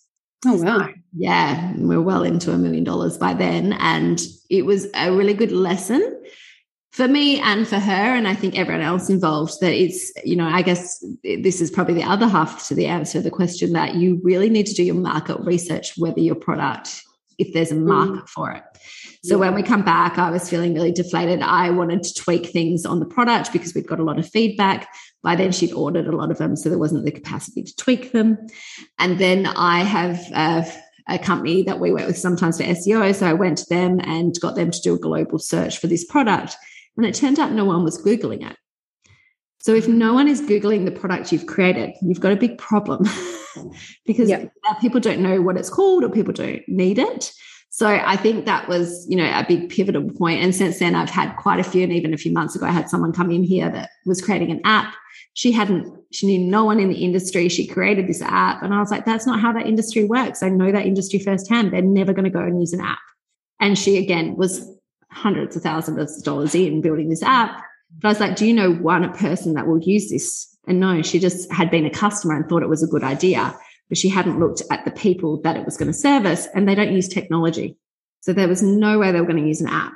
Oh 0.45 0.63
wow. 0.63 0.87
So, 0.87 0.93
yeah, 1.17 1.75
we 1.77 1.97
we're 1.97 2.03
well 2.03 2.23
into 2.23 2.53
a 2.53 2.59
million 2.59 2.85
dollars 2.85 3.19
by 3.19 3.35
then. 3.35 3.73
And 3.75 4.21
it 4.51 4.65
was 4.65 4.87
a 4.95 5.13
really 5.13 5.35
good 5.35 5.53
lesson 5.53 6.17
for 6.97 7.07
me 7.07 7.39
and 7.41 7.69
for 7.69 7.79
her, 7.79 7.93
and 7.93 8.27
I 8.27 8.35
think 8.35 8.59
everyone 8.59 8.81
else 8.81 9.11
involved, 9.11 9.61
that 9.61 9.75
it's, 9.75 10.11
you 10.25 10.35
know, 10.35 10.47
I 10.47 10.63
guess 10.63 11.05
this 11.23 11.61
is 11.61 11.71
probably 11.71 11.93
the 11.93 12.05
other 12.05 12.27
half 12.27 12.67
to 12.69 12.75
the 12.75 12.87
answer 12.87 13.21
the 13.21 13.31
question 13.31 13.75
that 13.75 13.97
you 13.97 14.19
really 14.25 14.49
need 14.49 14.65
to 14.69 14.75
do 14.75 14.83
your 14.83 14.95
market 14.95 15.39
research, 15.41 15.93
whether 15.99 16.21
your 16.21 16.37
product, 16.37 17.03
if 17.39 17.53
there's 17.53 17.73
a 17.73 17.77
market 17.77 18.25
mm. 18.25 18.29
for 18.29 18.53
it. 18.53 18.63
So 19.25 19.35
yeah. 19.35 19.41
when 19.41 19.55
we 19.55 19.63
come 19.63 19.83
back, 19.83 20.19
I 20.19 20.31
was 20.31 20.49
feeling 20.49 20.75
really 20.75 20.93
deflated. 20.93 21.43
I 21.43 21.71
wanted 21.71 22.03
to 22.05 22.15
tweak 22.15 22.47
things 22.47 22.87
on 22.87 23.01
the 23.01 23.07
product 23.07 23.53
because 23.53 23.75
we'd 23.75 23.87
got 23.87 24.01
a 24.01 24.05
lot 24.05 24.19
of 24.19 24.29
feedback. 24.29 24.89
By 25.23 25.37
then, 25.37 25.53
she'd 25.53 25.73
ordered 25.73 26.07
a 26.07 26.17
lot 26.17 26.31
of 26.31 26.39
them, 26.39 26.57
so 26.57 26.69
there 26.69 26.79
wasn't 26.79 27.05
the 27.05 27.11
capacity 27.11 27.63
to 27.63 27.77
tweak 27.77 28.13
them. 28.13 28.39
And 28.99 29.19
then 29.19 29.47
I 29.47 29.83
have 29.83 30.21
uh, 30.33 30.65
a 31.09 31.19
company 31.19 31.63
that 31.63 31.81
we 31.81 31.93
work 31.93 32.07
with 32.07 32.19
sometimes 32.19 32.59
for 32.59 32.65
SEO. 32.65 33.15
So 33.15 33.27
I 33.27 33.33
went 33.33 33.59
to 33.59 33.69
them 33.69 34.01
and 34.01 34.39
got 34.41 34.55
them 34.55 34.71
to 34.71 34.81
do 34.81 34.95
a 34.95 34.99
global 34.99 35.39
search 35.39 35.79
for 35.79 35.87
this 35.87 36.05
product. 36.05 36.57
And 36.97 37.05
it 37.05 37.15
turned 37.15 37.39
out 37.39 37.53
no 37.53 37.65
one 37.65 37.85
was 37.85 38.03
Googling 38.03 38.49
it. 38.49 38.57
So 39.67 39.75
if 39.75 39.89
no 39.89 40.15
one 40.15 40.29
is 40.29 40.41
Googling 40.41 40.85
the 40.85 40.93
product 40.93 41.33
you've 41.33 41.47
created, 41.47 41.91
you've 42.01 42.21
got 42.21 42.31
a 42.31 42.37
big 42.37 42.57
problem 42.57 43.05
because 44.07 44.29
yep. 44.29 44.53
people 44.81 45.01
don't 45.01 45.19
know 45.19 45.43
what 45.43 45.57
it's 45.57 45.69
called 45.69 46.05
or 46.05 46.09
people 46.09 46.33
don't 46.33 46.63
need 46.69 47.01
it. 47.01 47.33
So 47.71 47.89
I 47.89 48.17
think 48.17 48.47
that 48.47 48.69
was, 48.69 49.05
you 49.09 49.17
know, 49.17 49.25
a 49.25 49.45
big 49.49 49.69
pivotal 49.69 50.09
point. 50.09 50.41
And 50.41 50.55
since 50.55 50.79
then, 50.79 50.95
I've 50.95 51.11
had 51.11 51.35
quite 51.35 51.59
a 51.59 51.65
few. 51.65 51.83
And 51.83 51.93
even 51.93 52.15
a 52.15 52.17
few 52.17 52.33
months 52.33 52.55
ago, 52.55 52.65
I 52.65 52.71
had 52.71 52.89
someone 52.89 53.13
come 53.13 53.33
in 53.33 53.43
here 53.43 53.69
that 53.71 53.91
was 54.05 54.23
creating 54.23 54.53
an 54.53 54.61
app. 54.65 54.95
She 55.35 55.51
hadn't, 55.51 55.93
she 56.13 56.29
knew 56.29 56.49
no 56.49 56.65
one 56.65 56.79
in 56.79 56.89
the 56.89 57.05
industry. 57.05 57.49
She 57.49 57.67
created 57.67 58.07
this 58.07 58.23
app. 58.23 58.63
And 58.63 58.73
I 58.73 58.79
was 58.79 58.93
like, 58.93 59.05
that's 59.05 59.27
not 59.27 59.41
how 59.41 59.53
that 59.53 59.67
industry 59.67 60.05
works. 60.05 60.45
I 60.45 60.49
know 60.49 60.71
that 60.71 60.87
industry 60.87 61.19
firsthand. 61.19 61.73
They're 61.73 61.83
never 61.83 62.13
going 62.13 62.23
to 62.23 62.31
go 62.31 62.39
and 62.39 62.61
use 62.61 62.73
an 62.73 62.83
app. 62.83 63.01
And 63.59 63.77
she, 63.77 63.99
again, 63.99 64.37
was 64.37 64.65
hundreds 65.11 65.57
of 65.57 65.63
thousands 65.65 66.19
of 66.19 66.23
dollars 66.23 66.55
in 66.55 66.83
building 66.83 67.09
this 67.09 67.25
app. 67.25 67.65
But 68.01 68.09
I 68.09 68.11
was 68.11 68.21
like, 68.21 68.37
do 68.37 68.47
you 68.47 68.55
know 68.55 68.73
one 68.73 69.13
person 69.15 69.55
that 69.55 69.67
will 69.67 69.81
use 69.81 70.11
this? 70.11 70.57
And 70.67 70.81
no, 70.81 71.03
she 71.03 71.19
just 71.19 71.51
had 71.53 71.71
been 71.71 71.87
a 71.87 71.91
customer 71.91 72.35
and 72.35 72.49
thought 72.49 72.63
it 72.63 72.69
was 72.69 72.83
a 72.83 72.89
good 72.89 73.05
idea, 73.05 73.57
but 73.89 73.99
she 73.99 74.09
hadn't 74.09 74.41
looked 74.41 74.63
at 74.71 74.85
the 74.85 74.91
people 74.91 75.41
that 75.43 75.57
it 75.57 75.65
was 75.65 75.77
going 75.77 75.89
to 75.89 75.97
service 75.97 76.49
and 76.55 76.69
they 76.69 76.75
don't 76.75 76.93
use 76.93 77.09
technology. 77.09 77.77
So 78.21 78.33
there 78.33 78.49
was 78.49 78.63
no 78.63 78.99
way 78.99 79.13
they 79.13 79.21
were 79.21 79.27
going 79.27 79.43
to 79.43 79.49
use 79.49 79.61
an 79.61 79.69
app. 79.69 79.95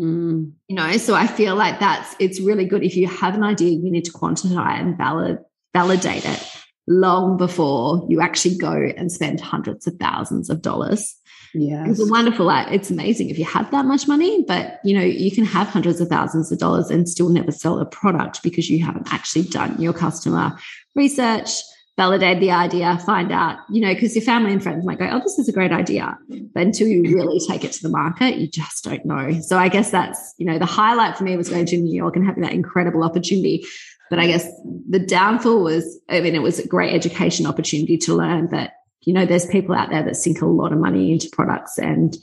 Mm. 0.00 0.52
You 0.68 0.76
know, 0.76 0.96
so 0.96 1.14
I 1.14 1.26
feel 1.26 1.54
like 1.54 1.80
that's 1.80 2.14
it's 2.18 2.40
really 2.40 2.66
good 2.66 2.82
if 2.82 2.96
you 2.96 3.06
have 3.06 3.34
an 3.34 3.44
idea, 3.44 3.70
you 3.70 3.90
need 3.90 4.04
to 4.06 4.12
quantify 4.12 4.78
and 4.80 4.96
valid, 4.96 5.38
validate 5.72 6.24
it 6.24 6.56
long 6.86 7.36
before 7.36 8.06
you 8.08 8.20
actually 8.20 8.56
go 8.56 8.72
and 8.96 9.10
spend 9.10 9.40
hundreds 9.40 9.86
of 9.86 9.94
thousands 9.96 10.50
of 10.50 10.62
dollars 10.62 11.16
yeah. 11.54 11.84
It's 11.88 12.00
a 12.00 12.06
wonderful. 12.06 12.50
It's 12.50 12.90
amazing 12.90 13.30
if 13.30 13.38
you 13.38 13.44
have 13.44 13.70
that 13.70 13.84
much 13.84 14.08
money, 14.08 14.44
but 14.46 14.80
you 14.84 14.96
know, 14.96 15.04
you 15.04 15.30
can 15.30 15.44
have 15.44 15.68
hundreds 15.68 16.00
of 16.00 16.08
thousands 16.08 16.50
of 16.52 16.58
dollars 16.58 16.90
and 16.90 17.08
still 17.08 17.28
never 17.28 17.52
sell 17.52 17.78
a 17.78 17.86
product 17.86 18.42
because 18.42 18.68
you 18.68 18.84
haven't 18.84 19.12
actually 19.12 19.44
done 19.44 19.80
your 19.80 19.92
customer 19.92 20.56
research, 20.94 21.50
validate 21.96 22.40
the 22.40 22.50
idea, 22.50 22.98
find 22.98 23.32
out, 23.32 23.58
you 23.70 23.80
know, 23.80 23.92
because 23.94 24.14
your 24.14 24.24
family 24.24 24.52
and 24.52 24.62
friends 24.62 24.84
might 24.84 24.98
go, 24.98 25.08
oh, 25.10 25.20
this 25.20 25.38
is 25.38 25.48
a 25.48 25.52
great 25.52 25.72
idea. 25.72 26.16
But 26.28 26.62
until 26.62 26.88
you 26.88 27.02
really 27.02 27.40
take 27.48 27.64
it 27.64 27.72
to 27.72 27.82
the 27.82 27.88
market, 27.88 28.36
you 28.36 28.48
just 28.48 28.84
don't 28.84 29.04
know. 29.06 29.40
So 29.40 29.56
I 29.58 29.68
guess 29.68 29.90
that's, 29.90 30.34
you 30.36 30.46
know, 30.46 30.58
the 30.58 30.66
highlight 30.66 31.16
for 31.16 31.24
me 31.24 31.36
was 31.36 31.48
going 31.48 31.66
to 31.66 31.76
New 31.76 31.94
York 31.94 32.16
and 32.16 32.26
having 32.26 32.42
that 32.42 32.52
incredible 32.52 33.02
opportunity. 33.02 33.64
But 34.10 34.18
I 34.18 34.26
guess 34.26 34.46
the 34.88 35.00
downfall 35.00 35.64
was, 35.64 35.98
I 36.08 36.20
mean, 36.20 36.34
it 36.34 36.42
was 36.42 36.58
a 36.58 36.68
great 36.68 36.94
education 36.94 37.46
opportunity 37.46 37.96
to 37.98 38.14
learn 38.14 38.50
that 38.50 38.74
you 39.02 39.12
know, 39.12 39.26
there's 39.26 39.46
people 39.46 39.74
out 39.74 39.90
there 39.90 40.02
that 40.02 40.16
sink 40.16 40.40
a 40.40 40.46
lot 40.46 40.72
of 40.72 40.78
money 40.78 41.12
into 41.12 41.28
products 41.32 41.78
and 41.78 42.16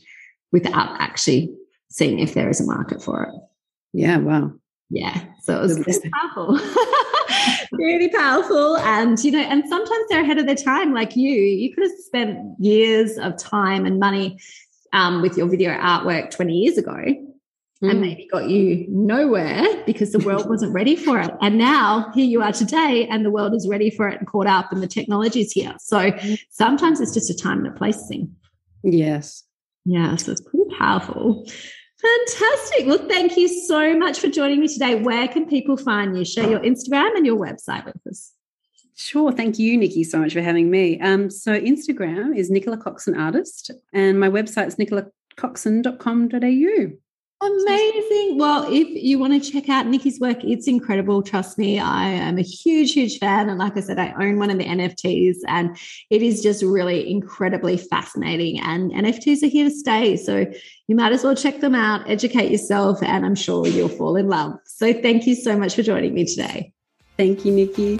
without 0.51 0.99
actually 0.99 1.53
seeing 1.89 2.19
if 2.19 2.33
there 2.33 2.49
is 2.49 2.59
a 2.59 2.65
market 2.65 3.01
for 3.01 3.23
it. 3.23 3.33
Yeah, 3.93 4.17
wow. 4.17 4.51
Yeah. 4.89 5.23
So 5.41 5.57
it 5.57 5.61
was 5.61 5.79
really 5.79 6.09
powerful. 6.13 6.59
really 7.71 8.09
powerful. 8.09 8.77
And, 8.77 9.23
you 9.23 9.31
know, 9.31 9.39
and 9.39 9.63
sometimes 9.67 10.05
they're 10.09 10.21
ahead 10.21 10.37
of 10.37 10.45
their 10.45 10.55
time, 10.55 10.93
like 10.93 11.15
you. 11.15 11.29
You 11.29 11.73
could 11.73 11.83
have 11.83 11.99
spent 11.99 12.39
years 12.59 13.17
of 13.17 13.37
time 13.37 13.85
and 13.85 13.99
money 13.99 14.39
um, 14.91 15.21
with 15.21 15.37
your 15.37 15.47
video 15.47 15.71
artwork 15.71 16.31
20 16.31 16.53
years 16.53 16.77
ago 16.77 17.32
mm. 17.83 17.89
and 17.89 18.01
maybe 18.01 18.27
got 18.31 18.49
you 18.49 18.85
nowhere 18.89 19.65
because 19.85 20.11
the 20.11 20.19
world 20.19 20.49
wasn't 20.49 20.73
ready 20.73 20.95
for 20.95 21.19
it. 21.19 21.31
And 21.41 21.57
now 21.57 22.11
here 22.15 22.25
you 22.25 22.41
are 22.41 22.53
today, 22.53 23.07
and 23.09 23.25
the 23.25 23.31
world 23.31 23.53
is 23.53 23.67
ready 23.67 23.89
for 23.89 24.07
it 24.07 24.19
and 24.19 24.27
caught 24.27 24.47
up, 24.47 24.71
and 24.71 24.81
the 24.81 24.87
technology 24.87 25.41
is 25.41 25.51
here. 25.51 25.75
So 25.79 26.11
sometimes 26.49 27.01
it's 27.01 27.13
just 27.13 27.29
a 27.29 27.35
time 27.35 27.59
and 27.59 27.67
a 27.67 27.77
place 27.77 28.07
thing. 28.07 28.33
Yes. 28.83 29.43
Yeah. 29.85 30.15
So 30.15 30.31
it's 30.31 30.41
pretty 30.41 30.73
powerful. 30.77 31.45
Fantastic. 32.01 32.87
Well, 32.87 33.05
thank 33.07 33.37
you 33.37 33.47
so 33.47 33.97
much 33.97 34.19
for 34.19 34.27
joining 34.27 34.59
me 34.59 34.67
today. 34.67 34.95
Where 34.95 35.27
can 35.27 35.47
people 35.47 35.77
find 35.77 36.17
you? 36.17 36.25
Share 36.25 36.49
your 36.49 36.59
Instagram 36.59 37.15
and 37.15 37.25
your 37.25 37.37
website 37.37 37.85
with 37.85 37.95
us. 38.09 38.33
Sure. 38.95 39.31
Thank 39.31 39.57
you, 39.57 39.77
Nikki, 39.77 40.03
so 40.03 40.19
much 40.19 40.33
for 40.33 40.41
having 40.41 40.69
me. 40.69 40.99
Um, 40.99 41.29
so 41.29 41.57
Instagram 41.59 42.37
is 42.37 42.51
Nicola 42.51 42.77
Coxon 42.77 43.17
Artist, 43.17 43.71
and 43.91 44.19
my 44.19 44.29
website 44.29 44.67
is 44.67 44.75
nicolacoxon.com.au. 44.75 47.02
Amazing. 47.43 48.37
Well, 48.37 48.65
if 48.71 48.87
you 48.87 49.19
want 49.19 49.33
to 49.33 49.51
check 49.51 49.67
out 49.67 49.85
Nikki's 49.87 50.17
work, 50.17 50.45
it's 50.45 50.65
incredible. 50.65 51.21
Trust 51.21 51.57
me, 51.57 51.77
I 51.77 52.05
am 52.05 52.37
a 52.37 52.41
huge, 52.41 52.93
huge 52.93 53.19
fan. 53.19 53.49
And 53.49 53.59
like 53.59 53.75
I 53.75 53.81
said, 53.81 53.99
I 53.99 54.13
own 54.13 54.39
one 54.39 54.49
of 54.49 54.57
the 54.57 54.63
NFTs 54.63 55.37
and 55.47 55.77
it 56.09 56.21
is 56.21 56.41
just 56.41 56.63
really 56.63 57.09
incredibly 57.11 57.75
fascinating. 57.75 58.61
And 58.61 58.91
NFTs 58.91 59.43
are 59.43 59.47
here 59.47 59.65
to 59.65 59.75
stay. 59.75 60.15
So 60.15 60.45
you 60.87 60.95
might 60.95 61.11
as 61.11 61.25
well 61.25 61.35
check 61.35 61.59
them 61.59 61.75
out, 61.75 62.09
educate 62.09 62.49
yourself, 62.49 63.03
and 63.03 63.25
I'm 63.25 63.35
sure 63.35 63.67
you'll 63.67 63.89
fall 63.89 64.15
in 64.15 64.29
love. 64.29 64.57
So 64.65 64.93
thank 64.93 65.27
you 65.27 65.35
so 65.35 65.57
much 65.57 65.75
for 65.75 65.83
joining 65.83 66.13
me 66.13 66.23
today. 66.23 66.71
Thank 67.17 67.43
you, 67.43 67.51
Nikki. 67.51 67.99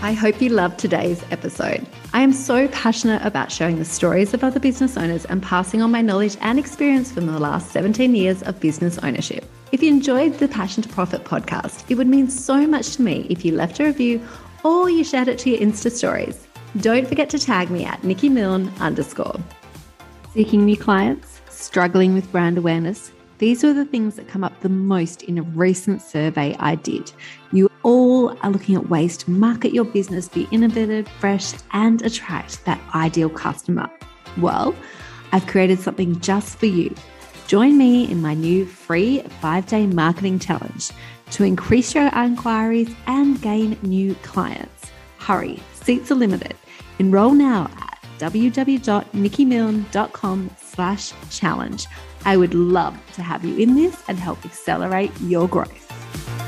I 0.00 0.12
hope 0.12 0.40
you 0.40 0.48
loved 0.48 0.78
today's 0.78 1.22
episode. 1.30 1.86
I 2.14 2.22
am 2.22 2.32
so 2.32 2.68
passionate 2.68 3.22
about 3.24 3.52
sharing 3.52 3.78
the 3.78 3.84
stories 3.84 4.32
of 4.32 4.42
other 4.42 4.58
business 4.58 4.96
owners 4.96 5.26
and 5.26 5.42
passing 5.42 5.82
on 5.82 5.90
my 5.90 6.00
knowledge 6.00 6.38
and 6.40 6.58
experience 6.58 7.12
from 7.12 7.26
the 7.26 7.38
last 7.38 7.70
17 7.70 8.14
years 8.14 8.42
of 8.44 8.58
business 8.60 8.96
ownership. 8.98 9.44
If 9.72 9.82
you 9.82 9.90
enjoyed 9.90 10.34
the 10.38 10.48
Passion 10.48 10.82
to 10.82 10.88
Profit 10.88 11.24
podcast, 11.24 11.84
it 11.90 11.96
would 11.96 12.06
mean 12.06 12.30
so 12.30 12.66
much 12.66 12.96
to 12.96 13.02
me 13.02 13.26
if 13.28 13.44
you 13.44 13.52
left 13.52 13.78
a 13.78 13.84
review 13.84 14.26
or 14.64 14.88
you 14.88 15.04
shared 15.04 15.28
it 15.28 15.38
to 15.40 15.50
your 15.50 15.60
Insta 15.60 15.92
stories. 15.92 16.46
Don't 16.78 17.06
forget 17.06 17.28
to 17.30 17.38
tag 17.38 17.70
me 17.70 17.84
at 17.84 18.02
Nikki 18.02 18.30
Milne 18.30 18.72
underscore. 18.80 19.38
Seeking 20.32 20.64
new 20.64 20.78
clients, 20.78 21.42
struggling 21.50 22.14
with 22.14 22.32
brand 22.32 22.56
awareness, 22.56 23.12
these 23.36 23.62
were 23.62 23.74
the 23.74 23.84
things 23.84 24.16
that 24.16 24.28
come 24.28 24.42
up 24.42 24.58
the 24.60 24.68
most 24.70 25.22
in 25.24 25.36
a 25.36 25.42
recent 25.42 26.00
survey 26.00 26.56
I 26.58 26.74
did. 26.74 27.12
You 27.52 27.70
are 28.42 28.50
looking 28.50 28.74
at 28.74 28.88
ways 28.88 29.16
to 29.18 29.30
market 29.30 29.72
your 29.72 29.84
business, 29.84 30.28
be 30.28 30.48
innovative, 30.50 31.06
fresh, 31.20 31.54
and 31.72 32.02
attract 32.02 32.64
that 32.64 32.80
ideal 32.94 33.30
customer. 33.30 33.88
Well, 34.38 34.74
I've 35.32 35.46
created 35.46 35.80
something 35.80 36.20
just 36.20 36.58
for 36.58 36.66
you. 36.66 36.94
Join 37.46 37.78
me 37.78 38.10
in 38.10 38.20
my 38.20 38.34
new 38.34 38.66
free 38.66 39.20
five 39.40 39.66
day 39.66 39.86
marketing 39.86 40.38
challenge 40.38 40.90
to 41.30 41.44
increase 41.44 41.94
your 41.94 42.10
inquiries 42.14 42.94
and 43.06 43.40
gain 43.40 43.78
new 43.82 44.14
clients. 44.16 44.90
Hurry, 45.18 45.62
seats 45.72 46.10
are 46.10 46.16
limited. 46.16 46.54
Enroll 46.98 47.32
now 47.32 47.70
at 47.78 47.98
www.nikkimilne.com 48.18 50.50
slash 50.60 51.12
challenge. 51.30 51.86
I 52.24 52.36
would 52.36 52.54
love 52.54 52.98
to 53.14 53.22
have 53.22 53.44
you 53.44 53.56
in 53.56 53.74
this 53.74 54.02
and 54.08 54.18
help 54.18 54.44
accelerate 54.44 55.12
your 55.20 55.48
growth. 55.48 56.47